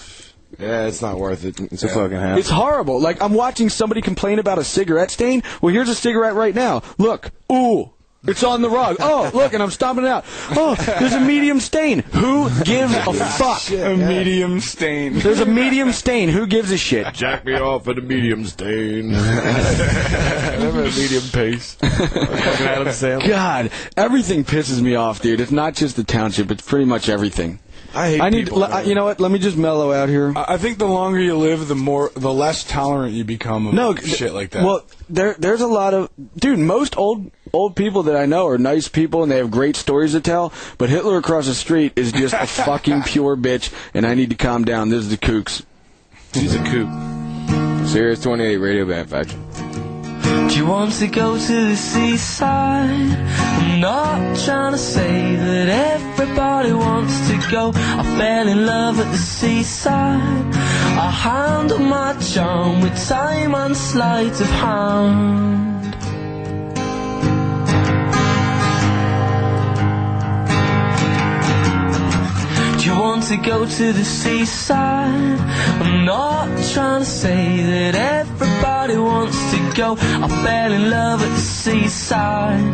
yeah, 0.59 0.87
it's 0.87 1.01
not 1.03 1.19
worth 1.19 1.45
it. 1.45 1.59
It's 1.61 1.83
a 1.83 1.89
fucking 1.89 2.17
hassle. 2.17 2.39
It's 2.39 2.51
horrible. 2.51 3.01
Like 3.01 3.23
I'm 3.23 3.35
watching 3.35 3.69
somebody 3.69 4.01
complain 4.03 4.39
about 4.39 4.59
a 4.59 4.65
cigarette 4.65 5.11
stain. 5.11 5.43
Well, 5.63 5.73
here's 5.73 5.89
a 5.89 5.95
cigarette 5.95 6.35
right 6.35 6.55
now. 6.55 6.83
Look. 6.99 7.31
Ooh. 7.51 7.93
It's 8.27 8.43
on 8.43 8.63
the 8.63 8.69
rug. 8.69 8.97
Oh, 8.99 9.31
look, 9.35 9.53
and 9.55 9.63
I'm 9.63 9.71
stomping 9.71 10.05
it 10.05 10.09
out. 10.09 10.25
Oh, 10.51 10.75
there's 10.75 11.15
a 11.15 11.21
medium 11.21 11.61
stain. 11.61 12.01
Who 12.01 12.51
gives 12.65 12.93
a 12.95 13.13
fuck? 13.13 13.71
A 13.71 13.97
medium 13.97 14.59
stain. 14.61 15.21
There's 15.21 15.39
a 15.41 15.47
medium 15.47 15.93
stain. 15.93 16.29
Who 16.29 16.47
gives 16.47 16.71
a 16.73 16.77
shit? 16.77 17.07
Jack 17.15 17.45
me 17.45 17.55
off 17.55 17.87
at 17.87 17.97
a 17.97 18.03
medium 18.03 18.45
stain. 18.45 19.11
Remember 19.13 20.83
a 20.83 20.91
medium 20.91 21.23
pace? 21.33 21.75
Fucking 21.75 22.67
Adam 22.67 22.89
Sandler. 22.89 23.29
God, 23.29 23.71
everything 23.97 24.45
pisses 24.45 24.81
me 24.83 24.95
off, 24.97 25.21
dude. 25.23 25.41
It's 25.41 25.53
not 25.53 25.75
just 25.75 25.97
the 25.97 26.05
township. 26.05 26.51
It's 26.51 26.67
pretty 26.67 26.85
much 26.87 27.09
everything. 27.09 27.61
I 27.95 28.11
hate 28.11 28.21
I 28.21 28.29
need. 28.29 28.45
people. 28.47 28.65
l- 28.65 28.73
I- 28.75 28.83
you 28.83 28.95
know 28.95 29.05
what? 29.05 29.19
Let 29.21 29.31
me 29.31 29.39
just 29.39 29.57
mellow 29.57 29.93
out 29.93 30.09
here. 30.11 30.33
I 30.37 30.55
I 30.55 30.59
think 30.59 30.79
the 30.79 30.87
longer 30.87 31.19
you 31.21 31.37
live, 31.39 31.69
the 31.69 31.75
more, 31.75 32.11
the 32.15 32.33
less 32.33 32.63
tolerant 32.65 33.15
you 33.15 33.25
become 33.25 33.67
of 33.67 33.73
no 33.75 33.95
shit 33.95 34.35
like 34.35 34.51
that. 34.51 34.63
Well, 34.65 34.85
there 35.09 35.35
there's 35.39 35.63
a 35.63 35.67
lot 35.67 35.95
of 35.95 36.11
dude. 36.37 36.59
Most 36.59 36.99
old 36.99 37.31
old 37.53 37.77
people 37.77 38.05
that 38.05 38.17
I 38.17 38.27
know 38.27 38.47
are 38.49 38.59
nice 38.59 38.89
people 38.89 39.23
and 39.23 39.31
they 39.31 39.39
have 39.39 39.51
great 39.51 39.77
stories 39.77 40.13
to 40.13 40.21
tell. 40.21 40.53
But 40.79 40.91
Hitler 40.91 41.19
across 41.19 41.47
the 41.47 41.55
street 41.55 41.93
is 41.97 42.13
just 42.13 42.35
a 42.35 42.47
fucking 42.65 43.03
pure 43.03 43.37
bitch, 43.37 43.73
and 43.95 44.07
I 44.07 44.15
need 44.15 44.31
to 44.31 44.37
calm 44.37 44.65
down. 44.65 44.89
This 44.89 45.05
is 45.05 45.11
the 45.11 45.17
kooks. 45.17 45.65
He's 46.33 46.55
a 46.55 46.63
coop. 46.65 46.89
Sirius 47.89 48.23
28 48.23 48.57
radio 48.59 48.85
band 48.85 49.09
faction. 49.09 49.45
Do 50.49 50.57
you 50.57 50.67
want 50.67 50.93
to 50.95 51.07
go 51.07 51.39
to 51.39 51.69
the 51.69 51.77
seaside? 51.77 52.91
I'm 52.91 53.81
not 53.81 54.39
trying 54.39 54.73
to 54.73 54.79
say 54.79 55.37
that 55.37 55.69
everybody 55.69 56.73
wants 56.73 57.29
to 57.29 57.51
go. 57.51 57.73
I 57.75 58.03
fell 58.19 58.49
in 58.49 58.67
love 58.67 58.99
at 58.99 59.11
the 59.11 59.19
seaside. 59.19 60.55
I 60.55 61.11
handle 61.11 61.79
my 61.79 62.15
charm 62.19 62.81
with 62.81 62.97
time 63.09 63.55
and 63.55 63.77
sleight 63.77 64.41
of 64.41 64.49
hand. 64.49 65.78
Want 72.99 73.23
to 73.25 73.37
go 73.37 73.65
to 73.65 73.93
the 73.93 74.05
seaside? 74.05 75.39
I'm 75.81 76.05
not 76.05 76.47
trying 76.73 77.01
to 77.01 77.07
say 77.07 77.63
that 77.63 77.95
everybody 77.95 78.97
wants 78.97 79.39
to 79.53 79.73
go. 79.75 79.93
I 80.25 80.29
fell 80.29 80.73
in 80.73 80.91
love 80.91 81.23
at 81.23 81.29
the 81.29 81.41
seaside. 81.41 82.65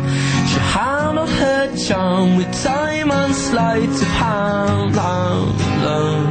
She 0.49 0.59
handled 0.77 1.29
her 1.29 1.75
charm 1.77 2.37
with 2.37 2.51
time 2.63 3.11
and 3.11 3.35
sleight 3.35 3.89
of 3.89 4.11
hand. 4.21 4.95
Love, 4.95 5.61
love. 5.83 6.27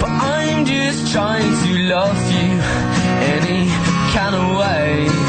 But 0.00 0.10
I'm 0.10 0.64
just 0.64 1.12
trying 1.12 1.54
to 1.62 1.70
love 1.94 2.20
you 2.32 2.48
any 3.34 3.68
kind 4.14 4.34
of 4.34 4.56
way. 4.58 5.23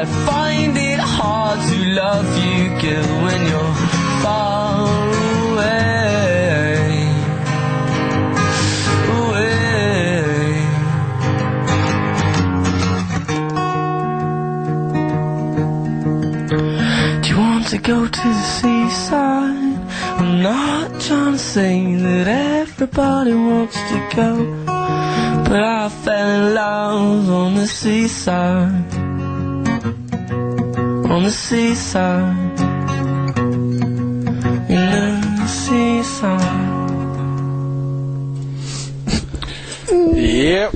I 0.00 0.04
find 0.04 0.76
it 0.78 1.00
hard 1.00 1.58
to 1.58 1.76
love 2.02 2.28
you, 2.38 2.68
girl, 2.80 3.22
when 3.24 3.40
you're 3.50 3.74
far 4.22 4.86
away. 5.50 5.98
Away. 9.18 10.38
Do 17.22 17.28
you 17.28 17.38
want 17.38 17.66
to 17.70 17.78
go 17.78 18.06
to 18.06 18.28
the 18.38 18.42
seaside? 18.56 19.78
I'm 20.20 20.42
not 20.44 21.00
trying 21.00 21.32
to 21.32 21.38
say 21.40 21.96
that 21.96 22.28
everybody 22.28 23.34
wants 23.34 23.74
to 23.74 23.98
go, 24.14 24.46
but 24.64 25.60
I 25.60 25.88
fell 25.88 26.30
in 26.36 26.54
love 26.54 27.30
on 27.30 27.54
the 27.56 27.66
seaside 27.66 28.97
on 31.10 31.22
the 31.24 31.30
seaside. 31.30 32.60
In 34.68 35.20
the 35.36 35.46
seaside. 35.46 36.68
Yep. 40.16 40.72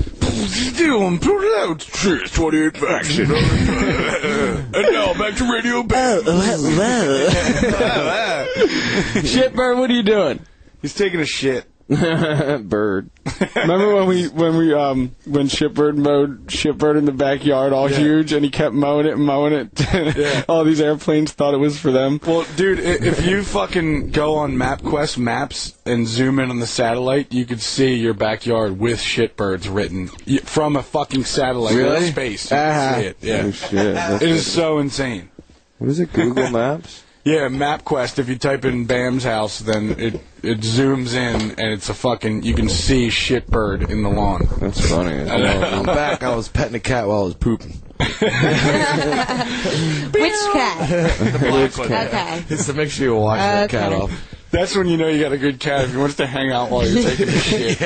doing 0.75 1.19
pretty 1.19 1.47
loud 1.47 1.81
Sirius 1.81 2.31
28 2.31 2.77
faction. 2.77 3.31
and 3.31 4.91
now 4.91 5.13
back 5.13 5.35
to 5.35 5.51
Radio 5.51 5.83
Bam. 5.83 6.23
Oh, 6.25 6.31
oh, 6.31 7.27
oh, 7.75 8.47
Shitbird, 9.21 9.77
what 9.77 9.89
are 9.89 9.93
you 9.93 10.03
doing? 10.03 10.39
He's 10.81 10.95
taking 10.95 11.19
a 11.19 11.25
shit. 11.25 11.65
Bird. 11.89 13.09
Remember 13.55 13.95
when 13.95 14.07
we 14.07 14.27
when 14.29 14.55
we 14.57 14.73
um 14.73 15.15
when 15.25 15.47
Shitbird 15.47 15.97
mowed 15.97 16.47
Shitbird 16.47 16.97
in 16.97 17.05
the 17.05 17.11
backyard 17.11 17.73
all 17.73 17.87
huge 17.87 18.31
and 18.31 18.45
he 18.45 18.49
kept 18.49 18.73
mowing 18.73 19.05
it 19.05 19.13
and 19.13 19.25
mowing 19.25 19.53
it. 19.53 20.45
all 20.49 20.63
these 20.63 20.79
airplanes 20.79 21.33
thought 21.33 21.53
it 21.53 21.57
was 21.57 21.77
for 21.77 21.91
them. 21.91 22.21
Well, 22.25 22.45
dude, 22.55 22.79
if 22.79 23.25
you 23.25 23.43
fucking 23.43 24.11
go 24.11 24.35
on 24.35 24.53
MapQuest 24.53 25.17
maps 25.17 25.77
and 25.85 26.07
zoom 26.07 26.39
in 26.39 26.49
on 26.49 26.59
the 26.59 26.67
satellite, 26.67 27.33
you 27.33 27.45
could 27.45 27.61
see 27.61 27.95
your 27.95 28.13
backyard 28.13 28.79
with 28.79 28.99
shitbirds 28.99 29.73
written 29.73 30.07
from 30.45 30.77
a 30.77 30.83
fucking 30.83 31.25
satellite 31.25 31.75
Really? 31.75 32.07
in 32.07 32.11
space. 32.13 32.49
You 32.49 32.57
Uh-huh. 32.57 32.93
can 32.93 33.01
see 33.01 33.07
it. 33.07 33.17
Yeah. 33.21 33.43
Oh, 33.45 33.51
shit. 33.51 33.93
That's 33.95 34.23
It 34.23 34.29
is 34.29 34.49
so 34.51 34.79
insane. 34.79 35.29
What 35.79 35.89
is 35.89 35.99
it? 35.99 36.13
Google 36.13 36.49
Maps? 36.49 37.03
Yeah, 37.25 37.47
MapQuest. 37.47 38.19
If 38.19 38.27
you 38.27 38.37
type 38.37 38.65
in 38.65 38.85
Bam's 38.85 39.23
house, 39.23 39.59
then 39.59 39.91
it 39.97 40.15
it 40.43 40.59
zooms 40.59 41.13
in 41.13 41.51
and 41.51 41.71
it's 41.71 41.87
a 41.89 41.93
fucking. 41.93 42.43
You 42.43 42.53
can 42.53 42.67
see 42.67 43.07
shitbird 43.07 43.89
in 43.89 44.03
the 44.03 44.09
lawn. 44.09 44.45
That's 44.59 44.89
funny. 44.89 45.29
I'm 45.31 45.83
back. 45.85 46.21
I 46.21 46.35
was 46.35 46.49
petting 46.49 46.75
a 46.75 46.81
cat 46.81 47.07
while 47.07 47.21
I 47.21 47.23
was 47.23 47.35
pooping. 47.35 47.81
Which 47.99 48.09
cat? 50.53 50.89
Which 51.41 51.79
Okay. 51.79 52.43
It's 52.49 52.65
to 52.65 52.73
make 52.73 52.89
sure 52.91 53.05
you 53.07 53.15
wash 53.15 53.39
that 53.39 53.63
Okay. 53.65 53.77
cat 53.77 53.93
off. 53.93 54.11
That's 54.51 54.75
when 54.75 54.87
you 54.87 54.97
know 54.97 55.07
you 55.07 55.19
got 55.23 55.31
a 55.31 55.37
good 55.37 55.59
cat. 55.59 55.85
If 55.85 55.91
he 55.91 55.97
wants 55.97 56.15
to 56.17 56.27
hang 56.27 56.51
out 56.51 56.69
while 56.69 56.85
you're 56.85 57.01
taking 57.01 57.27
a 57.27 57.31
shit. 57.31 57.79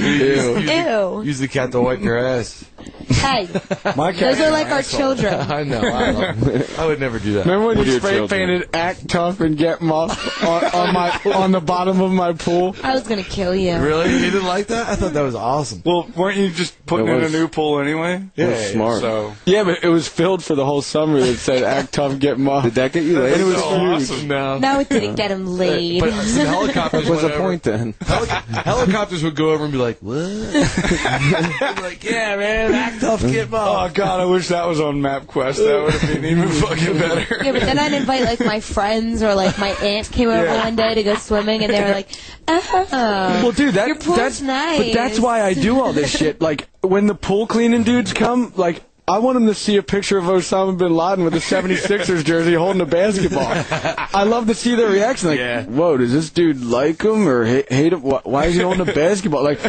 Ew. 0.00 0.58
Ew. 0.58 1.22
Use 1.24 1.38
the 1.40 1.48
cat 1.48 1.72
to 1.72 1.80
wipe 1.80 2.00
your 2.00 2.16
ass. 2.18 2.64
Hey, 3.08 3.46
My 3.96 4.12
cat. 4.12 4.20
those 4.36 4.40
are 4.40 4.50
like 4.50 4.68
our 4.68 4.82
children. 4.82 5.34
I 5.50 5.62
know. 5.62 5.80
I, 5.80 6.10
love- 6.10 6.78
I 6.78 6.86
would 6.86 6.98
never 7.00 7.18
do 7.18 7.34
that. 7.34 7.44
Remember 7.46 7.66
when 7.68 7.78
What 7.78 7.84
are 7.86 7.86
you 7.86 7.92
your 7.92 8.00
spray 8.00 8.16
children? 8.16 8.40
painted 8.48 8.68
"Act 8.74 9.08
Tough" 9.08 9.40
and 9.40 9.56
"Get 9.56 9.80
Muff" 9.80 10.42
on, 10.44 10.64
on 10.64 10.94
my 10.94 11.10
on 11.34 11.52
the 11.52 11.60
bottom 11.60 12.00
of 12.00 12.10
my 12.10 12.32
pool? 12.32 12.74
I 12.82 12.94
was 12.94 13.06
gonna 13.06 13.22
kill 13.22 13.54
you. 13.54 13.76
Really? 13.76 14.12
You 14.12 14.18
didn't 14.30 14.46
like 14.46 14.68
that? 14.68 14.88
I 14.88 14.96
thought 14.96 15.12
that 15.12 15.22
was 15.22 15.34
awesome. 15.34 15.82
Well, 15.84 16.08
weren't 16.16 16.36
you 16.38 16.50
just 16.50 16.84
putting 16.86 17.06
It 17.08 17.10
in 17.12 17.18
a 17.20 17.22
was- 17.24 17.32
new 17.32 17.48
pool 17.48 17.78
anyway? 17.80 18.24
Yeah, 18.34 18.46
That's 18.46 18.72
smart. 18.72 19.00
So 19.00 19.34
Yeah, 19.44 19.64
but 19.64 19.84
it 19.84 19.88
was 19.88 20.08
filled 20.08 20.42
for 20.42 20.54
the 20.54 20.64
whole 20.64 20.82
summer. 20.82 21.20
That 21.20 21.36
said 21.38 21.62
"Act 21.62 21.92
Tough, 21.92 22.18
Get 22.18 22.38
Muff." 22.38 22.64
Did 22.64 22.74
that 22.74 22.92
get 22.92 23.04
you 23.04 23.18
laid? 23.20 23.40
It 23.40 23.44
was 23.44 23.56
so 23.56 23.78
huge. 23.78 24.02
awesome. 24.10 24.28
No. 24.28 24.58
No, 24.58 24.80
it 24.80 24.88
didn't 24.88 25.14
get 25.14 25.30
him 25.30 25.46
laid. 25.46 26.00
But 26.00 26.10
uh, 26.10 26.22
see, 26.22 26.38
the 26.42 26.48
helicopters 26.48 27.04
What 27.08 27.12
was 27.14 27.22
the 27.22 27.34
over- 27.34 27.38
point 27.42 27.62
then? 27.62 27.92
Helic- 27.94 28.62
helicopters 28.64 29.22
would 29.22 29.36
go 29.36 29.50
over 29.52 29.64
and 29.64 29.72
be 29.72 29.78
like, 29.78 29.98
"What?" 30.00 30.16
They'd 30.16 31.76
be 31.76 31.82
like, 31.82 32.02
"Yeah, 32.04 32.36
man, 32.36 32.71
act 32.74 33.00
tough, 33.00 33.20
get 33.22 33.48
Oh 33.52 33.90
god, 33.92 34.20
I 34.20 34.24
wish 34.24 34.48
that 34.48 34.66
was 34.66 34.80
on 34.80 35.00
MapQuest. 35.00 35.56
That 35.58 35.82
would 35.84 35.92
have 35.94 36.10
been 36.12 36.24
even 36.24 36.48
fucking 36.48 36.98
better. 36.98 37.44
yeah, 37.44 37.52
but 37.52 37.62
then 37.62 37.78
I'd 37.78 37.92
invite 37.92 38.22
like 38.24 38.40
my 38.40 38.60
friends 38.60 39.22
or 39.22 39.34
like 39.34 39.58
my 39.58 39.70
aunt 39.70 40.10
came 40.10 40.28
over 40.28 40.44
Yeah. 40.44 40.64
one 40.64 40.76
day 40.76 40.94
to 40.94 41.02
go 41.02 41.14
swimming, 41.16 41.62
and 41.64 41.72
they 41.72 41.82
were 41.82 41.90
like, 41.92 42.08
"Oh, 42.48 42.88
Well, 42.90 43.52
dude, 43.52 43.74
that, 43.74 43.86
Your 43.86 43.96
pool's 43.96 44.16
that's 44.16 44.40
nice. 44.40 44.78
But 44.78 44.92
that's 44.92 45.20
why 45.20 45.42
I 45.42 45.54
do 45.54 45.80
all 45.80 45.92
this 45.92 46.10
shit. 46.16 46.40
Like 46.40 46.68
when 46.80 47.06
the 47.06 47.14
pool 47.14 47.46
cleaning 47.46 47.82
dudes 47.82 48.12
come, 48.12 48.52
like 48.56 48.82
I 49.12 49.18
want 49.18 49.34
them 49.34 49.46
to 49.46 49.54
see 49.54 49.76
a 49.76 49.82
picture 49.82 50.16
of 50.16 50.24
Osama 50.24 50.76
bin 50.78 50.94
Laden 50.96 51.22
with 51.24 51.34
a 51.34 51.38
76ers 51.38 52.24
jersey 52.24 52.54
holding 52.54 52.80
a 52.80 52.86
basketball. 52.86 53.44
I 54.14 54.24
love 54.24 54.46
to 54.46 54.54
see 54.54 54.74
their 54.74 54.88
reaction. 54.88 55.28
Like, 55.28 55.38
Yeah. 55.38 55.64
whoa, 55.64 55.98
does 55.98 56.12
this 56.12 56.30
dude 56.30 56.64
like 56.64 57.02
him 57.02 57.28
or 57.28 57.44
hate, 57.44 57.70
hate 57.70 57.92
him? 57.92 58.02
Why, 58.02 58.20
why 58.24 58.44
is 58.46 58.54
he 58.54 58.62
holding 58.62 58.88
a 58.88 58.92
basketball? 58.94 59.42
Like. 59.44 59.60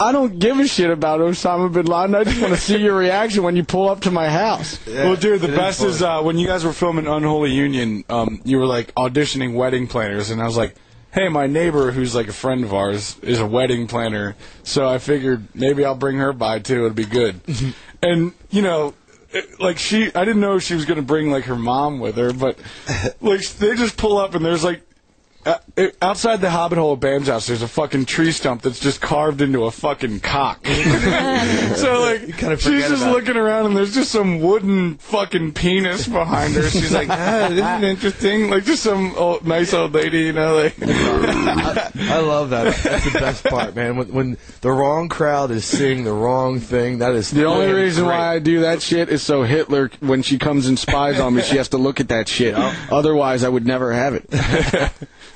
I 0.00 0.10
don't 0.12 0.38
give 0.40 0.58
a 0.58 0.66
shit 0.66 0.90
about 0.90 1.20
Osama 1.20 1.72
bin 1.72 1.86
Laden. 1.86 2.14
I 2.16 2.24
just 2.24 2.40
want 2.40 2.52
to 2.54 2.60
see 2.60 2.78
your 2.78 2.96
reaction 2.96 3.42
when 3.44 3.54
you 3.56 3.62
pull 3.64 3.88
up 3.88 4.00
to 4.02 4.10
my 4.10 4.28
house. 4.28 4.84
well, 4.86 5.14
dude, 5.16 5.40
the 5.40 5.46
it 5.48 5.50
is 5.50 5.56
best 5.56 5.82
is, 5.82 6.02
uh, 6.02 6.20
when 6.22 6.36
you 6.38 6.46
guys 6.48 6.64
were 6.64 6.72
filming 6.72 7.06
Unholy 7.06 7.52
Union, 7.52 8.04
um, 8.08 8.40
you 8.44 8.58
were 8.58 8.66
like 8.66 8.92
auditioning 8.96 9.54
wedding 9.54 9.86
planners, 9.88 10.30
and 10.30 10.40
I 10.40 10.46
was 10.46 10.56
like, 10.56 10.74
"Hey, 11.10 11.28
my 11.28 11.46
neighbor, 11.48 11.90
who's 11.90 12.14
like 12.14 12.28
a 12.28 12.32
friend 12.32 12.62
of 12.62 12.72
ours, 12.74 13.16
is 13.22 13.40
a 13.40 13.46
wedding 13.46 13.88
planner, 13.88 14.36
so 14.62 14.88
I 14.88 14.98
figured 14.98 15.48
maybe 15.54 15.84
I'll 15.84 15.96
bring 15.96 16.18
her 16.18 16.32
by 16.32 16.58
too. 16.60 16.76
It'll 16.86 16.90
be 16.90 17.04
good." 17.04 17.40
and 18.02 18.32
you 18.50 18.62
know. 18.62 18.94
it- 19.32 19.60
Like 19.60 19.78
she, 19.78 20.06
I 20.14 20.24
didn't 20.24 20.40
know 20.40 20.58
she 20.58 20.74
was 20.74 20.86
gonna 20.86 21.02
bring 21.02 21.30
like 21.30 21.44
her 21.44 21.56
mom 21.56 22.00
with 22.00 22.16
her, 22.16 22.32
but 22.32 22.58
like 23.20 23.46
they 23.46 23.74
just 23.76 23.96
pull 23.98 24.16
up 24.16 24.34
and 24.34 24.42
there's 24.44 24.64
like 24.64 24.80
uh, 25.48 25.86
outside 26.02 26.40
the 26.40 26.50
hobbit 26.50 26.78
hole 26.78 26.92
of 26.92 27.00
Bam's 27.00 27.28
house, 27.28 27.46
there's 27.46 27.62
a 27.62 27.68
fucking 27.68 28.04
tree 28.04 28.32
stump 28.32 28.60
that's 28.62 28.78
just 28.80 29.00
carved 29.00 29.40
into 29.40 29.64
a 29.64 29.70
fucking 29.70 30.20
cock. 30.20 30.66
so 30.66 32.00
like, 32.02 32.36
kinda 32.36 32.58
she's 32.58 32.86
just 32.88 33.02
about 33.02 33.08
it. 33.08 33.12
looking 33.12 33.36
around 33.36 33.66
and 33.66 33.76
there's 33.76 33.94
just 33.94 34.10
some 34.10 34.40
wooden 34.40 34.98
fucking 34.98 35.52
penis 35.52 36.06
behind 36.06 36.54
her. 36.54 36.68
She's 36.68 36.92
like, 36.92 37.08
ah, 37.08 37.48
this 37.50 37.58
is 37.64 37.82
interesting. 37.90 38.50
Like 38.50 38.64
just 38.64 38.82
some 38.82 39.14
old, 39.16 39.46
nice 39.46 39.72
old 39.72 39.94
lady, 39.94 40.20
you 40.24 40.32
know, 40.32 40.56
like. 40.56 40.74
I 40.82 42.18
love 42.20 42.50
that. 42.50 42.74
That's 42.82 43.12
the 43.12 43.18
best 43.18 43.44
part, 43.44 43.74
man. 43.74 43.96
When, 43.96 44.12
when 44.12 44.38
the 44.60 44.70
wrong 44.70 45.08
crowd 45.08 45.50
is 45.50 45.64
seeing 45.64 46.04
the 46.04 46.12
wrong 46.12 46.60
thing, 46.60 46.98
that 46.98 47.14
is 47.14 47.30
The 47.30 47.44
only 47.46 47.72
reason 47.72 48.04
great. 48.04 48.16
why 48.16 48.34
I 48.34 48.38
do 48.38 48.60
that 48.60 48.82
shit 48.82 49.08
is 49.08 49.22
so 49.22 49.42
Hitler, 49.44 49.90
when 50.00 50.22
she 50.22 50.38
comes 50.38 50.66
and 50.66 50.78
spies 50.78 51.18
on 51.18 51.34
me, 51.34 51.42
she 51.42 51.56
has 51.56 51.68
to 51.70 51.78
look 51.78 52.00
at 52.00 52.08
that 52.08 52.28
shit. 52.28 52.54
Otherwise, 52.90 53.44
I 53.44 53.48
would 53.48 53.66
never 53.66 53.92
have 53.92 54.14
it. 54.14 54.26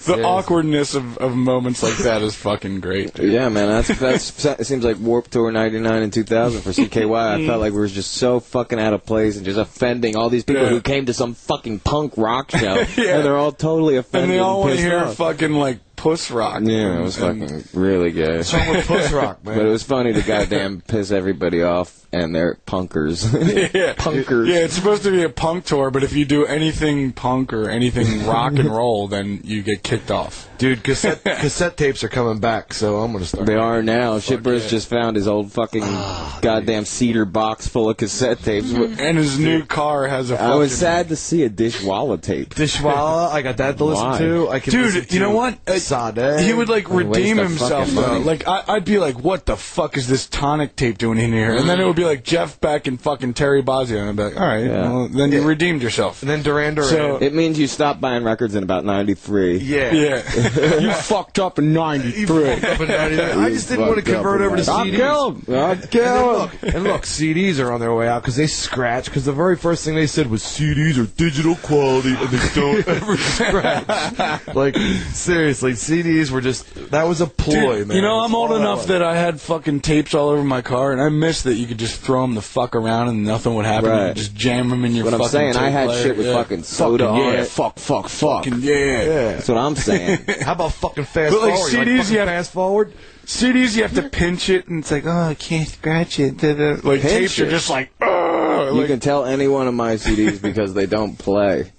The 0.07 0.23
awkwardness 0.23 0.95
of, 0.95 1.19
of 1.19 1.35
moments 1.35 1.83
like 1.83 1.97
that 1.99 2.23
is 2.23 2.35
fucking 2.35 2.81
great. 2.81 3.15
dude. 3.15 3.33
Yeah, 3.33 3.49
man, 3.49 3.69
that's 3.69 3.99
that's. 3.99 4.45
It 4.45 4.67
seems 4.67 4.85
like 4.85 4.99
Warp 4.99 5.29
Tour 5.29 5.51
'99 5.53 6.03
and 6.03 6.13
2000 6.13 6.63
for 6.63 6.71
CKY. 6.71 7.35
I 7.35 7.39
mm. 7.41 7.47
felt 7.47 7.61
like 7.61 7.73
we 7.73 7.79
were 7.79 7.87
just 7.89 8.13
so 8.13 8.41
fucking 8.41 8.79
out 8.79 8.93
of 8.93 9.05
place 9.07 9.37
and 9.37 9.45
just 9.45 9.59
offending 9.59 10.17
all 10.17 10.29
these 10.29 10.45
people 10.45 10.65
Yeah. 10.65 10.69
who 10.71 10.81
came 10.81 11.07
to 11.07 11.15
some 11.15 11.35
fucking 11.35 11.81
punk 11.81 12.15
rock 12.17 12.51
show, 12.51 12.75
and 12.79 12.87
they're 12.97 13.37
all 13.37 13.53
totally 13.53 13.97
offended. 13.97 14.31
And 14.31 14.39
they 14.39 14.43
all 14.43 14.61
want 14.61 14.75
to 14.75 14.81
hear 14.81 14.99
off. 15.01 15.17
fucking 15.17 15.53
like 15.53 15.79
puss 16.03 16.31
rock. 16.33 16.61
Yeah, 16.65 16.99
it 16.99 17.03
was 17.03 17.17
And- 17.19 17.49
fucking 17.49 17.81
really 17.81 18.11
gay. 18.11 18.43
Wrong 18.53 18.69
with 18.71 18.87
puss 18.89 19.13
rock, 19.13 19.45
man? 19.45 19.57
But 19.57 19.67
it 19.67 19.69
was 19.71 19.85
funny 19.85 20.13
to 20.13 20.23
goddamn 20.23 20.81
piss 20.89 21.13
everybody 21.13 21.63
off, 21.63 22.07
and 22.13 22.35
they're 22.35 22.59
punkers. 22.67 23.23
Yeah. 23.73 23.95
Punkers. 23.95 24.49
Yeah, 24.49 24.65
it's 24.65 24.75
supposed 24.75 25.05
to 25.05 25.13
be 25.13 25.23
a 25.23 25.29
punk 25.29 25.65
tour, 25.65 25.91
but 25.93 26.03
if 26.03 26.13
you 26.13 26.25
do 26.25 26.45
anything 26.45 27.13
punk 27.13 27.53
or 27.53 27.71
anything 27.71 28.27
rock 28.27 28.55
and 28.55 28.69
roll, 28.69 29.07
then 29.07 29.41
you 29.45 29.63
get 29.63 29.83
kicked 29.85 30.11
off. 30.11 30.49
Dude, 30.63 30.85
cassette 30.85 31.25
cassette 31.25 31.77
tapes 31.77 32.05
are 32.05 32.09
coming 32.09 32.39
back, 32.39 32.73
so 32.73 33.01
I'm 33.01 33.11
gonna 33.11 33.25
start. 33.25 33.47
They 33.47 33.57
are 33.57 33.83
now. 33.83 34.21
Shipper's 34.21 34.63
yeah. 34.63 34.69
just 34.71 34.89
found 34.89 35.17
his 35.17 35.27
old 35.27 35.51
fucking 35.51 35.83
Ah, 35.85 36.39
goddamn 36.41 36.85
cedar 36.85 37.25
box 37.25 37.67
full 37.67 37.91
of 37.91 37.97
cassette 37.97 38.39
tapes. 38.45 38.71
And 38.73 39.19
his 39.19 39.41
new 39.41 39.65
car 39.65 40.07
has 40.07 40.31
a 40.31 40.37
fucking... 40.37 40.59
Was 40.61 40.79
sad 40.79 41.09
to 41.09 41.17
see 41.17 41.43
a 41.43 41.51
dishwalla 41.51 42.23
tape. 42.23 42.55
Dishwalla, 42.55 43.33
I 43.33 43.43
got 43.43 43.57
that 43.57 43.77
to 43.79 43.85
listen 43.85 44.07
Why? 44.07 44.19
to. 44.19 44.49
I 44.51 44.61
can 44.61 44.73
listen 44.81 45.01
Dude, 45.01 45.13
you 45.13 45.19
know 45.19 45.33
what? 45.33 45.59
Uh, 45.67 45.81
Sade. 45.81 46.39
He 46.39 46.53
would 46.53 46.69
like 46.69 46.89
What 46.89 47.07
redeem 47.07 47.39
himself 47.39 47.91
though. 47.91 48.19
Like 48.21 48.47
I, 48.47 48.63
I'd 48.69 48.85
be 48.85 49.01
like, 49.01 49.19
"What 49.19 49.47
the 49.47 49.57
fuck 49.57 49.97
is 49.97 50.07
this 50.07 50.29
tonic 50.29 50.77
tape 50.77 50.97
doing 50.97 51.19
in 51.19 51.33
here?" 51.33 51.57
And 51.57 51.69
then 51.69 51.81
it 51.81 51.87
would 51.87 51.97
be 51.97 52.05
like 52.05 52.23
Jeff 52.23 52.61
Beck 52.61 52.87
and 52.87 53.01
fucking 53.01 53.35
Terry 53.35 53.65
Bozzio, 53.65 53.99
and 53.99 54.11
I'd 54.11 54.17
be 54.17 54.23
like, 54.23 54.41
"All 54.41 54.47
right, 54.47 54.65
Yeah. 54.65 54.83
well, 54.93 55.09
then 55.09 55.33
you 55.33 55.43
redeemed 55.43 55.83
yourself." 55.83 56.23
And 56.23 56.31
then 56.31 56.43
Duran 56.43 56.77
Duran. 56.77 56.89
So- 56.89 57.17
It 57.17 57.35
means 57.35 57.59
you 57.59 57.67
stopped 57.67 58.01
buying 58.01 58.23
records 58.23 58.55
in 58.55 58.63
about 58.63 58.85
'93. 58.85 59.57
yeah. 59.57 59.93
Yeah, 59.93 60.23
you 60.57 60.93
fucked 60.93 61.39
up 61.39 61.59
in 61.59 61.69
He 61.69 61.75
'93. 61.75 62.53
up 62.53 62.81
in 62.81 62.89
99. 62.89 63.39
I 63.39 63.49
just 63.51 63.69
didn't 63.69 63.87
want 63.87 63.97
to 63.97 64.03
convert 64.13 64.41
over 64.41 64.57
to 64.57 64.65
99. 64.65 64.93
CDs. 64.93 64.97
kill 64.97 65.31
him. 65.31 65.45
I'll 65.49 65.71
And 65.73 65.81
then 65.83 65.89
kill 65.89 66.47
him. 66.47 66.59
look, 66.63 66.75
and 66.75 66.85
look, 66.85 67.03
CDs 67.03 67.59
are 67.59 67.73
on 67.73 67.81
their 67.81 67.95
way 67.95 68.09
out 68.09 68.23
because 68.23 68.37
they 68.37 68.47
scratch. 68.47 69.07
Because 69.07 69.25
the 69.25 69.33
very 69.33 69.57
first 69.57 69.85
thing 69.85 69.95
they 69.95 70.07
said 70.07 70.29
was 70.29 70.43
CDs 70.43 70.99
are 70.99 71.07
digital 71.07 71.57
quality 71.57 72.15
and 72.15 72.29
they 72.29 72.55
don't 72.61 72.89
ever 72.89 73.17
scratch. 73.17 74.55
like 74.55 74.77
seriously, 74.77 75.73
CDs 75.73 76.31
were 76.31 76.41
just 76.41 76.91
that 76.91 77.05
was 77.05 77.21
a 77.21 77.27
ploy, 77.27 77.79
Dude, 77.79 77.89
man. 77.89 77.97
you 77.97 78.03
know, 78.03 78.21
I'm 78.21 78.35
old 78.35 78.53
enough 78.53 78.79
was. 78.79 78.87
that 78.89 79.03
I 79.03 79.17
had 79.17 79.41
fucking 79.41 79.81
tapes 79.81 80.15
all 80.15 80.29
over 80.31 80.43
my 80.45 80.63
car, 80.63 80.93
and 80.93 81.01
I 81.01 81.09
miss 81.09 81.43
that 81.43 81.55
you 81.55 81.67
could 81.67 81.79
just 81.79 82.01
throw 82.01 82.23
them 82.23 82.35
the 82.35 82.43
fuck 82.43 82.75
around 82.77 83.09
and 83.09 83.25
nothing 83.25 83.55
would 83.55 83.65
happen. 83.67 83.91
You 83.91 83.97
Right. 83.97 84.09
could 84.09 84.17
just 84.17 84.35
jam 84.35 84.71
them 84.71 84.85
in 84.85 84.95
your 84.95 85.05
What 85.05 85.15
I'm 85.15 85.21
fucking 85.21 85.31
saying, 85.31 85.57
I 85.57 85.69
had 85.69 85.87
player. 85.89 86.03
shit 86.03 86.17
with 86.17 86.27
Yeah. 86.27 86.35
fucking 86.35 86.63
soda 86.63 87.05
Fucking 87.07 87.23
on 87.23 87.33
yeah, 87.35 87.41
it. 87.41 87.49
Fuck, 87.49 87.79
fuck, 87.79 88.09
fucking 88.09 88.61
yeah. 88.61 88.75
yeah. 88.75 89.05
That's 89.35 89.49
what 89.49 89.59
I'm 89.59 89.77
saying. 89.77 90.19
How 90.45 90.53
about 90.53 90.73
fucking 90.73 91.05
fast 91.05 91.33
But, 91.35 91.43
like, 91.43 91.55
forward? 91.55 91.71
CDs, 91.73 91.97
fucking 91.99 92.13
you 92.13 92.19
have- 92.21 92.29
fast 92.29 92.53
forward. 92.53 92.93
CDs, 93.27 93.77
you 93.77 93.83
have 93.83 93.95
to 93.95 94.03
pinch 94.09 94.49
it, 94.51 94.67
and 94.69 94.81
it's 94.81 94.91
like, 94.91 95.07
oh, 95.07 95.11
I 95.29 95.35
can't 95.35 95.69
scratch 95.69 96.19
it. 96.19 96.39
da, 96.39 96.55
da. 96.55 96.71
Like 96.83 97.01
Pinch 97.03 97.03
tapes, 97.03 97.39
it? 97.39 97.47
are 97.47 97.51
just 97.51 97.71
like, 97.71 97.91
oh, 98.01 98.67
you 98.75 98.81
like, 98.81 98.89
can 98.89 99.01
tell 99.01 99.25
any 99.25 99.47
one 99.49 99.69
of 99.69 99.75
my 99.75 99.95
CDs 99.95 100.41
because 100.43 100.75
they 100.75 100.87
don't 100.87 101.17
play. 101.17 101.71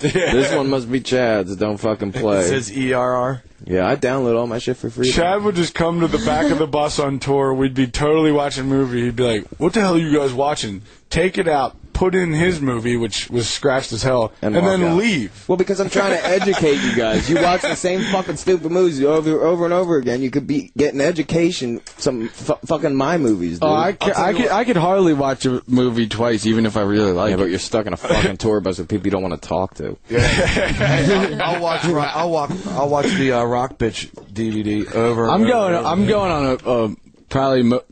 This 0.00 0.54
one 0.54 0.68
must 0.70 0.90
be 0.90 1.00
Chad's. 1.00 1.56
Don't 1.56 1.76
fucking 1.76 2.10
It 2.10 2.14
play. 2.16 2.44
says 2.46 2.70
ERR. 2.70 3.42
Yeah, 3.66 3.88
I 3.88 3.96
download 3.96 4.38
all 4.38 4.46
my 4.46 4.58
shit 4.60 4.76
for 4.76 4.90
free. 4.90 5.10
Chad 5.10 5.42
would 5.42 5.56
just 5.56 5.74
come 5.74 6.00
to 6.00 6.06
the 6.06 6.18
back 6.24 6.52
of 6.52 6.58
the 6.58 6.68
bus 6.68 7.00
on 7.00 7.18
tour. 7.18 7.52
We'd 7.52 7.74
be 7.74 7.88
totally 7.88 8.30
watching 8.30 8.62
a 8.64 8.66
movie. 8.68 9.02
He'd 9.02 9.16
be 9.16 9.24
like, 9.24 9.46
"What 9.58 9.72
the 9.72 9.80
hell 9.80 9.94
are 9.96 9.98
you 9.98 10.16
guys 10.16 10.32
watching? 10.32 10.82
Take 11.10 11.36
it 11.36 11.48
out, 11.48 11.76
put 11.98 12.14
in 12.14 12.32
his 12.32 12.60
movie, 12.60 12.96
which 12.96 13.28
was 13.28 13.48
scratched 13.48 13.92
as 13.92 14.02
hell, 14.04 14.32
And 14.40 14.56
and, 14.56 14.64
then 14.66 14.84
out. 14.84 14.96
leave." 14.96 15.44
Well, 15.48 15.56
because 15.58 15.80
I'm 15.80 15.90
trying 15.90 16.12
to 16.16 16.24
educate 16.40 16.76
you 16.80 16.94
guys. 16.94 17.28
You 17.28 17.42
watch 17.42 17.62
the 17.62 17.74
same 17.74 18.00
fucking 18.12 18.36
stupid 18.36 18.70
movies 18.70 19.02
over 19.02 19.42
over 19.44 19.64
and 19.64 19.74
over 19.74 19.96
again. 19.96 20.22
You 20.22 20.30
could 20.30 20.46
be 20.46 20.70
getting 20.76 21.00
education. 21.00 21.80
Some 21.96 22.28
fu- 22.28 22.54
fucking 22.66 22.94
my 22.94 23.18
movies, 23.18 23.58
dude. 23.58 23.68
Oh, 23.68 23.74
I, 23.74 23.92
ca- 23.92 24.12
I, 24.16 24.32
could, 24.32 24.48
I 24.50 24.64
could 24.64 24.76
hardly 24.76 25.12
watch 25.14 25.44
a 25.46 25.60
movie 25.66 26.06
twice, 26.08 26.46
even 26.46 26.64
if 26.66 26.76
I 26.76 26.82
really 26.82 27.12
like 27.12 27.30
yeah, 27.30 27.34
it. 27.34 27.38
but 27.38 27.50
you're 27.50 27.58
stuck 27.58 27.86
in 27.86 27.92
a 27.92 27.96
fucking 27.96 28.36
tour 28.44 28.60
bus 28.60 28.78
with 28.78 28.88
people 28.88 29.06
you 29.06 29.10
don't 29.10 29.22
want 29.22 29.40
to 29.40 29.48
talk 29.48 29.74
to. 29.74 29.96
Yeah, 30.08 31.40
I'll 31.42 31.60
watch. 31.62 31.84
I'll 31.84 32.30
watch. 32.30 32.50
I'll 32.68 32.88
watch 32.88 33.06
the 33.06 33.32
uh, 33.32 33.44
Rock 33.44 33.78
Bitch 33.78 34.08
DVD 34.32 34.92
over. 34.94 35.24
and 35.24 35.32
I'm 35.32 35.40
over 35.42 35.50
going. 35.50 35.74
and 35.74 35.76
over. 35.86 35.88
I'm 35.88 36.06
going 36.06 36.30
on 36.30 36.44
a, 36.44 36.70
a 36.92 36.96
probably 37.28 37.62
mo- 37.62 37.84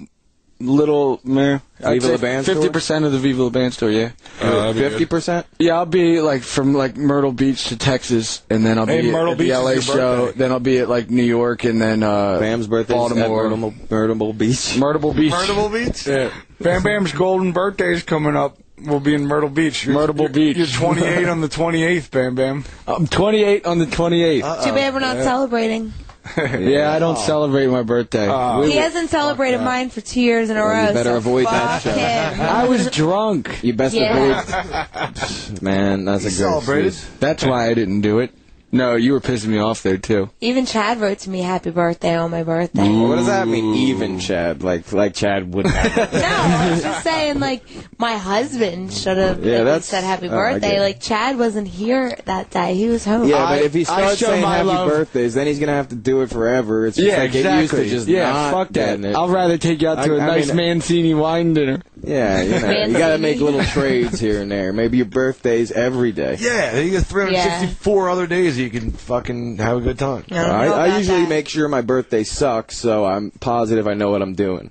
little 0.59 1.21
meh. 1.25 1.59
Viva 1.79 2.09
La 2.13 2.17
Bam 2.17 2.43
Fifty 2.45 2.69
percent 2.71 3.05
of 3.05 3.13
the 3.13 3.19
Viva 3.19 3.43
La 3.45 3.51
Bam 3.51 3.71
store. 3.71 3.91
Yeah. 3.91 4.11
Fifty 4.73 5.05
percent. 5.05 5.47
Yeah, 5.59 5.75
I'll 5.77 5.87
be 5.87 6.21
like 6.21 6.43
from 6.43 6.73
like 6.75 6.97
Myrtle 6.97 7.33
Beach 7.33 7.69
to 7.69 7.77
Texas, 7.77 8.43
and 8.49 8.65
then 8.65 8.79
I'll 8.79 8.87
Hey, 8.87 9.03
be 9.03 9.11
Myrtle 9.11 9.33
at 9.33 9.39
Beach 9.39 9.49
the 9.53 9.59
LA 9.61 9.81
show. 9.81 10.27
birthday. 10.27 10.39
Then 10.39 10.53
I'll 10.53 10.61
be 10.61 10.79
at 10.79 10.89
like 10.89 11.11
New 11.11 11.23
York, 11.25 11.65
and 11.65 11.81
then 11.81 12.03
uh, 12.03 12.39
Bam's 12.39 12.67
birthday 12.67 12.95
at 12.95 12.97
Baltimore, 12.97 13.51
Myrtle, 13.51 13.75
Myrtle 13.91 14.33
Beach. 14.33 14.77
Myrtle 14.79 15.13
Beach. 15.13 15.31
Myrtle 15.33 15.69
Beach. 15.69 16.07
Yeah. 16.07 16.31
Bam 16.61 16.83
Bam's 16.83 17.13
golden 17.13 17.53
birthday 17.53 17.93
is 17.93 18.03
coming 18.03 18.37
up. 18.37 18.57
We'll 18.79 19.01
be 19.01 19.15
in 19.15 19.27
Myrtle 19.27 19.49
Beach. 19.49 19.85
You're- 19.87 19.99
Myrtle 19.99 20.17
you're- 20.17 20.33
Beach. 20.33 20.57
You're 20.57 20.67
28 20.67 21.29
on 21.29 21.41
the 21.41 21.49
28th, 21.49 22.11
Bam 22.11 22.35
Bam. 22.35 22.65
I'm 22.87 23.07
28 23.07 23.65
on 23.67 23.79
the 23.79 23.87
28th. 23.87 24.65
Too 24.65 24.73
bad 24.73 24.93
we're 24.95 25.01
not 25.01 25.17
celebrating. 25.23 25.93
yeah, 26.37 26.93
I 26.93 26.99
don't 26.99 27.16
oh. 27.16 27.20
celebrate 27.20 27.66
my 27.68 27.83
birthday. 27.83 28.29
Oh. 28.29 28.62
he 28.62 28.77
hasn't 28.77 29.11
celebrated 29.11 29.61
mine 29.61 29.91
for 29.91 30.01
two 30.01 30.20
years 30.20 30.51
in 30.51 30.57
a 30.57 30.61
Well, 30.61 30.68
row. 30.70 30.89
you 30.89 30.95
better 30.95 31.11
so 31.11 31.16
avoid 31.16 31.47
that 31.47 31.83
show. 31.83 31.91
I 32.43 32.66
was 32.68 32.91
drunk. 32.91 33.62
You 33.62 33.72
best 33.74 33.95
Yeah. 33.95 34.43
avoid. 34.43 35.62
Man, 35.62 36.05
that's 36.05 36.24
a 36.24 36.29
He 36.29 36.35
celebrated. 36.35 36.89
excuse. 36.89 37.18
That's 37.20 37.45
why 37.45 37.68
I 37.68 37.74
didn't 37.74 38.01
do 38.01 38.18
it. 38.20 38.33
No, 38.77 38.95
you 38.95 39.12
were 39.12 39.20
pissing 39.20 39.47
me 39.49 39.59
off 39.59 39.83
there 39.83 39.97
too. 39.99 40.31
Even 40.41 40.66
Chad 40.66 41.01
wrote 41.01 41.20
to 41.20 41.31
me 41.31 41.41
happy 41.41 41.70
birthday 41.70 42.14
on 42.16 42.31
my 42.31 42.43
birthday. 42.43 42.89
What 42.89 43.16
does 43.16 43.27
that 43.27 43.49
mean? 43.49 43.74
Even 43.74 44.18
Chad, 44.20 44.62
like 44.62 44.93
like 44.93 45.14
Chad 45.14 45.53
would. 45.55 45.66
Have. 45.66 46.12
No, 46.12 46.22
I 46.22 46.70
was 46.70 46.83
just 46.83 47.03
saying, 47.05 47.41
like, 47.41 47.62
my 47.99 48.16
husband 48.16 48.93
should 48.93 49.16
have 49.18 49.45
Yeah, 49.45 49.64
that's- 49.64 49.87
said 49.87 50.05
happy 50.05 50.29
oh, 50.29 50.39
I 50.39 50.53
get 50.55 50.61
birthday. 50.62 50.77
it. 50.77 50.81
Like, 50.81 51.01
Chad 51.01 51.39
wasn't 51.39 51.68
here 51.68 52.16
that 52.27 52.51
day. 52.51 52.74
He 52.74 52.89
was 52.89 53.05
home. 53.05 53.29
Yeah, 53.29 53.45
I- 53.45 53.57
but 53.59 53.64
if 53.64 53.74
he 53.74 53.81
I 53.81 53.85
starts 53.85 54.18
saying 54.20 54.43
my 54.43 54.57
happy 54.59 54.68
love- 54.68 54.89
birthdays, 54.89 55.35
then 55.35 55.47
he's 55.47 55.59
gonna 55.59 55.72
have 55.72 55.89
to 55.89 55.97
do 55.97 56.22
it 56.22 56.31
forever. 56.31 56.87
It's 56.87 56.97
just 56.97 57.09
Yeah, 57.09 57.18
like 57.18 57.35
exactly. 57.35 57.43
get 57.43 57.61
used 57.62 57.74
to 57.74 57.97
just 57.97 58.09
yeah, 58.09 58.31
not 58.33 58.51
fuck 58.53 58.68
that. 58.74 59.01
it. 59.05 59.14
I'll 59.16 59.29
rather 59.29 59.59
take 59.59 59.81
you 59.83 59.89
out 59.89 60.05
to 60.05 60.14
I- 60.14 60.16
a 60.16 60.20
I 60.20 60.27
nice 60.27 60.49
mean- 60.49 60.57
Mancini 60.57 61.14
wine 61.14 61.55
dinner. 61.55 61.83
Yeah, 62.03 62.43
you 62.43 62.51
know, 62.61 62.87
you 62.87 62.99
gotta 62.99 63.18
make 63.18 63.41
little 63.41 63.64
trades 63.64 64.20
here 64.20 64.41
and 64.43 64.51
there. 64.51 64.72
Maybe 64.72 64.99
your 64.99 65.07
birthdays 65.07 65.72
every 65.72 66.12
day. 66.12 66.37
Yeah, 66.39 66.79
you 66.79 66.93
got 66.93 67.07
364 67.07 68.11
other 68.11 68.27
days 68.27 68.59
you 68.73 68.81
can 68.81 68.91
fucking 68.91 69.57
have 69.59 69.79
a 69.79 69.81
good 69.81 69.99
time. 69.99 70.25
I, 70.31 70.35
don't 70.35 70.51
I, 70.51 70.67
I 70.67 70.99
usually 70.99 71.23
that. 71.23 71.29
make 71.29 71.49
sure 71.49 71.69
my 71.69 71.81
birthday 71.83 72.25
sucks, 72.25 72.77
so 72.77 73.05
I'm 73.05 73.31
positive 73.31 73.87
I 73.87 73.95
know 73.95 74.11
what 74.11 74.23
I'm 74.23 74.35
doing. 74.35 74.71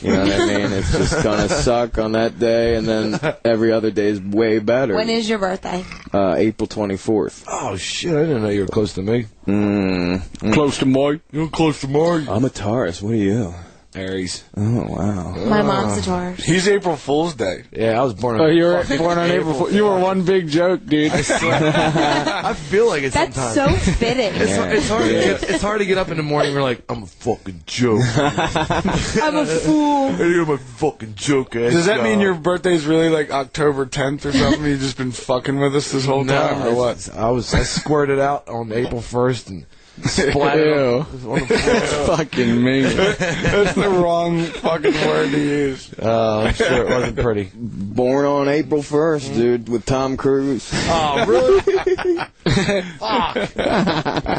You 0.00 0.12
know 0.12 0.22
what 0.24 0.32
I 0.32 0.46
mean? 0.46 0.72
It's 0.72 0.90
just 0.90 1.22
gonna 1.22 1.48
suck 1.48 1.96
on 1.98 2.12
that 2.12 2.38
day, 2.38 2.74
and 2.74 2.86
then 2.86 3.20
every 3.44 3.70
other 3.70 3.90
day 3.92 4.08
is 4.08 4.20
way 4.20 4.58
better. 4.58 4.94
When 4.96 5.08
is 5.08 5.28
your 5.28 5.38
birthday? 5.38 5.84
uh, 6.12 6.34
April 6.36 6.66
24th? 6.66 7.44
Oh 7.48 7.76
shit! 7.76 8.12
I 8.12 8.22
didn't 8.22 8.42
know 8.42 8.48
you 8.48 8.62
were 8.62 8.66
close 8.66 8.94
to 8.94 9.02
me. 9.02 9.26
Mm. 9.46 10.52
Close 10.54 10.78
to 10.78 10.86
mine. 10.86 11.20
You're 11.30 11.48
close 11.48 11.80
to 11.82 11.88
Marty. 11.88 12.28
I'm 12.28 12.44
a 12.44 12.50
Taurus. 12.50 13.00
What 13.00 13.12
are 13.12 13.16
you? 13.16 13.54
Aries. 13.94 14.42
Oh 14.56 14.84
wow. 14.88 15.32
My 15.46 15.60
mom's 15.60 15.98
a 15.98 16.02
Taurus. 16.02 16.42
He's 16.44 16.66
April 16.66 16.96
Fool's 16.96 17.34
Day. 17.34 17.64
Yeah, 17.72 18.00
I 18.00 18.04
was 18.04 18.14
born. 18.14 18.40
Oh, 18.40 18.44
on 18.44 18.56
you 18.56 18.64
were 18.64 18.84
born 18.96 19.18
on 19.18 19.30
April. 19.30 19.52
Fool- 19.54 19.70
You 19.72 19.84
were 19.84 19.98
one 19.98 20.22
big 20.24 20.48
joke, 20.48 20.86
dude. 20.86 21.12
I 21.14 22.54
feel 22.54 22.86
like 22.88 23.02
it 23.02 23.12
That's 23.12 23.36
sometimes. 23.36 23.82
so 23.82 23.92
fitting. 23.92 24.32
It's, 24.34 24.50
it's 24.52 24.88
hard. 24.88 25.04
To 25.04 25.10
get, 25.12 25.42
it's 25.50 25.62
hard 25.62 25.80
to 25.80 25.84
get 25.86 25.98
up 25.98 26.08
in 26.10 26.16
the 26.16 26.22
morning. 26.22 26.54
We're 26.54 26.62
like, 26.62 26.82
I'm 26.88 27.02
a 27.02 27.06
fucking 27.06 27.64
joke. 27.66 28.00
I'm 28.16 29.36
a 29.36 29.46
fool. 29.60 30.16
You're 30.16 30.46
my 30.46 30.56
fucking 30.56 31.14
joke 31.14 31.54
ass. 31.56 31.72
Does 31.72 31.86
that 31.86 32.02
mean 32.02 32.16
guy. 32.18 32.22
your 32.24 32.34
birthday's 32.34 32.86
really 32.86 33.10
like 33.10 33.30
October 33.30 33.84
10th 33.84 34.24
or 34.24 34.32
something? 34.32 34.64
You've 34.64 34.80
just 34.80 34.96
been 34.96 35.12
fucking 35.12 35.58
with 35.58 35.76
us 35.76 35.92
this 35.92 36.06
whole 36.06 36.24
No, 36.24 36.32
time, 36.48 36.62
or 36.66 36.74
what? 36.74 37.10
I 37.14 37.30
was 37.30 37.52
I 37.52 37.62
squirted 37.64 38.18
out 38.18 38.48
on 38.48 38.72
April 38.72 39.02
first 39.02 39.50
and 39.50 39.66
splattered 40.04 40.66
Ew. 40.66 40.74
on, 40.74 41.00
on 41.00 41.06
the 41.08 41.18
floor. 41.18 41.40
Fucking 42.16 42.62
mean. 42.62 42.82
That's 42.84 43.74
the 43.74 43.88
wrong 43.88 44.42
fucking 44.44 44.92
word 44.92 45.30
to 45.30 45.38
use. 45.38 45.92
Uh, 45.98 46.40
I'm 46.40 46.54
sure 46.54 46.86
it 46.86 46.88
wasn't 46.88 47.18
pretty. 47.18 47.50
Born 47.54 48.24
on 48.24 48.48
April 48.48 48.82
1st, 48.82 49.34
dude, 49.34 49.68
with 49.68 49.84
Tom 49.84 50.16
Cruise. 50.16 50.70
Oh, 50.72 51.26
really? 51.26 51.60
Fuck. 52.98 53.36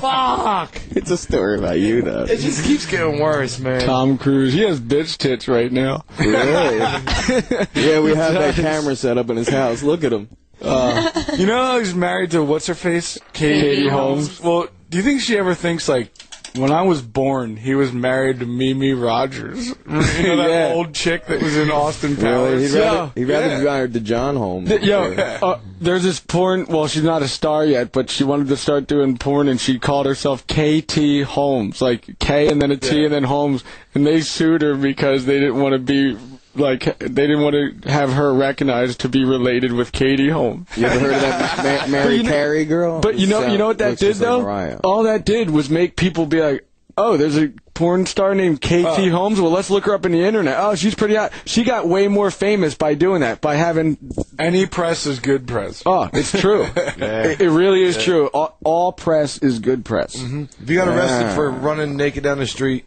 Fuck. 0.01 0.81
it's 0.91 1.11
a 1.11 1.17
story 1.17 1.57
about 1.57 1.79
you, 1.79 2.01
though. 2.01 2.23
It 2.23 2.39
just 2.39 2.65
keeps 2.65 2.85
getting 2.85 3.19
worse, 3.19 3.59
man. 3.59 3.81
Tom 3.81 4.17
Cruise. 4.17 4.53
He 4.53 4.61
has 4.61 4.79
bitch 4.79 5.17
tits 5.17 5.47
right 5.47 5.71
now. 5.71 6.03
Really? 6.19 6.77
yeah, 6.79 7.99
we 7.99 8.15
have 8.15 8.33
that 8.33 8.55
camera 8.55 8.95
set 8.95 9.17
up 9.17 9.29
in 9.29 9.37
his 9.37 9.49
house. 9.49 9.83
Look 9.83 10.03
at 10.03 10.11
him. 10.11 10.29
You 10.61 11.45
know 11.45 11.63
how 11.65 11.79
he's 11.79 11.93
married 11.93 12.31
to 12.31 12.43
what's 12.43 12.67
her 12.67 12.75
face? 12.75 13.17
Katie, 13.33 13.61
Katie 13.61 13.87
Holmes. 13.89 14.39
Well, 14.39 14.67
Do 14.93 14.97
you 14.97 15.03
think 15.03 15.21
she 15.21 15.35
ever 15.39 15.55
thinks 15.55 15.89
like, 15.89 16.09
when 16.55 16.69
I 16.71 16.83
was 16.83 17.01
born, 17.01 17.57
he 17.57 17.73
was 17.73 17.91
married 17.91 18.41
to 18.41 18.45
Mimi 18.45 18.93
Rogers? 18.93 19.69
You 19.87 19.93
know 20.27 20.37
that 20.37 20.49
Yeah. 20.69 20.71
old 20.75 20.93
chick 20.93 21.25
that 21.25 21.41
was 21.41 21.57
in 21.57 21.71
Austin 21.71 22.11
Really? 22.15 22.21
Powers? 22.21 22.71
He'd 22.71 22.79
rather, 22.79 22.97
Yeah. 22.97 23.09
he'd 23.15 23.25
rather 23.25 23.47
Yeah. 23.47 23.57
be 23.57 23.65
married 23.65 23.93
to 23.93 23.99
John 24.01 24.35
Holmes. 24.35 24.69
Yo, 24.69 25.13
uh, 25.13 25.59
there's 25.81 26.03
this 26.03 26.19
porn. 26.19 26.67
Well, 26.69 26.85
she's 26.85 27.01
not 27.01 27.23
a 27.23 27.27
star 27.27 27.65
yet, 27.65 27.91
but 27.91 28.11
she 28.11 28.23
wanted 28.23 28.49
to 28.49 28.55
start 28.55 28.85
doing 28.85 29.17
porn, 29.17 29.47
and 29.47 29.59
she 29.59 29.79
called 29.79 30.05
herself 30.05 30.45
KT 30.45 31.23
Holmes, 31.23 31.81
like 31.81 32.19
K 32.19 32.47
and 32.49 32.61
then 32.61 32.69
a 32.69 32.77
T 32.77 33.03
and 33.03 33.11
then 33.11 33.23
Holmes, 33.23 33.63
and 33.95 34.05
they 34.05 34.21
sued 34.21 34.61
her 34.61 34.75
because 34.75 35.25
they 35.25 35.39
didn't 35.39 35.59
want 35.59 35.73
to 35.73 35.79
be 35.79 36.15
like 36.55 36.97
they 36.99 37.27
didn't 37.27 37.41
want 37.41 37.55
to 37.83 37.89
have 37.89 38.13
her 38.13 38.33
recognized 38.33 39.01
to 39.01 39.09
be 39.09 39.23
related 39.25 39.71
with 39.73 39.91
Katie 39.91 40.29
Holmes. 40.29 40.67
You 40.75 40.85
ever 40.85 40.99
heard 40.99 41.13
of 41.15 41.21
that 41.21 41.89
Ma- 41.89 41.91
Mary 41.91 42.17
you 42.17 42.23
know- 42.23 42.29
Carey 42.29 42.65
girl? 42.65 43.01
But 43.01 43.15
you 43.17 43.27
know, 43.27 43.39
Sound- 43.41 43.51
you 43.51 43.57
know 43.57 43.67
what 43.67 43.77
that 43.79 43.97
did 43.97 44.07
just 44.15 44.21
like 44.21 44.29
though? 44.29 44.79
All 44.83 45.03
that 45.03 45.25
did 45.25 45.49
was 45.49 45.69
make 45.69 45.95
people 45.95 46.25
be 46.25 46.41
like, 46.41 46.67
"Oh, 46.97 47.17
there's 47.17 47.37
a 47.37 47.51
porn 47.73 48.05
star 48.05 48.35
named 48.35 48.61
KT 48.61 48.85
oh. 48.85 49.09
Holmes. 49.09 49.41
Well, 49.41 49.49
let's 49.49 49.71
look 49.71 49.85
her 49.85 49.95
up 49.95 50.05
in 50.05 50.11
the 50.11 50.21
internet. 50.23 50.57
Oh, 50.59 50.75
she's 50.75 50.93
pretty 50.93 51.15
hot. 51.15 51.31
She 51.45 51.63
got 51.63 51.87
way 51.87 52.07
more 52.07 52.29
famous 52.29 52.75
by 52.75 52.93
doing 52.93 53.21
that, 53.21 53.41
by 53.41 53.55
having 53.55 53.97
Any 54.37 54.67
press 54.67 55.07
is 55.07 55.19
good 55.19 55.47
press. 55.47 55.81
Oh, 55.85 56.07
it's 56.13 56.31
true. 56.39 56.67
it, 56.75 57.41
it 57.41 57.49
really 57.49 57.81
is 57.81 57.97
true. 57.97 58.27
All, 58.27 58.55
all 58.63 58.91
press 58.91 59.39
is 59.39 59.57
good 59.57 59.83
press. 59.85 60.15
Mm-hmm. 60.15 60.43
If 60.61 60.69
you 60.69 60.75
got 60.77 60.87
arrested 60.87 61.25
Yeah. 61.29 61.35
for 61.35 61.49
running 61.49 61.97
naked 61.97 62.23
down 62.23 62.37
the 62.37 62.45
street, 62.45 62.85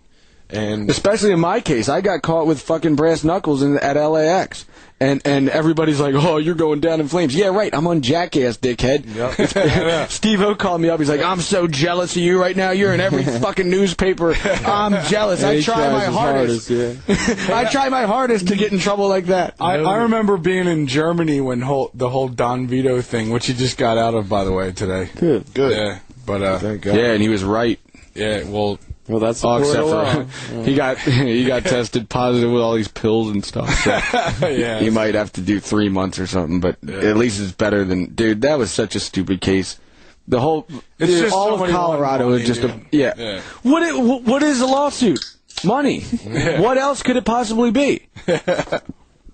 and 0.48 0.88
Especially 0.88 1.32
in 1.32 1.40
my 1.40 1.60
case, 1.60 1.88
I 1.88 2.00
got 2.00 2.22
caught 2.22 2.46
with 2.46 2.60
fucking 2.60 2.94
brass 2.94 3.24
knuckles 3.24 3.62
in, 3.62 3.78
at 3.78 3.96
LAX. 3.96 4.64
And 4.98 5.20
and 5.26 5.50
everybody's 5.50 6.00
like, 6.00 6.14
oh, 6.14 6.38
you're 6.38 6.54
going 6.54 6.80
down 6.80 7.00
in 7.00 7.08
flames. 7.08 7.34
Yeah, 7.34 7.48
right. 7.48 7.74
I'm 7.74 7.86
on 7.86 8.00
Jackass, 8.00 8.56
dickhead. 8.56 9.04
Yep. 9.14 10.08
Steve 10.10 10.40
O 10.40 10.54
called 10.54 10.80
me 10.80 10.88
up. 10.88 11.00
He's 11.00 11.10
like, 11.10 11.20
I'm 11.20 11.42
so 11.42 11.66
jealous 11.66 12.16
of 12.16 12.22
you 12.22 12.40
right 12.40 12.56
now. 12.56 12.70
You're 12.70 12.94
in 12.94 13.00
every 13.00 13.22
fucking 13.40 13.68
newspaper. 13.68 14.34
I'm 14.34 15.04
jealous. 15.06 15.44
I 15.44 15.60
try 15.60 15.92
my 15.92 16.06
his 16.06 16.14
hardest. 16.14 16.70
yeah. 16.70 16.94
I 17.54 17.68
try 17.70 17.90
my 17.90 18.06
hardest 18.06 18.48
to 18.48 18.56
get 18.56 18.72
in 18.72 18.78
trouble 18.78 19.06
like 19.08 19.26
that. 19.26 19.56
I, 19.60 19.74
I 19.74 19.96
remember 19.98 20.38
being 20.38 20.66
in 20.66 20.86
Germany 20.86 21.42
when 21.42 21.60
whole, 21.60 21.90
the 21.92 22.08
whole 22.08 22.28
Don 22.28 22.66
Vito 22.66 23.02
thing, 23.02 23.28
which 23.28 23.48
he 23.48 23.52
just 23.52 23.76
got 23.76 23.98
out 23.98 24.14
of, 24.14 24.30
by 24.30 24.44
the 24.44 24.52
way, 24.52 24.72
today. 24.72 25.10
Good. 25.16 25.52
good. 25.52 25.76
Yeah, 25.76 25.98
but 26.24 26.42
uh, 26.42 26.78
yeah, 26.84 27.12
and 27.12 27.20
he 27.20 27.28
was 27.28 27.44
right. 27.44 27.78
yeah, 28.14 28.44
well, 28.44 28.78
Well, 29.08 29.20
that's 29.20 29.40
the 29.40 29.48
Oh, 29.48 29.56
except 29.58 29.78
of 29.78 29.86
law. 29.90 30.24
for 30.24 30.62
he 30.64 30.74
got 30.74 30.98
he 30.98 31.44
got 31.44 31.64
tested 31.64 32.08
positive 32.08 32.50
with 32.50 32.60
all 32.62 32.74
these 32.74 32.88
pills 32.88 33.30
and 33.30 33.44
stuff. 33.44 33.72
So 33.84 33.90
yeah, 34.48 34.80
he 34.80 34.90
might 34.90 35.14
have 35.14 35.32
to 35.34 35.40
do 35.40 35.60
three 35.60 35.88
months 35.88 36.18
or 36.18 36.26
something, 36.26 36.60
but 36.60 36.76
at 36.88 37.16
least 37.16 37.40
it's 37.40 37.52
better 37.52 37.84
than 37.84 38.14
dude. 38.14 38.42
That 38.42 38.58
was 38.58 38.70
such 38.70 38.96
a 38.96 39.00
stupid 39.00 39.40
case. 39.40 39.78
The 40.28 40.40
whole 40.40 40.66
It's 40.98 41.12
dude, 41.12 41.22
just 41.24 41.34
all 41.34 41.62
of 41.62 41.70
Colorado 41.70 42.32
is 42.32 42.46
just 42.46 42.62
a 42.64 42.80
yeah. 42.90 43.14
Yeah. 43.16 43.40
What 43.62 43.82
it, 43.84 43.94
what 44.24 44.42
is 44.42 44.60
a 44.60 44.66
lawsuit? 44.66 45.20
Money. 45.64 46.00
What 46.00 46.76
else 46.76 47.02
could 47.02 47.16
it 47.16 47.24
possibly 47.24 47.70
be? 47.70 48.08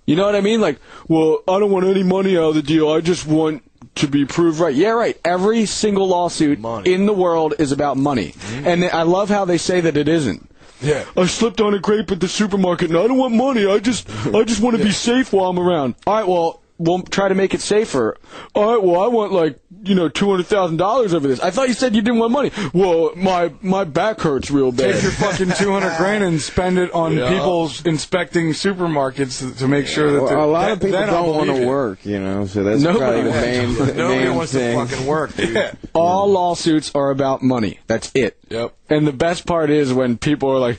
you 0.05 0.15
know 0.15 0.25
what 0.25 0.35
I 0.35 0.41
mean? 0.41 0.61
Like, 0.61 0.79
well, 1.07 1.39
I 1.47 1.59
don't 1.59 1.71
want 1.71 1.85
any 1.85 2.03
money 2.03 2.37
out 2.37 2.49
of 2.49 2.55
the 2.55 2.61
deal. 2.61 2.89
I 2.89 3.01
just 3.01 3.25
want 3.25 3.63
to 3.95 4.07
be 4.07 4.25
proved 4.25 4.59
right. 4.59 4.73
Yeah, 4.73 4.89
right. 4.91 5.19
Every 5.23 5.65
single 5.65 6.07
lawsuit 6.07 6.59
Money. 6.59 6.93
in 6.93 7.05
the 7.05 7.13
world 7.13 7.53
is 7.59 7.71
about 7.71 7.97
money, 7.97 8.31
mm-hmm. 8.31 8.67
and 8.67 8.83
I 8.85 9.03
love 9.03 9.29
how 9.29 9.45
they 9.45 9.57
say 9.57 9.81
that 9.81 9.97
it 9.97 10.07
isn't. 10.07 10.49
yeah. 10.81 11.05
I 11.15 11.27
slipped 11.27 11.61
on 11.61 11.73
a 11.73 11.79
grape 11.79 12.11
at 12.11 12.19
the 12.19 12.27
supermarket 12.27 12.89
and 12.89 12.97
I 12.97 13.07
don't 13.07 13.17
want 13.17 13.33
money. 13.35 13.65
I 13.65 13.79
just 13.79 14.09
I 14.33 14.43
just 14.43 14.61
want 14.61 14.77
to 14.77 14.83
be 14.83 14.91
safe 14.91 15.31
while 15.31 15.49
I'm 15.49 15.59
around. 15.59 15.95
All 16.07 16.15
right, 16.15 16.27
well, 16.27 16.62
we'll 16.83 17.01
try 17.03 17.27
to 17.27 17.35
make 17.35 17.53
it 17.53 17.61
safer. 17.61 18.17
All 18.53 18.73
right, 18.75 18.83
well, 18.83 19.01
I 19.01 19.07
want 19.07 19.31
like, 19.31 19.59
you 19.83 19.95
know, 19.95 20.07
$200,000 20.09 21.13
over 21.13 21.27
this. 21.27 21.39
I 21.39 21.51
thought 21.51 21.67
you 21.67 21.73
said 21.73 21.95
you 21.95 22.01
didn't 22.01 22.19
want 22.19 22.31
money. 22.31 22.51
Well, 22.73 23.11
my 23.15 23.51
my 23.61 23.83
back 23.83 24.21
hurts 24.21 24.49
real 24.51 24.71
bad. 24.71 24.93
Take 24.93 25.03
your 25.03 25.11
fucking 25.11 25.51
200 25.57 25.97
grand 25.97 26.23
and 26.23 26.41
spend 26.41 26.77
it 26.77 26.91
on 26.93 27.13
Yeah. 27.17 27.29
people 27.29 27.69
inspecting 27.85 28.51
supermarkets 28.51 29.39
to, 29.39 29.57
to 29.59 29.67
make 29.67 29.87
sure 29.87 30.11
that 30.13 30.23
Well, 30.23 30.45
a 30.45 30.47
lot 30.49 30.65
that- 30.67 30.71
of 30.73 30.79
people 30.81 30.99
don't 31.05 31.35
want 31.35 31.49
to 31.49 31.65
work, 31.67 32.05
you 32.05 32.19
know, 32.19 32.45
so 32.45 32.63
that's 32.63 32.81
Nobody 32.81 32.99
probably 32.99 33.21
the 33.23 33.29
wants 33.29 33.45
main, 33.45 33.97
Nobody 33.97 34.25
main 34.25 34.35
wants 34.35 34.51
thing. 34.53 34.79
to 34.79 34.85
fucking 34.87 35.05
work, 35.07 35.35
dude. 35.35 35.77
All 35.93 36.27
lawsuits 36.29 36.91
are 36.95 37.09
about 37.11 37.41
money. 37.43 37.79
That's 37.87 38.11
it. 38.15 38.37
Yep. 38.49 38.73
And 38.89 39.07
the 39.07 39.13
best 39.13 39.47
part 39.47 39.71
is 39.71 39.91
when 39.93 40.17
people 40.17 40.51
are 40.51 40.59
like, 40.59 40.77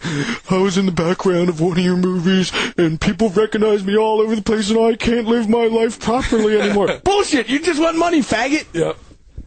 I 0.50 0.58
was 0.58 0.78
in 0.78 0.86
the 0.86 0.92
background 0.92 1.48
of 1.48 1.60
one 1.60 1.72
of 1.78 1.84
your 1.84 1.96
movies, 1.96 2.52
and 2.78 3.00
people 3.00 3.30
recognize 3.30 3.84
me 3.84 3.96
all 3.96 4.20
over 4.20 4.36
the 4.36 4.42
place, 4.42 4.70
and 4.70 4.78
I 4.78 4.94
can't 4.94 5.26
live 5.26 5.48
my 5.48 5.64
life 5.66 5.93
properly 6.00 6.58
anymore. 6.60 6.98
Bullshit! 7.04 7.48
You 7.48 7.60
just 7.60 7.80
want 7.80 7.96
money, 7.98 8.20
faggot! 8.20 8.66
Yep. 8.72 8.96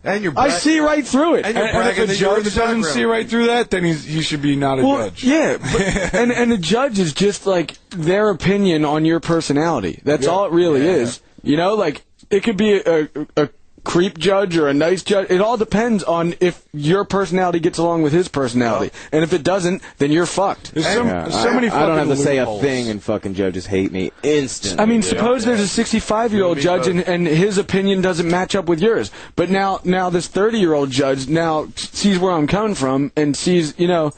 And 0.04 0.24
you're 0.24 0.34
I 0.38 0.50
see 0.50 0.80
right 0.80 1.06
through 1.06 1.36
it. 1.36 1.45
And 1.45 1.58
you're 1.58 1.66
And, 1.68 1.76
and 1.78 1.88
if 1.89 1.98
a 1.98 2.08
that 2.08 2.20
you're 2.20 2.38
in 2.38 2.43
judge 2.43 2.56
doesn't 2.56 2.62
background. 2.82 2.86
see 2.86 3.04
right 3.04 3.30
through 3.30 3.48
that, 3.48 3.70
then 3.72 3.84
he's, 3.84 4.06
he 4.06 4.22
should 4.22 4.41
be 4.41 4.56
not 4.56 4.80
a 4.80 4.86
Well, 4.86 5.10
judge. 5.10 5.24
yeah, 5.26 5.58
but, 5.58 5.82
and 6.14 6.32
and 6.32 6.52
the 6.52 6.58
judge 6.58 6.98
is 7.00 7.14
just 7.14 7.45
like 7.45 7.78
their 7.89 8.30
opinion 8.30 8.86
on 8.86 9.04
your 9.06 9.20
personality. 9.20 10.00
That's 10.06 10.26
all 10.28 10.45
it 10.45 10.52
really 10.52 10.86
is. 10.86 11.22
You 11.43 11.58
know, 11.58 11.76
like 11.76 12.04
it 12.30 12.43
could 12.43 12.58
be 12.58 12.74
a, 12.76 13.04
a, 13.04 13.10
a 13.43 13.50
creep 13.88 14.18
judge 14.18 14.58
or 14.58 14.68
a 14.68 14.74
nice 14.74 15.02
judge. 15.02 15.32
It 15.32 15.40
all 15.40 15.56
depends 15.56 16.04
on 16.04 16.36
if 16.42 16.62
your 16.74 17.06
personality 17.06 17.62
gets 17.62 17.78
along 17.78 18.02
with 18.02 18.12
his 18.12 18.28
personality, 18.28 18.94
and 19.14 19.24
if 19.24 19.32
it 19.32 19.44
doesn't, 19.44 19.82
then 19.98 20.12
you're 20.12 20.26
fucked. 20.26 20.74
There's 20.74 20.86
so, 20.86 21.06
Yeah, 21.06 21.30
so 21.30 21.50
I, 21.50 21.54
many 21.54 21.70
I 21.70 21.86
don't 21.86 21.98
have 21.98 22.10
to 22.10 22.18
say 22.18 22.38
a 22.38 22.46
thing 22.60 22.90
and 22.90 23.02
fucking 23.02 23.36
judges 23.36 23.66
hate 23.66 23.94
me 23.94 24.12
instantly. 24.24 24.84
I 24.84 24.86
mean, 24.86 25.02
suppose 25.02 25.46
there's 25.46 25.62
a 25.62 25.68
65 25.70 26.34
year 26.34 26.44
old 26.44 26.58
judge 26.58 26.88
and, 26.88 27.00
and 27.00 27.26
his 27.26 27.58
opinion 27.58 28.02
doesn't 28.02 28.30
match 28.30 28.56
up 28.56 28.66
with 28.66 28.82
yours. 28.82 29.10
But 29.38 29.50
now, 29.50 29.80
now 29.86 30.10
this 30.10 30.28
30 30.28 30.60
year 30.60 30.74
old 30.74 30.92
judge 30.92 31.30
now 31.30 31.68
sees 31.78 32.20
where 32.20 32.34
I'm 32.34 32.46
coming 32.46 32.76
from 32.76 33.14
and 33.16 33.38
sees, 33.38 33.74
you 33.80 33.88
know, 33.88 34.12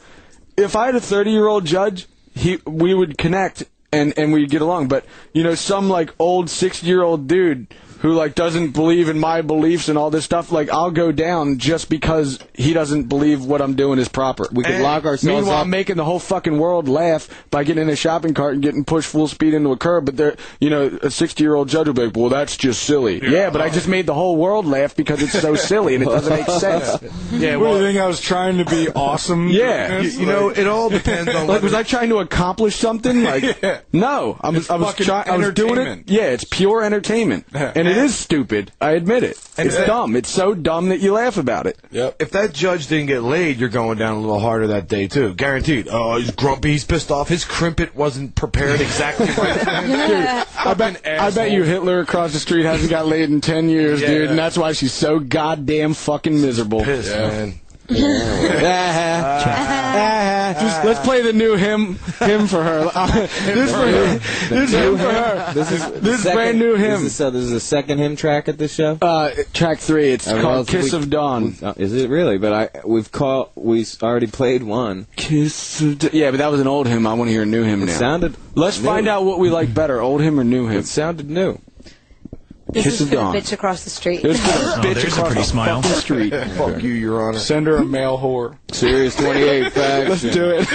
if 0.56 0.74
I 0.74 0.86
had 0.86 0.96
a 0.96 1.00
30 1.00 1.30
year 1.30 1.46
old 1.46 1.64
judge, 1.64 2.08
he 2.34 2.58
we 2.66 2.92
would 2.92 3.18
connect 3.18 3.62
and 3.92 4.18
and 4.18 4.32
we'd 4.32 4.50
get 4.50 4.62
along. 4.62 4.88
But 4.88 5.04
you 5.32 5.44
know, 5.44 5.54
some 5.54 5.88
like 5.88 6.12
old 6.18 6.50
60 6.50 6.84
year 6.84 7.02
old 7.02 7.28
dude 7.28 7.68
who 8.00 8.12
like 8.12 8.34
doesn't 8.34 8.70
believe 8.72 9.08
in 9.08 9.18
my 9.18 9.42
beliefs 9.42 9.88
and 9.88 9.96
all 9.96 10.10
this 10.10 10.24
stuff, 10.24 10.50
like 10.52 10.70
I'll 10.70 10.90
go 10.90 11.12
down 11.12 11.58
just 11.58 11.88
because 11.88 12.38
he 12.54 12.72
doesn't 12.72 13.04
believe 13.04 13.44
what 13.44 13.60
I'm 13.62 13.74
doing 13.74 13.98
is 13.98 14.08
proper. 14.08 14.46
we 14.52 14.64
could 14.64 14.74
And 14.74 14.82
lock 14.82 15.04
ourselves 15.04 15.24
Meanwhile, 15.44 15.56
up. 15.58 15.64
I'm 15.64 15.70
making 15.70 15.96
the 15.96 16.04
whole 16.04 16.18
fucking 16.18 16.58
world 16.58 16.88
laugh 16.88 17.28
by 17.50 17.64
getting 17.64 17.82
in 17.84 17.88
a 17.88 17.96
shopping 17.96 18.34
cart 18.34 18.54
and 18.54 18.62
getting 18.62 18.84
pushed 18.84 19.08
full 19.10 19.28
speed 19.28 19.54
into 19.54 19.70
a 19.72 19.76
curb. 19.76 20.06
But 20.06 20.16
there, 20.16 20.36
you 20.60 20.70
know, 20.70 20.86
a 21.02 21.10
60 21.10 21.42
year 21.42 21.54
old 21.54 21.68
judge 21.68 21.86
will 21.86 21.94
be 21.94 22.06
like, 22.06 22.16
"Well, 22.16 22.28
that's 22.30 22.56
just 22.56 22.82
silly." 22.84 23.20
Yeah. 23.22 23.50
but 23.50 23.60
I 23.60 23.68
just 23.70 23.88
made 23.88 24.06
the 24.06 24.14
whole 24.14 24.36
world 24.36 24.66
laugh 24.66 24.96
because 24.96 25.22
it's 25.22 25.38
so 25.38 25.54
silly 25.54 25.94
and 25.94 26.02
it 26.02 26.06
doesn't 26.06 26.34
make 26.36 26.46
sense. 26.60 27.02
Yeah, 27.32 27.56
What 27.56 27.64
do 27.66 27.70
well, 27.70 27.76
you 27.80 27.86
think 27.86 27.98
I 27.98 28.06
was 28.06 28.20
trying 28.20 28.58
to 28.58 28.64
be 28.64 28.88
awesome? 28.90 29.48
Yeah. 29.48 30.00
you, 30.00 30.10
you 30.20 30.26
know, 30.26 30.48
it 30.48 30.66
all 30.66 30.88
depends 30.90 31.34
on 31.34 31.46
Like, 31.50 31.62
was 31.62 31.74
I 31.74 31.82
trying 31.82 32.08
to 32.10 32.18
accomplish 32.18 32.76
something? 32.76 33.22
Like, 33.24 33.42
Yeah. 33.62 33.80
no, 33.92 34.38
I 34.40 34.48
was, 34.50 34.62
It's 34.62 34.70
I 34.70 34.76
was 34.76 34.88
fucking 34.90 35.06
trying, 35.06 35.28
I 35.28 35.36
was 35.36 35.52
doing 35.54 35.70
it. 35.70 35.78
entertainment. 35.78 36.10
Yeah, 36.10 36.22
it's 36.30 36.44
pure 36.44 36.82
entertainment, 36.82 37.46
and 37.52 37.89
it 37.90 37.96
is 37.98 38.14
stupid. 38.16 38.72
I 38.80 38.92
admit 38.92 39.22
it. 39.24 39.38
It's 39.58 39.76
that- 39.76 39.86
dumb. 39.86 40.16
It's 40.16 40.28
so 40.30 40.54
dumb 40.54 40.88
that 40.90 41.00
you 41.00 41.12
laugh 41.12 41.36
about 41.36 41.66
it. 41.66 41.78
Yep. 41.90 42.16
if 42.20 42.30
that 42.32 42.52
judge 42.54 42.86
didn't 42.86 43.06
get 43.06 43.22
laid, 43.22 43.58
you're 43.58 43.68
going 43.68 43.98
down 43.98 44.16
a 44.16 44.20
little 44.20 44.38
harder 44.38 44.68
that 44.68 44.88
day 44.88 45.06
too, 45.08 45.34
guaranteed. 45.34 45.88
Oh, 45.90 46.16
he's 46.16 46.30
grumpy, 46.30 46.70
he's 46.72 46.84
pissed 46.84 47.10
off, 47.10 47.28
his 47.28 47.44
crimpet 47.44 47.94
wasn't 47.96 48.34
prepared 48.34 48.80
exactly 48.80 49.26
right. 49.38 49.66
I 49.66 50.74
bet, 50.74 51.06
I 51.06 51.30
bet 51.30 51.50
you 51.50 51.62
Hitler 51.64 52.00
across 52.00 52.32
the 52.32 52.38
street 52.38 52.64
hasn't 52.64 52.90
got 52.90 53.06
laid 53.06 53.30
in 53.30 53.40
ten 53.40 53.68
years, 53.68 54.00
Yeah. 54.00 54.08
dude, 54.08 54.30
and 54.30 54.38
that's 54.38 54.56
why 54.56 54.72
she's 54.72 54.92
so 54.92 55.18
goddamn 55.18 55.94
fucking 55.94 56.40
miserable. 56.40 56.82
Pissed, 56.84 57.10
man. 57.14 57.54
Just, 60.60 60.84
let's 60.84 61.00
play 61.00 61.22
the 61.22 61.32
new 61.32 61.56
HIM 61.56 61.94
HIM 62.18 62.46
for 62.46 62.62
her. 62.62 62.84
this 62.84 63.72
for 64.48 64.54
this 64.54 64.70
HIM 64.72 64.96
for 64.96 65.02
her. 65.12 65.52
This 65.54 65.70
is 65.72 66.00
This 66.00 66.22
brand 66.24 66.58
new 66.58 66.74
HIM. 66.74 66.90
This 67.02 67.12
is, 67.12 67.14
so 67.14 67.30
this 67.30 67.42
is 67.44 67.52
a 67.52 67.60
second 67.60 67.98
HIM 67.98 68.16
track 68.16 68.48
at 68.48 68.58
this 68.58 68.74
show. 68.74 68.98
Uh, 69.00 69.30
track 69.52 69.78
three. 69.78 70.10
It's 70.10 70.28
Uh, 70.28 70.32
well, 70.34 70.42
called 70.42 70.68
"Kiss 70.68 70.92
we- 70.92 70.98
of 70.98 71.10
Dawn." 71.10 71.56
Uh, 71.62 71.74
is 71.76 71.92
it 71.94 72.10
really? 72.10 72.38
But 72.38 72.52
I 72.52 72.80
we've 72.84 73.10
called 73.10 73.50
we 73.54 73.82
s- 73.82 74.02
already 74.02 74.26
played 74.26 74.62
one. 74.62 75.06
Kiss 75.16 75.80
of 75.80 75.98
Da- 75.98 76.10
Yeah, 76.12 76.30
but 76.30 76.38
that 76.38 76.50
was 76.50 76.60
an 76.60 76.66
old 76.66 76.86
HIM. 76.86 77.06
I 77.06 77.14
want 77.14 77.28
to 77.28 77.32
hear 77.32 77.42
a 77.42 77.46
new 77.46 77.62
HIM 77.64 77.82
It 77.82 77.86
now. 77.86 77.92
sounded. 77.92 78.36
Let's 78.54 78.78
new. 78.78 78.84
find 78.86 79.08
out 79.08 79.24
what 79.24 79.38
we 79.38 79.50
like 79.50 79.72
better, 79.72 80.00
old 80.00 80.20
HIM 80.20 80.38
or 80.38 80.44
new 80.44 80.66
HIM. 80.66 80.80
It 80.80 80.86
sounded 80.86 81.30
new. 81.30 81.58
This 82.72 82.84
Kiss 82.84 83.00
is 83.00 83.00
of 83.02 83.08
for 83.10 83.14
the 83.16 83.38
bitch 83.38 83.52
across 83.52 83.84
the 83.84 83.90
street. 83.90 84.24
It 84.24 84.28
was 84.28 84.40
for 84.40 84.46
the 84.46 84.54
bitch 84.88 84.94
there's 84.94 85.04
a 85.04 85.06
across 85.18 85.26
pretty 85.28 85.40
the 85.42 85.46
smile. 85.46 85.82
fucking 85.82 85.96
street. 85.98 86.30
Fuck 86.56 86.82
you, 86.82 86.92
Your 86.92 87.22
Honor. 87.28 87.38
Send 87.38 87.66
her 87.66 87.76
a 87.76 87.84
male 87.84 88.16
whore. 88.18 88.56
Sirius 88.72 89.16
28 89.16 89.72
faction. 89.74 90.08
Let's 90.10 90.22
do 90.22 90.50
it. 90.50 90.68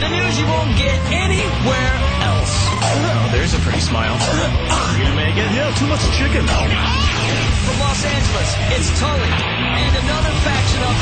The 0.00 0.08
news 0.10 0.34
you 0.40 0.46
won't 0.48 0.74
get 0.80 0.98
anywhere 1.12 1.94
else. 2.24 2.52
Oh, 2.82 3.28
there's 3.32 3.54
a 3.54 3.58
pretty 3.62 3.80
smile. 3.80 4.16
You 4.18 5.04
gonna 5.04 5.14
make 5.16 5.36
it? 5.36 5.46
Yeah, 5.54 5.70
too 5.78 5.86
much 5.86 6.02
chicken. 6.18 6.42
From 6.48 7.76
Los 7.78 8.02
Angeles, 8.04 8.50
it's 8.74 8.90
Tully 8.98 9.30
and 9.30 9.92
another 10.02 10.32
faction 10.42 10.82
of 10.82 10.96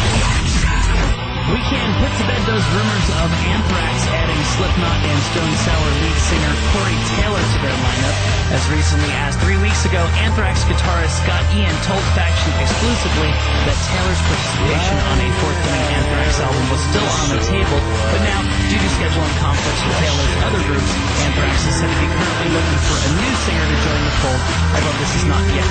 We 1.51 1.61
can 1.67 1.89
put 1.99 2.13
to 2.15 2.25
bed 2.31 2.43
those 2.47 2.67
rumors 2.71 3.09
of 3.19 3.29
Anthrax 3.51 3.97
adding 4.07 4.43
Slipknot 4.55 4.99
and 5.03 5.19
Stone 5.35 5.55
Sour 5.67 5.91
lead 5.99 6.19
singer 6.31 6.55
Corey 6.71 6.99
Taylor 7.19 7.43
to 7.43 7.59
their 7.59 7.75
lineup 7.75 8.41
as 8.51 8.67
recently 8.67 9.11
as 9.23 9.39
three 9.39 9.55
weeks 9.63 9.87
ago, 9.87 10.03
Anthrax 10.27 10.67
guitarist 10.67 11.23
Scott 11.23 11.47
Ian 11.55 11.71
told 11.87 12.03
Faction 12.19 12.51
exclusively 12.59 13.31
that 13.63 13.79
Taylor's 13.87 14.23
participation 14.27 14.97
on 15.07 15.17
a 15.23 15.29
forthcoming 15.39 15.87
Anthrax 15.95 16.43
album 16.43 16.65
was 16.67 16.83
still 16.91 17.07
on 17.07 17.27
the 17.31 17.43
table, 17.47 17.79
but 18.11 18.21
now, 18.27 18.43
due 18.67 18.83
to 18.83 18.91
scheduling 18.99 19.35
conflicts 19.39 19.83
with 19.87 19.97
Taylor's 20.03 20.35
other 20.51 20.63
groups, 20.67 20.91
Anthrax 21.31 21.63
is 21.63 21.75
said 21.79 21.91
to 21.95 21.99
be 22.03 22.11
currently 22.11 22.49
looking 22.59 22.81
for 22.91 22.97
a 22.99 23.11
new 23.23 23.35
singer 23.39 23.67
to 23.71 23.79
join 23.87 24.03
the 24.03 24.15
fold, 24.19 24.43
although 24.75 24.97
this 24.99 25.13
is 25.15 25.25
not 25.31 25.45
yet. 25.55 25.71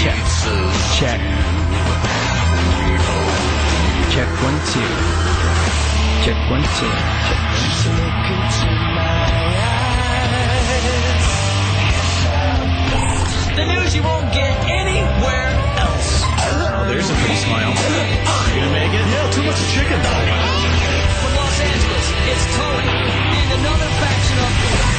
Check. 0.00 0.16
Check. 0.96 1.20
Check 4.18 4.34
one, 4.42 4.58
two. 4.74 4.82
Check 6.26 6.50
one, 6.50 6.58
two. 6.58 6.90
Check 6.90 7.38
one, 8.26 8.50
two. 8.50 8.74
The 13.54 13.62
news 13.62 13.94
you 13.94 14.02
won't 14.02 14.34
get 14.34 14.58
anywhere 14.66 15.54
else. 15.78 16.26
Oh, 16.26 16.82
there's 16.88 17.08
a 17.08 17.14
pretty 17.14 17.36
smile. 17.36 17.70
You 17.70 18.58
gonna 18.58 18.72
make 18.74 18.90
it? 18.90 19.06
Yeah, 19.06 19.30
too 19.30 19.44
much 19.46 19.62
chicken. 19.70 20.02
From 20.02 21.32
Los 21.38 21.60
Angeles, 21.62 22.10
it's 22.26 22.42
Tully 22.58 22.90
in 22.90 23.48
another 23.54 23.86
faction 24.02 24.38
of 24.42 24.97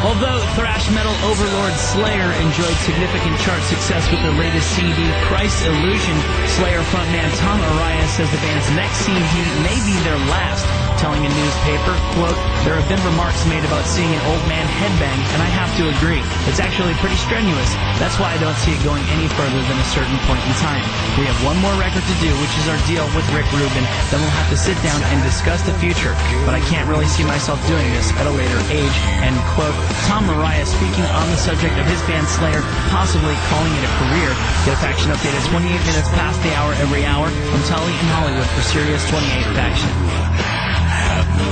Although 0.00 0.40
thrash 0.56 0.88
metal 0.96 1.12
overlord 1.28 1.74
Slayer 1.74 2.32
enjoyed 2.40 2.76
significant 2.88 3.36
chart 3.40 3.60
success 3.68 4.10
with 4.10 4.22
their 4.22 4.32
latest 4.32 4.72
CD, 4.72 4.96
Christ 5.28 5.60
Illusion, 5.66 6.16
Slayer 6.56 6.80
frontman 6.88 7.28
Tom 7.36 7.60
Araya 7.60 8.06
says 8.08 8.30
the 8.30 8.38
band's 8.38 8.70
next 8.72 9.04
CD 9.04 9.20
may 9.60 9.76
be 9.84 9.92
their 10.00 10.16
last, 10.32 10.64
telling 11.00 11.24
a 11.24 11.32
newspaper, 11.32 11.96
quote, 12.12 12.36
there 12.68 12.76
have 12.76 12.84
been 12.92 13.00
remarks 13.08 13.40
made 13.48 13.64
about 13.64 13.88
seeing 13.88 14.12
an 14.12 14.20
old 14.28 14.44
man 14.44 14.68
headbang, 14.68 15.16
and 15.32 15.40
I 15.40 15.48
have 15.48 15.72
to 15.80 15.88
agree. 15.88 16.20
It's 16.44 16.60
actually 16.60 16.92
pretty 17.00 17.16
strenuous. 17.16 17.72
That's 17.96 18.20
why 18.20 18.36
I 18.36 18.38
don't 18.38 18.56
see 18.60 18.76
it 18.76 18.80
going 18.84 19.00
any 19.08 19.24
further 19.32 19.64
than 19.64 19.78
a 19.80 19.88
certain 19.96 20.20
point 20.28 20.44
in 20.44 20.52
time. 20.60 20.84
We 21.16 21.24
have 21.24 21.40
one 21.40 21.56
more 21.64 21.72
record 21.80 22.04
to 22.04 22.16
do, 22.20 22.28
which 22.44 22.52
is 22.60 22.68
our 22.68 22.76
deal 22.84 23.08
with 23.16 23.24
Rick 23.32 23.48
Rubin. 23.56 23.80
Then 24.12 24.20
we'll 24.20 24.36
have 24.36 24.52
to 24.52 24.60
sit 24.60 24.76
down 24.84 25.00
and 25.08 25.24
discuss 25.24 25.64
the 25.64 25.72
future. 25.80 26.12
But 26.44 26.52
I 26.52 26.60
can't 26.68 26.84
really 26.84 27.08
see 27.08 27.24
myself 27.24 27.56
doing 27.64 27.88
this 27.96 28.12
at 28.20 28.28
a 28.28 28.34
later 28.36 28.60
age. 28.68 28.96
End 29.24 29.40
quote. 29.56 29.72
Tom 30.04 30.28
Araya 30.28 30.68
speaking 30.68 31.08
on 31.16 31.24
the 31.32 31.40
subject 31.40 31.80
of 31.80 31.88
his 31.88 32.00
band 32.04 32.28
Slayer, 32.28 32.60
possibly 32.92 33.32
calling 33.48 33.72
it 33.72 33.88
a 33.88 33.92
career. 34.04 34.30
A 34.68 34.76
faction 34.84 35.08
update 35.16 35.32
at 35.32 35.48
28 35.48 35.64
minutes 35.64 36.12
past 36.12 36.36
the 36.44 36.52
hour 36.60 36.76
every 36.76 37.08
hour. 37.08 37.32
I'm 37.32 37.64
Tully 37.64 37.96
in 37.96 38.08
Hollywood 38.12 38.48
for 38.52 38.60
Sirius 38.68 39.00
28 39.08 39.56
Faction. 39.56 40.69
Every 41.22 41.50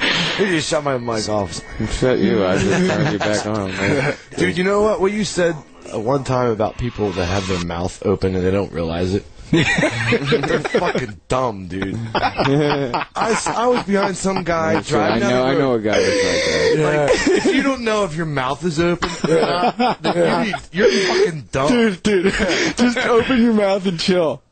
You 0.38 0.46
just 0.48 0.68
shut 0.68 0.84
my 0.84 0.98
mic 0.98 1.26
off. 1.30 1.54
Shut 1.94 2.18
you. 2.18 2.44
I 2.44 2.58
just 2.58 2.90
turned 2.92 3.12
you 3.14 3.18
back 3.18 3.46
on, 3.46 3.70
man. 3.70 4.14
Dude, 4.36 4.58
you 4.58 4.64
know 4.64 4.82
what? 4.82 5.00
What 5.00 5.10
you 5.12 5.24
said 5.24 5.56
uh, 5.94 5.98
one 5.98 6.24
time 6.24 6.50
about 6.50 6.76
people 6.76 7.10
that 7.12 7.24
have 7.24 7.48
their 7.48 7.64
mouth 7.64 8.04
open 8.04 8.34
and 8.36 8.44
they 8.44 8.50
don't 8.50 8.70
realize 8.70 9.14
it? 9.14 9.24
They're 9.50 10.60
fucking 10.60 11.20
dumb, 11.28 11.68
dude. 11.68 11.96
I, 12.16 13.04
s- 13.30 13.46
I 13.46 13.66
was 13.68 13.84
behind 13.84 14.16
some 14.16 14.42
guy 14.42 14.76
I 14.78 14.80
driving 14.82 15.20
down 15.20 15.30
know. 15.30 15.36
the 15.44 15.48
I 15.48 15.52
road. 15.52 15.58
know 15.60 15.72
a 15.74 15.80
guy 15.80 15.92
that's 16.00 16.24
like 16.24 16.76
that. 16.76 17.28
Like, 17.28 17.38
if 17.46 17.54
you 17.54 17.62
don't 17.62 17.82
know 17.82 18.02
if 18.04 18.16
your 18.16 18.26
mouth 18.26 18.64
is 18.64 18.80
open 18.80 19.08
or 19.30 19.40
not, 19.78 20.02
then 20.02 20.52
you're, 20.72 20.88
you're 20.90 21.06
fucking 21.06 21.48
dumb. 21.52 21.68
Dude, 21.68 22.02
dude, 22.02 22.32
just 22.76 22.98
open 22.98 23.40
your 23.40 23.52
mouth 23.54 23.86
and 23.86 24.00
chill. 24.00 24.42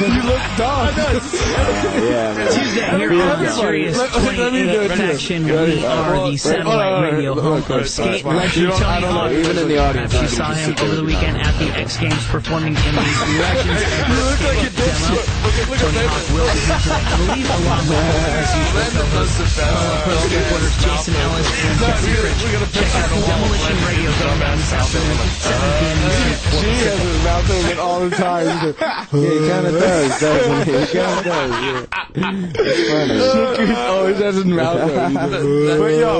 You 0.00 0.22
look 0.22 0.42
dumb. 0.56 0.94
Yeah, 1.96 2.34
man. 2.34 2.52
Tuesday 2.52 2.98
here 2.98 3.22
on 3.22 3.46
Sirius 3.48 3.96
Let- 3.96 4.12
let- 4.12 4.38
let 4.38 4.52
me 4.52 4.62
do 4.64 4.82
it, 4.82 4.88
too. 4.88 4.94
Faction. 4.96 5.44
We 5.46 5.84
are 5.84 6.12
Well, 6.12 6.30
the 6.30 6.36
satellite 6.36 6.66
hold 6.66 6.80
on, 6.82 7.02
radio 7.14 7.34
hold 7.34 7.46
on, 7.56 7.62
home 7.62 7.80
of 7.80 7.88
skate 7.88 8.24
uh, 8.24 8.28
legend 8.28 8.56
You 8.56 8.66
don't- 8.68 8.82
I 8.84 9.00
Tony. 9.00 9.12
Hawk. 9.12 9.30
Even 9.32 9.58
in 9.58 9.68
the 9.68 9.78
audience, 9.78 10.12
you 10.20 10.28
saw 10.28 10.52
him 10.52 10.74
over 10.82 10.96
the 10.96 11.04
weekend 11.04 11.38
at 11.38 11.58
the 11.58 11.66
X 11.78 11.96
Games 11.96 12.26
performing 12.26 12.74
in 12.76 12.94
the 12.94 13.00
Legends 13.00 13.82
You 14.08 14.14
look 14.24 14.40
like 14.40 14.75
demo. 14.76 14.92
dipshit. 14.92 15.24
Look 15.42 15.56
look 15.68 15.78
Tony 15.78 15.98
at 15.98 16.10
his 16.12 16.28
Jason 20.82 21.14
Ellis. 21.16 21.48
Check 22.72 22.94
out 22.96 23.10
Demolition 23.26 23.76
Radio 23.86 24.10
down 24.20 24.56
this 24.58 24.72
afternoon, 24.72 25.16
7 25.16 25.56
p.m. 25.78 25.98
Eastern, 26.06 26.50
4 26.50 26.60
She 26.60 26.70
has 26.86 27.00
Pacific. 27.00 27.24
mouth 27.24 27.78
all 27.78 28.00
the 28.00 28.10
time. 28.16 28.46
Yeah, 28.46 29.30
he 29.30 29.48
kind 29.48 29.66
of 29.66 29.72
does, 29.74 30.20
doesn't 30.20 30.64
he? 30.66 30.72
He 30.72 30.86
kind 30.92 31.18
of 31.18 31.24
does. 31.24 31.50
Yeah. 31.66 31.86
It's 32.58 32.82
funny. 32.90 33.74
Always 33.76 34.18
has 34.18 34.34
his 34.36 34.44
mouth 34.46 34.80
open. 34.80 35.14
But 35.14 35.92
yo, 35.92 36.12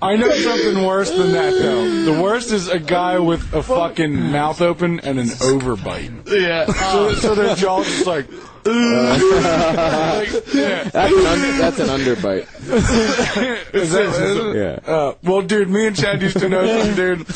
I 0.00 0.16
know 0.16 0.30
something 0.30 0.84
worse 0.84 1.10
than 1.10 1.32
that 1.32 1.52
though. 1.52 2.04
The 2.04 2.22
worst 2.22 2.52
is 2.52 2.68
a 2.68 2.78
guy 2.78 3.18
with 3.18 3.52
a 3.54 3.62
fucking 3.62 4.14
mouth 4.14 4.57
open 4.60 5.00
and 5.00 5.18
an 5.18 5.26
overbite. 5.26 6.28
Yeah. 6.28 6.66
So, 6.66 7.14
so 7.14 7.34
their 7.34 7.54
jaw's 7.54 7.86
just 7.86 8.06
like. 8.06 8.26
Like, 8.68 10.44
yeah. 10.54 10.84
That's 10.84 11.12
an, 11.12 11.26
under, 11.26 11.52
that's 11.58 11.78
an 11.78 11.88
underbite. 11.88 13.74
Is 13.74 13.92
that, 13.92 14.04
is 14.04 14.36
it? 14.38 14.56
Yeah. 14.56 14.92
Uh, 14.92 15.14
well, 15.22 15.42
dude, 15.42 15.68
me 15.70 15.86
and 15.86 15.96
Chad 15.96 16.22
used 16.22 16.38
to 16.38 16.48
know 16.48 16.66
some 16.84 16.94
dude. 16.96 17.26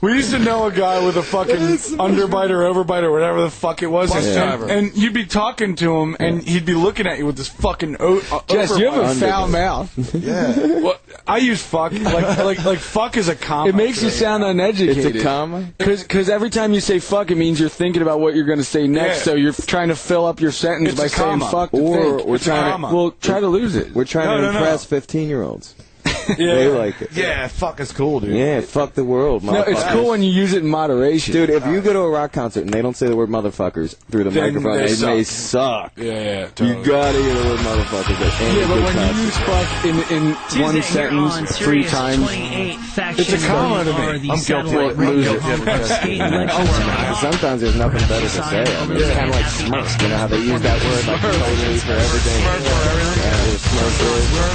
We 0.00 0.14
used 0.14 0.30
to 0.32 0.38
know 0.38 0.66
a 0.66 0.72
guy 0.72 1.04
with 1.04 1.16
a 1.16 1.22
fucking 1.22 1.56
underbite 1.98 2.50
or 2.50 2.62
overbite 2.62 3.02
or 3.02 3.12
whatever 3.12 3.42
the 3.42 3.50
fuck 3.50 3.82
it 3.82 3.86
was, 3.88 4.10
and, 4.14 4.70
and 4.70 4.96
you'd 4.96 5.14
be 5.14 5.26
talking 5.26 5.74
to 5.76 5.96
him, 5.96 6.16
and 6.20 6.42
he'd 6.42 6.66
be 6.66 6.74
looking 6.74 7.06
at 7.06 7.18
you 7.18 7.26
with 7.26 7.36
this 7.36 7.48
fucking 7.48 7.96
o- 8.00 8.22
uh, 8.32 8.40
Jess, 8.48 8.78
you 8.78 8.90
have 8.90 8.96
a 8.96 9.14
foul 9.14 9.48
mouth. 9.48 10.14
Yeah. 10.14 10.80
Well, 10.80 10.96
I 11.26 11.38
use 11.38 11.62
fuck 11.62 11.92
like 11.92 12.38
like 12.38 12.64
like 12.64 12.78
fuck 12.78 13.16
is 13.16 13.28
a 13.28 13.36
comma. 13.36 13.68
It 13.68 13.74
makes 13.74 14.02
you 14.02 14.10
sound 14.10 14.44
uneducated. 14.44 15.16
It's 15.16 15.20
a 15.20 15.22
comma? 15.22 15.68
Because 15.78 16.28
every 16.28 16.50
time 16.50 16.72
you 16.72 16.80
say 16.80 16.98
fuck, 16.98 17.30
it 17.30 17.36
means 17.36 17.60
you're 17.60 17.68
thinking 17.68 18.02
about 18.02 18.20
what 18.20 18.34
you're 18.34 18.46
going 18.46 18.58
to 18.58 18.64
say 18.64 18.86
next. 18.86 19.18
Yeah. 19.18 19.22
So 19.24 19.34
you're 19.34 19.52
trying 19.52 19.88
to 19.88 19.96
fill 19.96 20.24
up 20.26 20.37
your 20.40 20.52
sentence 20.52 20.90
It's 20.92 21.00
by 21.00 21.06
saying 21.08 21.40
comma. 21.40 21.50
fuck 21.50 21.74
Or 21.74 21.96
think. 22.16 22.26
we're 22.26 22.34
It's 22.36 22.44
trying 22.44 22.80
to. 22.80 22.86
Well, 22.94 23.10
try 23.20 23.40
to 23.40 23.48
lose 23.48 23.74
it. 23.76 23.94
we're 23.94 24.04
trying 24.04 24.26
No, 24.28 24.36
to 24.38 24.42
no, 24.42 24.50
impress 24.50 24.84
fifteen 24.84 25.28
year 25.28 25.42
olds. 25.42 25.74
Yeah. 25.78 25.84
They 26.36 26.68
like 26.68 27.00
it. 27.02 27.12
Yeah, 27.12 27.48
fuck 27.48 27.80
is 27.80 27.92
cool, 27.92 28.20
dude. 28.20 28.34
Yeah, 28.36 28.60
fuck 28.60 28.92
the 28.94 29.04
world, 29.04 29.42
No, 29.44 29.62
it's 29.62 29.80
motherfuckers. 29.80 29.92
cool 29.92 30.08
when 30.10 30.22
you 30.22 30.30
use 30.30 30.52
it 30.52 30.62
in 30.62 30.68
moderation. 30.68 31.32
Dude, 31.32 31.50
if 31.50 31.66
you 31.66 31.80
go 31.80 31.92
to 31.92 32.00
a 32.00 32.10
rock 32.10 32.32
concert 32.32 32.62
and 32.62 32.70
they 32.72 32.82
don't 32.82 32.96
say 32.96 33.08
the 33.08 33.16
word 33.16 33.28
motherfuckers 33.30 33.96
through 34.10 34.24
the 34.24 34.30
Then 34.30 34.54
microphone, 34.54 34.76
they 34.78 34.84
it 34.92 35.00
may 35.00 35.22
suck. 35.24 35.90
suck. 35.90 35.92
Yeah, 35.96 36.48
yeah, 36.58 36.64
You 36.66 36.84
gotta 36.84 37.18
hear 37.18 37.34
the 37.34 37.48
word 37.48 37.58
motherfuckers 37.60 38.20
at 38.20 38.40
any 38.42 38.60
yeah, 38.60 38.68
but 38.68 38.74
good 38.74 38.84
when 38.84 38.94
you 38.94 39.00
concert. 39.00 39.22
use 39.22 39.36
fuck 39.38 39.84
in, 39.84 39.96
in 40.16 40.36
Tuesday 40.48 40.62
one 40.62 40.82
sentence 40.82 41.34
on 41.36 41.46
three 41.46 41.84
times, 41.84 42.16
28 42.24 42.76
Faction 42.78 43.20
It's 43.34 43.44
a 43.44 43.46
comma 43.46 43.84
to 43.84 43.92
me. 43.92 43.98
I'm 43.98 44.18
guilty. 44.20 44.36
satellite 44.36 44.98
I'm 44.98 45.22
guilty. 45.22 45.70
of 45.70 45.86
skate 45.86 46.20
and 46.20 46.34
lecture 46.34 46.56
And 46.58 46.68
seminars. 46.68 47.18
sometimes 47.20 47.60
there's 47.62 47.76
nothing 47.76 48.08
better 48.08 48.28
to 48.28 48.42
say. 48.42 48.62
I 48.64 48.86
mean, 48.86 48.96
it's 48.98 49.10
kind 49.14 49.28
of 49.30 49.34
like 49.36 49.44
smurf. 49.46 50.02
You 50.02 50.08
know 50.08 50.16
how 50.18 50.26
they 50.26 50.38
use 50.38 50.60
that 50.62 50.78
word 50.84 51.06
like 51.06 51.20
totally 51.22 51.78
for 51.78 51.92
everything. 51.92 52.40
Yeah, 52.42 53.54
it's 53.54 53.57
smurf 53.68 53.96
word. 54.02 54.54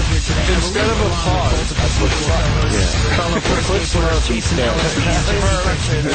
Instead 0.56 0.90
of 0.90 1.00
a 1.00 1.10
pause, 1.10 1.74
I 1.74 1.86
put 2.00 2.12
fuck. 2.24 2.46
Colorful 3.18 3.56
Skateboarder 3.58 4.28
Jason 4.28 4.60
Ellis, 4.60 4.96
the 4.96 5.02
answer. 5.04 5.38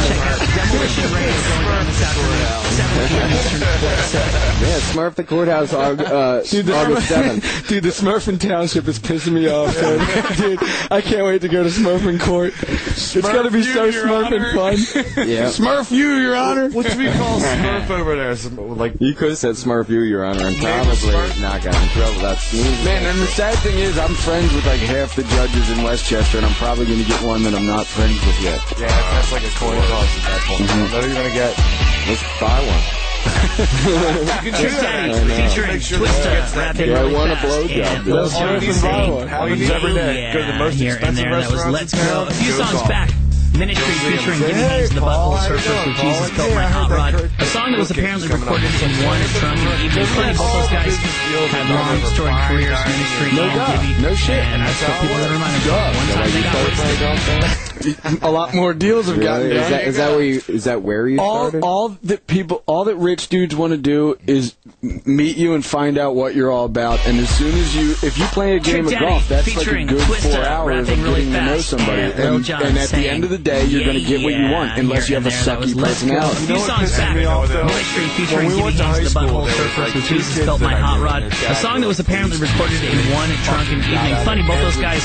Check 0.08 0.18
out 0.26 0.38
Demolition 0.56 1.08
Radio 1.14 1.36
going 1.48 1.86
this 1.86 2.02
afternoon. 2.02 2.64
7 2.68 3.08
p.m. 3.08 3.30
Eastern 3.32 3.60
Pacific. 3.60 4.32
Yeah, 4.68 4.78
Smurf 4.92 5.14
the 5.14 5.24
courthouse, 5.24 5.72
Aug- 5.72 6.00
uh, 6.00 6.42
Dude, 6.42 6.66
the, 6.66 6.74
August 6.76 7.10
7th. 7.10 7.68
Dude, 7.68 7.82
the 7.84 7.88
Smurfing 7.90 8.40
Township 8.40 8.88
is 8.88 8.98
pissing 8.98 9.32
me 9.32 9.48
off. 9.48 9.74
man. 9.80 9.98
Dude, 10.36 10.58
I 10.90 11.00
can't 11.00 11.24
wait 11.24 11.40
to 11.42 11.48
go 11.48 11.62
to 11.62 11.68
Smurfing 11.68 12.20
Court. 12.20 12.54
it's 12.62 13.14
gonna 13.20 13.50
be 13.50 13.58
you, 13.58 13.64
so 13.64 13.84
Your 13.84 14.06
Smurfing 14.06 14.54
Honor. 14.54 14.54
fun. 14.54 15.28
Yeah. 15.28 15.44
Smurf 15.46 15.90
you, 15.90 16.08
Your 16.14 16.36
Honor. 16.36 16.70
What 16.70 16.86
should 16.86 16.98
we 16.98 17.10
call 17.12 17.40
Smurf 17.40 17.90
over 17.90 18.16
there? 18.16 18.34
Some, 18.36 18.76
like, 18.78 18.94
You 19.00 19.14
could 19.14 19.30
have 19.30 19.38
said 19.38 19.54
Smurf 19.56 19.88
you, 19.88 20.00
Your 20.00 20.24
Honor, 20.24 20.46
and 20.46 20.56
probably 20.56 21.40
not 21.40 21.62
got 21.62 21.74
in 21.82 21.88
trouble. 21.90 22.20
That's 22.20 22.52
Man, 22.88 23.04
and 23.04 23.20
the 23.20 23.26
sad 23.26 23.54
thing 23.60 23.78
is, 23.78 23.98
I'm 23.98 24.14
friends 24.14 24.52
with 24.54 24.64
like 24.64 24.80
half 24.80 25.14
the 25.14 25.22
judges 25.24 25.68
in 25.70 25.82
West 25.84 26.06
Chester, 26.06 26.38
and 26.38 26.46
I'm 26.46 26.54
probably 26.54 26.86
going 26.86 26.98
to 26.98 27.04
get 27.04 27.20
one 27.22 27.42
that 27.44 27.52
I'm 27.54 27.66
not 27.66 27.84
friends 27.86 28.16
with 28.24 28.40
yet. 28.40 28.60
yeah, 28.80 28.88
that's 28.88 29.30
like 29.30 29.44
a 29.44 29.52
coin 29.60 29.76
toss 29.76 30.08
at 30.16 30.24
that 30.24 30.40
point. 30.48 30.64
Mm-hmm. 30.64 30.88
I 30.88 31.00
know 31.00 31.06
you're 31.06 31.14
gonna 31.20 31.36
get. 31.36 31.52
Let's 32.08 32.24
buy 32.40 32.58
one. 32.64 32.84
Big 34.44 34.52
Daddy 34.54 35.12
featuring 35.28 35.78
Twista 35.80 36.56
rapping 36.56 36.88
Yeah, 36.90 37.00
I 37.02 37.12
want 37.12 37.32
a 37.32 37.34
blowjob, 37.36 37.84
And 37.84 38.04
dude. 38.06 38.14
Let's 38.14 38.32
Jon 38.38 38.54
fucking 38.54 38.72
saying, 38.72 39.10
buy 39.10 39.16
one. 39.16 39.28
Happens 39.28 39.70
every 39.70 39.92
day. 39.94 40.22
yeah, 40.22 40.32
Go 40.32 40.40
to 40.46 40.52
the 40.52 40.58
most 40.58 40.74
here 40.74 40.94
and 40.94 41.18
expensive 41.18 41.24
there. 41.24 41.40
That 41.40 41.50
was 41.50 41.64
restaurants 41.64 41.72
Let's 41.74 41.92
in 41.92 41.98
Go. 41.98 42.04
town. 42.06 42.28
A 42.28 42.30
few 42.32 42.48
Goes 42.56 42.58
songs 42.68 42.82
off. 42.82 42.88
back. 42.88 43.10
Ministry 43.58 43.94
featuring 44.06 44.38
Gibby 44.38 44.54
Hey, 44.54 44.86
Haynes 44.86 44.90
and 44.90 44.98
the 44.98 45.00
Paul, 45.02 45.34
Butthole 45.34 45.36
how 45.36 45.48
you 45.50 45.58
Surfers 45.58 45.66
doing, 45.66 45.88
with 45.88 45.96
Jesus 45.98 46.30
Built 46.30 46.48
Yeah, 46.48 46.54
My 46.54 46.66
Hot 46.70 46.90
Rod. 46.94 47.14
A 47.18 47.44
song 47.46 47.72
that 47.72 47.78
was 47.78 47.90
apparently 47.90 48.28
recorded 48.28 48.70
in 48.70 48.90
one 49.02 49.18
drunken 49.42 49.66
evening. 49.82 50.06
Funny, 50.14 50.38
both 50.38 50.52
those 50.54 50.70
guys 50.70 50.94
had 50.94 51.66
long 51.66 51.98
storied 52.14 52.38
careers, 52.46 52.78
Ministry 52.86 53.34
No 53.34 53.42
and 53.42 53.58
doubt. 53.58 53.82
Gibby. 53.82 54.02
No 54.02 54.14
shit. 54.14 54.42
And 54.46 54.62
that's 54.62 54.78
what 54.78 54.94
people 55.02 55.18
are 55.18 55.32
reminded 55.34 55.66
of. 55.74 55.90
One 55.90 56.08
time 56.14 56.30
they 56.30 56.42
got 56.46 56.54
wasted. 56.70 57.68
A 58.22 58.30
lot 58.30 58.54
more 58.54 58.74
deals 58.74 59.06
have 59.06 59.20
gotten 59.20 59.48
Really? 59.48 59.60
Is 59.60 59.68
that, 59.70 59.84
is 59.84 59.96
that 59.98 60.10
where 60.10 60.22
you, 60.22 60.42
is 60.48 60.64
that 60.64 60.82
where 60.82 61.06
you 61.06 61.20
all 61.20 61.48
started? 61.48 61.64
all 61.64 61.88
that 61.90 62.26
people 62.26 62.64
all 62.66 62.84
that 62.84 62.96
rich 62.96 63.28
dudes 63.28 63.54
want 63.54 63.72
to 63.72 63.76
do 63.76 64.18
is 64.26 64.56
meet 64.82 65.36
you 65.36 65.54
and 65.54 65.64
find 65.64 65.96
out 65.96 66.16
what 66.16 66.34
you're 66.34 66.50
all 66.50 66.64
about 66.64 66.98
and 67.06 67.18
as 67.18 67.28
soon 67.28 67.54
as 67.54 67.76
you 67.76 67.92
if 68.02 68.18
you 68.18 68.24
play 68.26 68.56
a 68.56 68.58
game 68.58 68.82
Trick 68.82 68.86
of 68.86 68.90
Daddy 68.90 69.06
golf 69.06 69.28
that's 69.28 69.46
like 69.46 69.56
a 69.56 69.60
featuring 69.60 69.86
good 69.86 70.00
Twista 70.00 70.34
four 70.34 70.44
hours 70.44 70.88
of 70.88 70.88
rapping 70.88 71.04
really 71.04 71.24
getting 71.26 71.32
to 71.34 71.44
know 71.44 71.58
somebody 71.58 72.02
and 72.02 72.12
and, 72.14 72.50
and 72.50 72.78
at 72.78 72.88
the 72.88 73.08
end 73.08 73.22
of 73.22 73.30
the 73.30 73.38
day 73.48 73.64
you're 73.64 73.84
going 73.84 73.96
to 73.96 74.04
get 74.04 74.22
what 74.22 74.34
you 74.34 74.50
want 74.50 74.78
unless 74.78 75.08
here 75.08 75.16
you 75.18 75.22
have 75.22 75.26
a 75.26 75.34
there. 75.34 75.56
That 75.56 75.60
was 75.60 75.72
sucky 75.72 75.80
Let's 75.80 76.02
Go. 76.02 76.08
Personality 76.08 76.44
few 76.44 76.54
know 76.54 76.60
what 76.60 76.68
songs 76.68 76.96
back. 76.96 77.16
me 77.16 77.24
off, 77.24 77.48
though? 77.48 77.64
Ministry 77.64 78.06
featuring 78.08 78.36
When 78.36 78.46
we 78.46 78.52
Gibby 78.52 78.64
went 78.64 78.76
to 78.76 78.84
high 78.84 79.00
the 79.00 79.10
school, 79.10 79.22
Butthole 79.22 79.44
there 79.46 79.56
was, 79.56 79.72
Surfers 79.72 79.78
like, 79.78 79.94
with 79.94 80.06
two 80.06 80.14
Jesus 80.16 80.34
kids 80.36 80.46
My 80.48 80.56
that 80.58 80.74
I 80.74 80.80
Hot 80.84 80.98
knew, 80.98 81.04
Rod. 81.04 81.22
A 81.24 81.54
song 81.54 81.80
that 81.80 81.88
was 81.88 81.98
was 81.98 82.00
apparently 82.00 82.38
recorded 82.38 82.80
in 82.84 82.98
one 83.16 83.30
drunken 83.48 83.78
evening. 83.80 84.14
Funny, 84.24 84.42
both 84.44 84.60
those 84.60 84.76
guys 84.76 85.02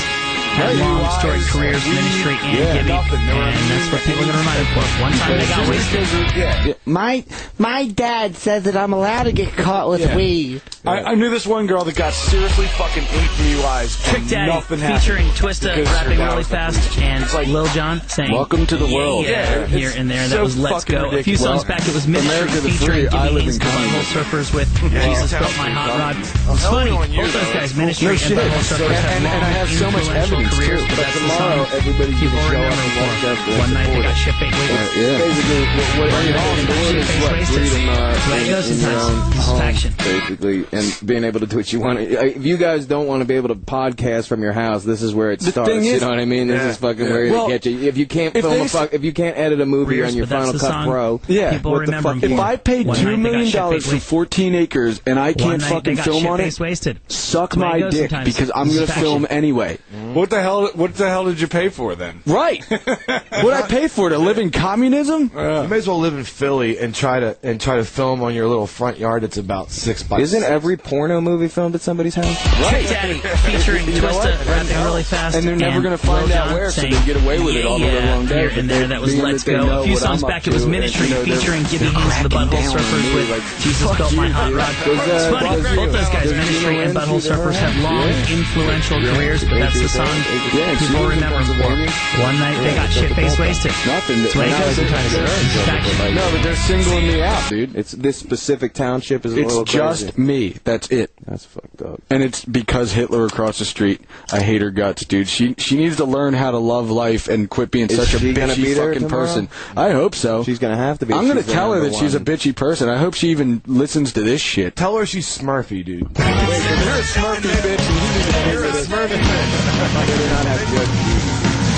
had 0.54 0.76
long 0.78 1.10
storied 1.20 1.42
careers, 1.50 1.84
Ministry 1.86 2.36
and 2.40 2.78
Gibby. 2.78 2.90
And 2.92 3.70
that's 3.70 3.92
what 3.92 4.00
people 4.02 4.22
are 4.22 4.26
going 4.26 4.32
to 4.32 4.38
remind 4.38 4.58
them 4.60 4.70
for. 4.74 5.02
One 5.02 5.12
time 5.12 5.38
they 5.38 5.46
got 5.46 5.68
wasted. 5.68 6.76
My 6.86 7.24
my 7.58 7.86
dad 7.88 8.36
says 8.36 8.64
that 8.64 8.76
I'm 8.76 8.92
allowed 8.92 9.24
to 9.24 9.32
get 9.32 9.52
caught 9.54 9.88
with 9.88 10.00
Yeah. 10.00 10.16
weed. 10.16 10.62
I, 10.86 11.12
I 11.12 11.14
knew 11.14 11.30
this 11.30 11.46
one 11.46 11.66
girl 11.66 11.82
that 11.84 11.96
got 11.96 12.12
seriously 12.12 12.66
fucking 12.66 13.02
eight 13.04 13.30
DUIs. 13.40 14.04
Trick 14.04 14.18
and 14.20 14.28
Daddy 14.30 14.52
nothing 14.52 14.78
happened. 14.80 15.00
featuring 15.00 15.26
Twista 15.28 15.74
Because 15.74 15.90
rapping 15.92 16.18
dad 16.18 16.30
really 16.32 16.44
fast 16.44 16.98
and 16.98 17.24
It's 17.24 17.32
like- 17.32 17.48
Lil 17.48 17.66
Jon 17.68 18.02
saying 18.06 18.30
Welcome 18.32 18.66
to 18.66 18.76
the 18.76 18.84
world. 18.94 19.24
Yeah, 19.24 19.60
Yeah, 19.60 19.66
here 19.66 19.88
it's 19.88 19.96
and 19.96 20.10
there. 20.10 20.28
That 20.28 20.36
so 20.36 20.42
was 20.42 20.58
Let's 20.58 20.84
fucking 20.84 21.10
Go. 21.10 21.16
A 21.16 21.22
few 21.22 21.36
songs 21.38 21.64
back 21.64 21.80
it 21.88 21.94
was 21.94 22.06
Ministry 22.06 22.60
the 22.60 22.68
featuring 22.68 23.08
Free, 23.08 23.08
I 23.08 23.28
Gibby 23.28 23.34
live 23.46 23.46
the 23.58 23.64
Butthole. 23.64 24.12
Surfers 24.12 24.54
with 24.54 24.68
Jesus 24.92 25.30
Built 25.32 25.56
My 25.56 25.70
Hot 25.70 25.88
Rod. 25.98 26.16
It's 26.54 26.64
funny, 26.66 26.90
both 27.16 27.32
those 27.32 27.52
guys, 27.54 27.74
Ministry 27.74 28.08
and 28.08 28.18
shit. 28.20 28.36
Butthole 28.38 28.76
Surfers 28.76 28.92
have 28.92 29.16
and- 29.16 29.24
long 29.24 29.34
and 29.34 29.44
I 29.44 29.48
have 29.56 29.68
so 29.70 29.90
much 29.90 30.08
evidence, 30.10 30.43
careers, 30.50 30.80
too. 30.82 30.88
but 30.88 30.96
But 30.96 30.96
that's 31.04 31.14
the 31.14 31.20
tomorrow, 31.20 31.64
song 31.64 31.76
everybody's 31.78 32.18
people 32.20 32.38
gonna 32.38 32.50
show 32.54 32.62
up 32.64 32.72
and 32.74 32.92
for. 32.92 33.00
watch 33.04 33.24
us. 33.24 33.38
and 33.44 33.58
One 33.58 33.72
night 33.74 33.86
they 33.88 34.02
got 34.02 34.06
us. 34.12 34.18
shit 34.18 34.34
faced 34.34 34.56
with. 34.58 34.70
Uh, 34.70 35.00
yeah. 35.00 35.18
Basically, 35.24 35.62
what, 35.64 35.86
what 35.94 36.10
Bring 36.14 36.28
it 36.28 36.36
all 36.36 36.48
on. 36.48 36.56
you're 36.56 36.66
doing 36.66 36.96
is 36.96 37.08
what 37.22 37.32
faced 37.34 37.50
freedom 37.52 37.82
wasted. 37.84 37.88
uh, 37.88 38.12
That's 38.14 38.24
the 38.24 38.30
way 38.30 38.38
it 38.38 38.44
in, 38.44 38.50
goes 38.54 38.70
in 38.70 38.78
your 38.80 39.00
own 39.00 39.32
home, 39.44 39.58
Faction. 39.58 39.92
basically, 39.98 40.58
and 40.72 40.86
being 41.06 41.24
able 41.24 41.40
to 41.40 41.46
do 41.46 41.56
what 41.56 41.72
you 41.72 41.80
want. 41.80 41.98
If 42.00 42.44
you 42.44 42.56
guys 42.56 42.86
don't 42.86 43.06
want 43.06 43.20
to 43.22 43.24
be 43.24 43.34
able 43.34 43.48
to 43.48 43.54
podcast 43.54 44.26
from 44.28 44.42
your 44.42 44.52
house, 44.52 44.84
this 44.84 45.02
is 45.02 45.14
where 45.14 45.30
it 45.32 45.40
The 45.40 45.50
starts. 45.50 45.70
thing 45.70 45.84
you 45.84 46.00
know 46.00 46.08
what 46.08 46.18
I 46.18 46.24
mean? 46.24 46.48
This 46.48 46.60
Yeah. 46.62 46.68
is 46.70 46.76
fucking 46.78 47.04
Yeah. 47.06 47.10
where 47.12 47.32
Well, 47.32 47.46
to 47.46 47.52
get 47.52 47.66
you. 47.66 47.80
If 47.88 47.96
you 47.96 48.06
can't 48.06 48.34
film 48.34 48.60
a 48.60 48.68
fuck, 48.68 48.92
if 48.94 49.04
you 49.04 49.12
can't 49.12 49.36
edit 49.36 49.60
a 49.60 49.66
movie 49.66 50.02
on 50.02 50.14
your 50.14 50.26
but 50.26 50.38
Final 50.46 50.58
Cut. 50.58 50.86
Pro, 50.86 51.20
Yeah. 51.28 51.58
What 51.62 51.86
the 51.86 51.92
fuck? 52.02 52.22
If. 52.22 52.38
I 52.38 52.56
paid 52.56 52.86
One 52.86 52.96
two 52.96 53.04
night 53.04 53.10
they 53.10 53.16
got 53.16 53.22
million 53.22 53.46
shit 53.46 53.54
dollars 53.54 53.86
for 53.86 53.98
14 53.98 54.54
acres 54.54 55.00
and 55.06 55.18
I 55.18 55.32
can't 55.32 55.62
fucking 55.62 55.96
film 55.96 56.26
on 56.26 56.38
faced 56.38 56.58
it, 56.58 56.62
wasted. 56.62 57.00
suck 57.08 57.50
That's 57.50 57.54
the 57.54 57.60
way 57.60 57.80
my 57.82 57.90
dick 57.90 58.10
because 58.24 58.50
I'm 58.54 58.68
gonna 58.68 58.86
film 58.86 59.26
anyway. 59.30 59.78
What 60.12 60.30
the 60.34 60.42
hell? 60.42 60.68
What 60.74 60.94
the 60.94 61.08
hell 61.08 61.24
did 61.24 61.40
you 61.40 61.48
pay 61.48 61.68
for 61.68 61.94
then? 61.94 62.20
Right. 62.26 62.64
what 62.68 63.54
I 63.54 63.62
pay 63.68 63.88
for 63.88 64.08
to 64.08 64.18
live 64.18 64.38
in 64.38 64.50
communism? 64.50 65.30
You 65.34 65.68
may 65.68 65.76
as 65.76 65.88
well 65.88 65.98
live 65.98 66.14
in 66.14 66.24
Philly 66.24 66.78
and 66.78 66.94
try 66.94 67.20
to 67.20 67.36
and 67.42 67.60
try 67.60 67.76
to 67.76 67.84
film 67.84 68.22
on 68.22 68.34
your 68.34 68.48
little 68.48 68.66
front 68.66 68.98
yard 68.98 69.22
that's 69.22 69.36
about 69.36 69.70
six 69.70 70.02
by. 70.02 70.20
Isn't 70.20 70.40
six. 70.40 70.50
every 70.50 70.76
porno 70.76 71.20
movie 71.20 71.48
filmed 71.48 71.74
at 71.74 71.80
somebody's 71.80 72.14
house? 72.14 72.42
Trick 72.68 72.88
Daddy 72.88 73.14
featuring 73.46 73.86
You 73.86 74.00
know? 74.00 74.08
Twista 74.08 74.46
rapping 74.48 74.84
really 74.84 75.02
fast. 75.02 75.36
And 75.36 75.46
they're 75.46 75.56
never 75.56 75.80
gonna 75.80 75.98
find 75.98 76.28
Lil 76.28 76.36
out 76.36 76.46
Jon 76.46 76.54
where, 76.54 76.70
so 76.70 76.80
they 76.82 76.90
saying, 76.90 77.06
get 77.06 77.16
away 77.22 77.40
with 77.40 77.56
it 77.56 77.64
all 77.64 77.78
the 77.78 77.86
yeah, 77.86 77.92
live 77.92 78.16
long 78.16 78.26
day, 78.26 78.40
Here 78.40 78.48
but 78.50 78.58
and 78.58 78.70
there, 78.70 78.86
that 78.88 79.00
was 79.00 79.16
Let's 79.16 79.44
Go. 79.44 79.80
A 79.80 79.84
few 79.84 79.96
songs 79.96 80.22
I'm 80.22 80.28
back, 80.28 80.46
it 80.46 80.52
was 80.52 80.66
Ministry 80.66 81.08
you 81.08 81.14
know, 81.14 81.24
featuring 81.24 81.62
Gibby 81.64 81.86
Haynes 81.86 82.14
and 82.16 82.24
the 82.26 82.34
cracking 82.34 82.58
Butthole 82.58 82.74
Surfers 82.74 83.14
with 83.14 83.62
Jesus 83.62 83.88
fuck 83.88 83.98
Built 83.98 84.14
My 84.16 84.28
Hot. 84.28 84.52
Rod. 84.52 84.74
It's 84.86 85.26
funny, 85.30 85.76
both 85.76 85.92
those 85.92 86.08
guys, 86.10 86.32
Ministry 86.32 86.78
and 86.78 86.94
Lynch 86.94 87.08
Butthole 87.08 87.22
Surfers, 87.22 87.56
have 87.56 87.76
long, 87.82 88.08
influential 88.30 89.00
careers, 89.00 89.44
but 89.44 89.58
that's 89.58 89.80
the 89.80 89.88
song 89.88 90.08
Yeah, 90.54 90.76
she 90.76 90.86
people 90.86 91.02
was 91.06 91.14
remember 91.14 91.38
in 91.38 91.44
him 91.44 91.54
for. 91.60 92.22
One 92.22 92.38
night 92.38 92.60
they 92.62 92.74
got 92.74 92.90
shit 92.90 93.12
faced 93.12 93.38
wasted. 93.38 93.72
Nothing. 93.86 94.22
That's 94.22 94.32
the 94.34 94.38
way 94.40 94.46
it 94.46 94.50
not 94.50 94.60
goes 94.64 94.78
like 94.78 94.88
sometimes. 94.88 95.12
they're 95.12 95.22
in 95.22 95.50
trouble, 95.50 95.64
Faction. 95.64 96.14
No, 96.14 96.30
but 96.32 96.42
they're 96.42 96.56
singling 96.56 97.06
me 97.06 97.22
out, 97.22 97.48
dude. 97.50 97.76
It's 97.76 97.92
this 97.92 98.16
specific 98.16 98.72
township 98.74 99.24
is 99.26 99.34
a 99.34 99.40
It's 99.40 99.48
little 99.48 99.64
just 99.64 100.02
crazy. 100.14 100.20
me. 100.22 100.56
That's 100.64 100.88
it. 100.90 101.10
That's 101.26 101.44
fucked 101.44 101.82
up. 101.82 102.00
And 102.10 102.22
it's 102.22 102.44
because 102.44 102.92
Hitler 102.92 103.26
across 103.26 103.58
the 103.58 103.64
street. 103.64 104.00
I 104.32 104.40
hate 104.40 104.60
her 104.62 104.70
guts, 104.70 105.04
dude. 105.04 105.28
She 105.28 105.54
she 105.58 105.76
needs 105.76 105.96
to 105.96 106.04
learn 106.04 106.34
how 106.34 106.50
to 106.52 106.58
love 106.58 106.90
life 106.90 107.28
and 107.28 107.48
quit 107.50 107.70
being 107.70 107.88
Is 107.90 107.96
such 107.96 108.14
a 108.14 108.24
bitchy 108.24 108.56
be 108.56 108.74
fucking 108.74 109.08
person. 109.08 109.48
I 109.76 109.90
hope 109.90 110.14
so. 110.14 110.44
She's 110.44 110.58
gonna 110.58 110.76
have 110.76 110.98
to 111.00 111.06
be. 111.06 111.14
I'm 111.14 111.26
gonna 111.28 111.42
tell 111.42 111.72
her 111.72 111.80
number 111.80 111.90
that 111.90 111.98
she's 111.98 112.14
a 112.14 112.20
bitchy 112.20 112.54
person. 112.54 112.88
I 112.88 112.96
hope 112.98 113.14
she 113.14 113.28
even 113.30 113.62
listens 113.66 114.12
to 114.14 114.22
this 114.22 114.40
shit. 114.40 114.76
Tell 114.76 114.96
her 114.96 115.06
she's 115.06 115.26
Smurfy, 115.26 115.84
dude. 115.84 116.00
You're 116.00 116.08
a 116.08 117.02
Smurfy 117.02 117.50
bitch, 117.62 117.88
you 117.88 117.94
need 118.18 118.32
to 118.32 118.52
You're 118.52 118.64
a 118.64 118.72
Smurfy. 118.84 119.73
Better 119.94 120.28
not 120.28 120.44
have 120.46 120.60
good. 120.70 120.88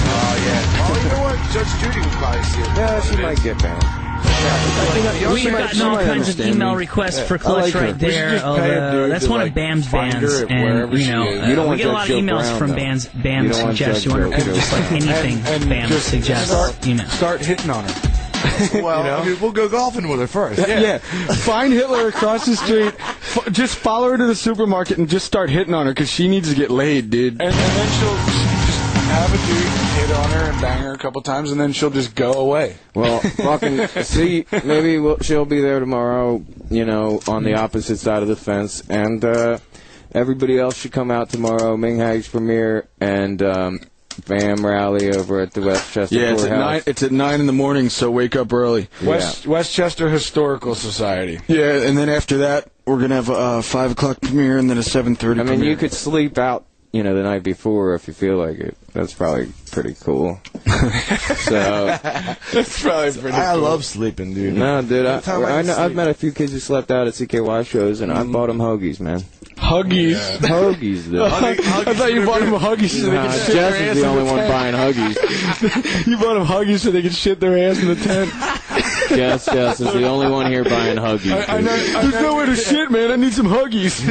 Oh 0.09 0.35
yeah. 0.47 0.83
Oh, 0.83 0.97
you 1.03 1.09
know 1.11 1.23
what? 1.23 1.37
Judge 1.53 1.73
Judy 1.81 2.01
would 2.01 2.17
probably 2.17 2.43
see 2.45 2.61
it. 2.61 2.67
Yeah, 2.77 3.01
she 3.03 3.17
might 3.23 3.43
get 3.43 3.59
banned. 3.62 4.07
We've 5.33 5.51
gotten 5.51 5.83
all 5.83 5.97
kinds 5.97 6.29
of 6.29 6.41
email 6.41 6.75
requests 6.77 7.21
for 7.21 7.39
Clutch 7.39 7.75
right 7.75 7.99
there. 7.99 8.41
although 8.43 9.09
that's 9.09 9.29
one 9.29 9.41
of 9.41 9.55
Bam's 9.55 9.91
bands, 9.91 10.43
and 10.49 10.93
you 10.99 11.07
know, 11.09 11.23
uh, 11.29 11.71
we 11.71 11.77
get 11.77 11.87
a 11.89 11.93
lot 11.93 12.09
of 12.09 12.17
emails 12.17 12.59
from 12.59 12.73
bands. 12.75 13.07
Bam 13.07 13.53
suggests 13.53 14.05
you 14.05 14.12
want 14.12 14.33
to 14.35 14.45
just 14.45 14.73
like 14.73 14.93
anything 14.93 15.69
Bam 15.69 15.91
suggests. 15.91 16.51
Start, 16.51 16.87
You 16.87 16.95
know, 16.95 17.05
start 17.05 17.41
hitting 17.45 17.71
on 17.71 17.85
her. 17.85 18.16
Well, 18.82 19.20
I 19.22 19.24
mean, 19.24 19.41
we'll 19.41 19.53
go 19.53 19.68
golfing 19.68 20.09
with 20.09 20.20
her 20.20 20.26
first. 20.26 20.66
Yeah. 20.66 20.99
Find 20.99 21.72
Hitler 21.72 22.09
across 22.09 22.47
the 22.47 22.57
street. 22.57 22.95
F- 22.99 23.49
just 23.53 23.76
follow 23.76 24.11
her 24.11 24.16
to 24.16 24.26
the 24.26 24.34
supermarket 24.34 24.99
and 24.99 25.09
just 25.09 25.26
start 25.26 25.51
hitting 25.51 25.74
on 25.74 25.87
her 25.87 25.93
because 25.93 26.11
she 26.11 26.28
needs 26.28 26.49
to 26.51 26.55
get 26.57 26.70
laid, 26.70 27.11
dude. 27.11 27.34
And, 27.34 27.43
and 27.43 27.53
then 27.53 28.01
she'll 28.01 28.16
just 28.16 28.80
have 29.09 29.32
a 29.32 29.37
dude 29.47 30.09
hit 30.09 30.16
on 30.16 30.30
her 30.30 30.51
and 30.53 30.61
bang 30.61 30.82
her 30.82 30.93
a 30.93 30.99
couple 30.99 31.20
times, 31.22 31.51
and 31.53 31.61
then 31.61 31.72
she'll 31.72 31.91
just 31.91 32.14
go 32.14 32.32
away. 32.34 32.76
Well, 32.95 33.20
fucking 33.37 33.87
see, 34.05 34.47
maybe 34.64 34.99
we'll, 34.99 35.18
she'll 35.20 35.45
be 35.45 35.61
there 35.61 35.80
tomorrow. 35.80 36.45
You 36.70 36.84
know, 36.84 37.20
on 37.28 37.45
the 37.45 37.55
opposite 37.55 37.99
side 37.99 38.22
of 38.22 38.28
the 38.28 38.37
fence, 38.37 38.82
and 38.89 39.24
uh, 39.24 39.59
everybody 40.12 40.59
else 40.59 40.76
should 40.76 40.93
come 40.93 41.11
out 41.11 41.30
tomorrow. 41.30 41.76
Minghags 41.76 42.30
premiere 42.30 42.89
and 43.01 43.43
um, 43.43 43.80
Bam 44.27 44.64
rally 44.64 45.14
over 45.14 45.41
at 45.41 45.53
the 45.53 45.61
West 45.62 45.93
Chester 45.93 46.14
Yeah, 46.17 46.33
it's 46.33 46.45
at 46.45 46.59
nine. 46.59 46.83
It's 46.87 47.03
at 47.03 47.12
nine 47.12 47.41
in 47.41 47.47
the 47.47 47.53
morning, 47.53 47.89
so 47.89 48.11
wake 48.11 48.37
up 48.37 48.53
early. 48.53 48.89
West 49.05 49.47
Westchester 49.47 50.09
Historical 50.09 50.75
Society. 50.75 51.41
Yeah, 51.49 51.83
and 51.83 51.97
then 51.97 52.09
after 52.09 52.39
that, 52.39 52.71
we're 52.87 53.01
gonna 53.01 53.17
have 53.17 53.29
a 53.29 53.35
uh, 53.35 53.62
five 53.62 53.93
o'clock 53.93 54.21
premiere 54.21 54.59
and 54.59 54.71
then 54.71 54.79
a 54.79 54.83
seven 54.83 55.17
thirty. 55.17 55.41
I 55.41 55.45
mean, 55.45 55.62
you 55.62 55.77
could 55.77 55.93
sleep 55.93 56.39
out, 56.39 56.67
you 56.93 57.03
know, 57.03 57.14
the 57.14 57.23
night 57.23 57.43
before 57.43 57.95
if 57.95 58.09
you 58.09 58.14
feel 58.14 58.37
like 58.37 58.59
it. 58.59 58.77
That's 58.97 59.12
probably 59.12 59.53
pretty 59.72 59.94
cool. 60.01 60.40
so, 60.64 61.86
That's 62.53 62.82
probably 62.82 63.12
pretty. 63.12 63.20
Cool. 63.20 63.32
I 63.32 63.53
cool. 63.53 63.61
love 63.61 63.84
sleeping, 63.84 64.32
dude. 64.32 64.55
no, 64.55 64.80
dude, 64.80 65.05
I, 65.05 65.20
I, 65.26 65.59
I 65.59 65.62
know, 65.62 65.76
I've 65.76 65.94
met 65.94 66.09
a 66.09 66.14
few 66.14 66.32
kids 66.32 66.53
who 66.53 66.59
slept 66.61 66.90
out 66.90 67.07
at 67.07 67.12
CKY 67.12 67.66
shows, 67.66 68.01
and 68.01 68.11
I 68.11 68.24
bought 68.24 68.47
them 68.47 68.57
hoagies, 68.59 68.99
man. 68.99 69.20
Huggies. 69.57 70.16
Hoagies, 70.38 71.05
dude. 71.11 71.20
I 71.20 71.92
thought 71.94 72.12
you 72.14 72.24
bought 72.24 72.40
them 72.40 72.55
Huggies 72.55 72.99
so 73.01 73.07
they 73.11 73.12
Nah, 73.16 73.30
could 73.30 73.40
shit 73.42 73.55
Jess 73.55 73.72
their 73.74 73.90
ass 73.90 73.97
is 73.97 74.03
the 74.03 74.09
in 74.09 74.09
only 74.09 74.24
the 74.24 74.30
one 74.30 74.38
tent. 74.38 74.51
buying 74.51 74.74
Huggies. 74.94 76.07
You 76.07 76.16
bought 76.18 76.34
them 76.34 76.47
Huggies 76.47 76.78
so 76.80 76.90
they 76.90 77.03
could 77.03 77.14
shit 77.14 77.38
their 77.40 77.59
ass 77.70 77.78
in 77.80 77.88
the 77.88 77.97
tent. 77.97 78.30
Jess, 79.09 79.47
Jess 79.47 79.80
is 79.80 79.92
the 79.92 80.07
only 80.07 80.28
one 80.28 80.51
here 80.51 80.64
buying 80.64 80.97
Huggies. 80.99 81.49
I 81.49 81.61
know, 81.61 81.76
dude. 81.76 81.97
I 81.97 82.03
There's 82.03 82.14
know- 82.14 82.22
nowhere 82.22 82.47
to 82.47 82.57
shit, 82.57 82.90
man. 82.90 83.11
I 83.12 83.16
need 83.16 83.32
some 83.32 83.47
Huggies. 83.47 84.05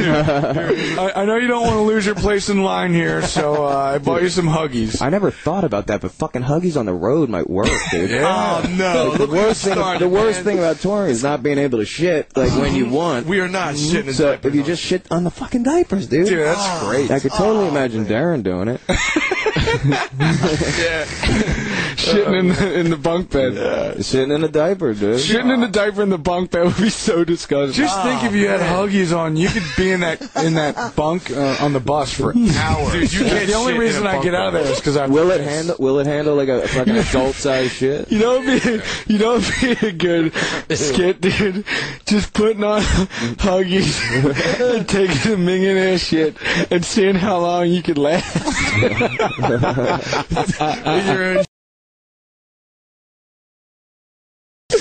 I, 0.98 1.22
I 1.22 1.24
know 1.26 1.36
you 1.36 1.46
don't 1.48 1.62
want 1.62 1.74
to 1.76 1.82
lose 1.82 2.06
your 2.06 2.14
place 2.14 2.48
in 2.48 2.62
line 2.62 2.92
here, 2.92 3.22
so 3.22 3.66
uh, 3.66 3.76
I 3.94 3.98
bought 3.98 4.22
you 4.22 4.28
some 4.30 4.46
Huggies. 4.46 4.66
I 5.00 5.10
never 5.10 5.30
thought 5.30 5.64
about 5.64 5.88
that, 5.88 6.00
but 6.00 6.12
fucking 6.12 6.42
Huggies 6.42 6.76
on 6.78 6.86
the 6.86 6.94
road 6.94 7.28
might 7.28 7.48
work, 7.48 7.68
dude. 7.90 8.10
Oh 8.26 8.64
no! 8.76 9.16
The 9.16 9.26
worst 9.26 9.64
thing, 9.64 9.74
started, 9.74 10.00
the 10.00 10.08
worst 10.08 10.38
man. 10.38 10.44
thing 10.44 10.58
about 10.58 10.80
touring 10.80 11.10
is 11.10 11.22
not 11.22 11.42
being 11.42 11.58
able 11.58 11.78
to 11.78 11.84
shit 11.84 12.36
like 12.36 12.52
when 12.52 12.74
you 12.74 12.88
want. 12.90 13.26
We 13.26 13.40
are 13.40 13.48
not 13.48 13.74
shitting 13.74 14.12
So 14.12 14.38
if 14.42 14.54
you 14.54 14.62
just 14.62 14.82
shit 14.82 15.10
on 15.10 15.24
the 15.24 15.30
fucking 15.30 15.62
diapers, 15.62 16.08
dude. 16.08 16.28
Dude, 16.28 16.46
that's 16.46 16.84
great. 16.84 17.10
I 17.10 17.20
could 17.20 17.32
totally 17.32 17.66
oh, 17.66 17.70
imagine 17.70 18.06
Darren 18.06 18.42
doing 18.42 18.68
it. 18.68 18.80
Shitting 21.96 22.38
in 22.38 22.48
the, 22.48 22.78
in 22.80 22.90
the 22.90 22.96
bunk 22.96 23.30
bed. 23.30 24.04
Sitting 24.04 24.30
in 24.30 24.44
a 24.44 24.48
diaper, 24.48 24.94
dude. 24.94 25.18
Shitting 25.18 25.52
in 25.52 25.60
the 25.60 25.68
diaper 25.68 26.02
in 26.02 26.10
the 26.10 26.18
bunk 26.18 26.50
bed 26.50 26.66
would 26.66 26.76
be 26.76 26.90
so 26.90 27.24
disgusting. 27.24 27.84
Just 27.84 28.00
think 28.02 28.24
if 28.24 28.34
you 28.34 28.48
had 28.48 28.60
Huggies 28.60 29.16
on, 29.16 29.36
you 29.36 29.48
could 29.48 29.64
be 29.76 29.90
in 29.90 30.00
that 30.00 30.20
in 30.36 30.54
that 30.54 30.94
bunk 30.94 31.30
uh, 31.30 31.56
on 31.60 31.72
the 31.72 31.80
bus 31.80 32.12
for 32.12 32.32
hours. 32.36 32.92
Dude, 32.92 33.12
you 33.12 33.24
can't 33.24 33.46
the 33.46 33.54
only 33.54 33.72
shit 33.72 33.74
in 33.74 33.80
reason 33.80 34.06
a 34.06 34.08
I 34.08 34.12
bunk 34.12 34.24
get 34.24 34.34
out 34.34 34.48
of 34.48 34.52
there 34.54 34.72
is 34.72 34.78
because 34.78 34.96
I 34.96 35.06
Will 35.06 35.30
it 35.30 35.40
handle? 35.40 35.76
Will 35.78 35.98
it 35.98 36.06
handle 36.06 36.34
like 36.34 36.48
a 36.48 36.66
fucking 36.68 36.96
adult 36.96 37.34
size 37.36 37.72
shit? 37.72 38.10
You 38.12 38.18
know, 38.18 38.42
it'd 38.42 38.62
be, 38.62 39.12
you 39.12 39.18
know, 39.18 39.36
it'd 39.36 39.80
be 39.80 39.86
a 39.86 39.92
good 39.92 40.34
skit, 40.74 41.20
dude. 41.20 41.64
Just 42.04 42.32
putting 42.34 42.62
on 42.62 42.82
Huggies 42.82 44.76
and 44.76 44.88
taking 44.88 45.32
a 45.32 45.36
minging 45.36 45.94
ass 45.94 46.00
shit 46.00 46.36
and 46.70 46.84
seeing 46.84 47.14
how 47.14 47.38
long 47.38 47.68
you 47.68 47.82
could 47.82 47.98
last. 47.98 48.36
like 50.84 51.04
have, 51.04 51.46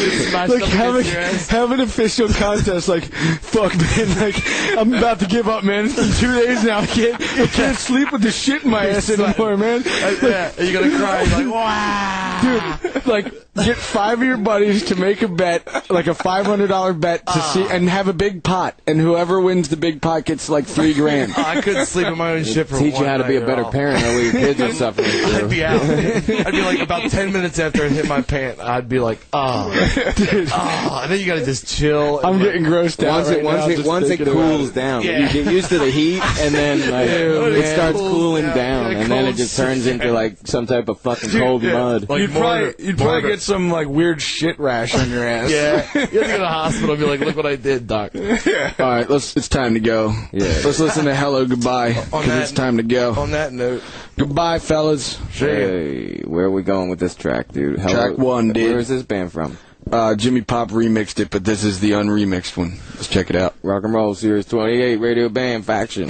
a, 0.06 1.06
have 1.51 1.72
an 1.72 1.80
official 1.80 2.28
contest. 2.30 2.88
Like, 2.88 3.06
fuck, 3.06 3.76
man. 3.76 4.20
Like, 4.20 4.78
I'm 4.78 4.93
about 4.93 5.20
to 5.20 5.26
give 5.26 5.47
up, 5.47 5.64
man. 5.64 5.86
It's 5.86 5.95
been 5.95 6.12
two 6.14 6.39
days 6.39 6.64
now. 6.64 6.80
I 6.80 6.86
can't, 6.86 7.22
I 7.22 7.47
can't 7.47 7.78
sleep 7.78 8.12
with 8.12 8.22
the 8.22 8.32
shit 8.32 8.64
in 8.64 8.70
my 8.70 8.88
ass 8.88 9.10
anymore, 9.10 9.58
man. 9.58 9.84
Uh, 9.86 10.16
yeah, 10.22 10.51
are 10.58 10.64
you 10.64 10.74
gonna 10.74 10.97
cry? 10.97 11.22
You're 11.24 11.45
like, 11.45 11.53
wow. 11.53 12.80
Dude, 12.84 13.06
like, 13.06 13.45
get 13.64 13.78
five 13.78 14.22
of 14.22 14.28
your 14.28 14.38
buddies 14.38 14.86
to 14.86 14.95
make 14.95 15.22
a 15.22 15.28
bet, 15.28 15.89
like 15.89 16.08
a 16.08 16.14
five 16.14 16.45
hundred 16.45 16.68
dollar 16.68 16.93
bet 16.93 17.26
to 17.26 17.39
see, 17.39 17.64
ah. 17.64 17.72
and 17.72 17.89
have 17.89 18.08
a 18.08 18.14
big 18.14 18.43
pot, 18.43 18.78
and 18.86 18.99
whoever 18.99 19.39
wins 19.39 19.70
the 19.70 19.78
big 19.78 20.01
pot 20.01 20.26
gets 20.26 20.49
like 20.49 20.66
three 20.66 20.93
grand. 20.93 21.34
Oh, 21.38 21.43
I 21.43 21.62
couldn't 21.62 21.86
sleep 21.86 22.08
in 22.08 22.18
my 22.18 22.34
own 22.34 22.43
shit 22.43 22.68
for 22.68 22.78
Teach 22.78 22.99
you 22.99 23.06
how 23.06 23.18
to 23.18 23.28
be 23.28 23.38
a 23.38 23.45
better 23.45 23.64
all. 23.64 23.72
parent 23.72 24.01
what 24.03 24.24
your 24.24 24.32
kids 24.32 24.62
are 24.62 24.74
suffering 24.74 25.08
I'd 25.12 25.49
be 25.49 25.64
out. 25.64 25.82
I'd 25.82 26.51
be 26.51 26.62
like 26.62 26.80
about 26.80 27.10
ten 27.10 27.32
minutes 27.32 27.60
after 27.60 27.84
I 27.84 27.89
hit 27.89 28.08
my 28.08 28.22
pant. 28.22 28.60
I'd 28.60 28.89
be 28.89 28.99
like, 28.99 29.20
oh, 29.32 29.72
oh, 29.98 30.48
ah, 30.52 31.04
and 31.04 31.12
then 31.12 31.20
you 31.20 31.26
gotta 31.26 31.46
just 31.46 31.68
chill. 31.68 32.20
I'm 32.24 32.36
and, 32.36 32.43
getting 32.43 32.64
grossed 32.64 33.04
out. 33.06 33.14
Once 33.14 33.30
right 33.30 33.38
it 33.39 33.43
once 33.43 33.60
now 33.62 33.68
it 33.70 33.76
just 33.78 33.88
once 33.88 34.06
it 34.06 34.08
thinking 34.10 34.28
about 34.28 34.58
cools 34.58 34.72
down, 34.72 35.02
Yeah. 35.04 35.20
you 35.20 35.43
get 35.43 35.52
used 35.54 35.70
to 35.70 35.80
the 35.80 35.89
heat, 35.91 36.22
and 36.39 36.54
then 36.54 36.80
like 36.91 37.10
Ew, 37.10 37.46
it 37.46 37.60
man. 37.60 37.74
starts 37.76 37.98
Cools 38.00 38.12
cooling 38.12 38.46
down. 38.48 38.56
down, 38.56 38.91
Yeah, 38.91 38.98
and 39.00 39.12
then 39.12 39.24
it 39.26 39.28
cold 39.30 39.38
just 39.38 39.58
turns 39.58 39.86
into 39.88 40.12
like 40.12 40.38
some 40.46 40.68
type 40.68 40.89
of 40.89 41.00
fucking 41.02 41.30
cold 41.32 41.64
yeah. 41.64 41.74
mud. 41.74 42.10
Like 42.10 42.22
you'd 42.22 42.32
mortar- 42.32 42.72
probably 42.74 42.86
you'd 42.86 42.98
probably 42.98 43.14
mortar. 43.14 43.28
get 43.30 43.41
some 43.41 43.70
like 43.70 43.88
weird 43.88 44.22
shit 44.22 44.60
rash 44.60 44.96
on 44.96 45.10
your 45.10 45.28
ass. 45.28 45.50
Yeah, 45.52 45.88
you 45.93 46.00
have 46.02 46.10
to 46.10 46.16
go 46.16 46.22
to 46.24 46.38
the 46.39 46.48
hospital 46.48 46.91
and 46.91 47.00
be 47.00 47.06
like, 47.06 47.20
look 47.22 47.36
what 47.36 47.46
I 47.46 47.56
did, 47.56 47.88
doc. 47.88 48.12
All 48.16 48.22
right, 48.22 49.10
let's. 49.10 49.36
It's 49.36 49.48
time 49.50 49.74
to 49.76 49.80
go. 49.80 50.14
Yeah. 50.32 50.46
Let's 50.64 50.80
listen 50.80 51.06
to 51.06 51.16
"Hello 51.16 51.46
Goodbye" 51.46 51.93
because 51.93 52.26
that- 52.28 52.41
it's 52.43 52.52
time 52.52 52.78
to 52.78 52.84
go. 52.84 53.14
On 53.16 53.32
that 53.32 53.54
note, 53.54 53.82
Goodbye, 54.18 54.60
fellas. 54.60 55.18
Hey, 55.32 56.22
where 56.24 56.46
are 56.46 56.52
we 56.52 56.64
going 56.64 56.89
with 56.89 57.00
this 57.00 57.16
track, 57.16 57.52
dude? 57.52 57.80
Hello- 57.80 57.93
Track 57.93 58.18
one, 58.18 58.54
dude. 58.54 58.70
Where 58.72 58.80
is 58.80 58.88
this 58.88 59.04
band 59.04 59.32
from? 59.34 59.58
Uh, 59.92 60.16
Jimmy 60.16 60.42
Pop 60.42 60.70
remixed 60.70 61.20
it, 61.20 61.30
but 61.30 61.46
this 61.46 61.64
is 61.64 61.80
the 61.80 61.92
unremixed 61.92 62.58
one. 62.58 62.80
Let's 62.96 63.08
check 63.08 63.30
it 63.30 63.36
out. 63.36 63.56
Rock 63.64 63.84
and 63.84 63.94
Roll 63.94 64.16
Sirius 64.16 64.46
28 64.48 64.98
Radio 64.98 65.30
Bam 65.30 65.62
Faction. 65.62 66.10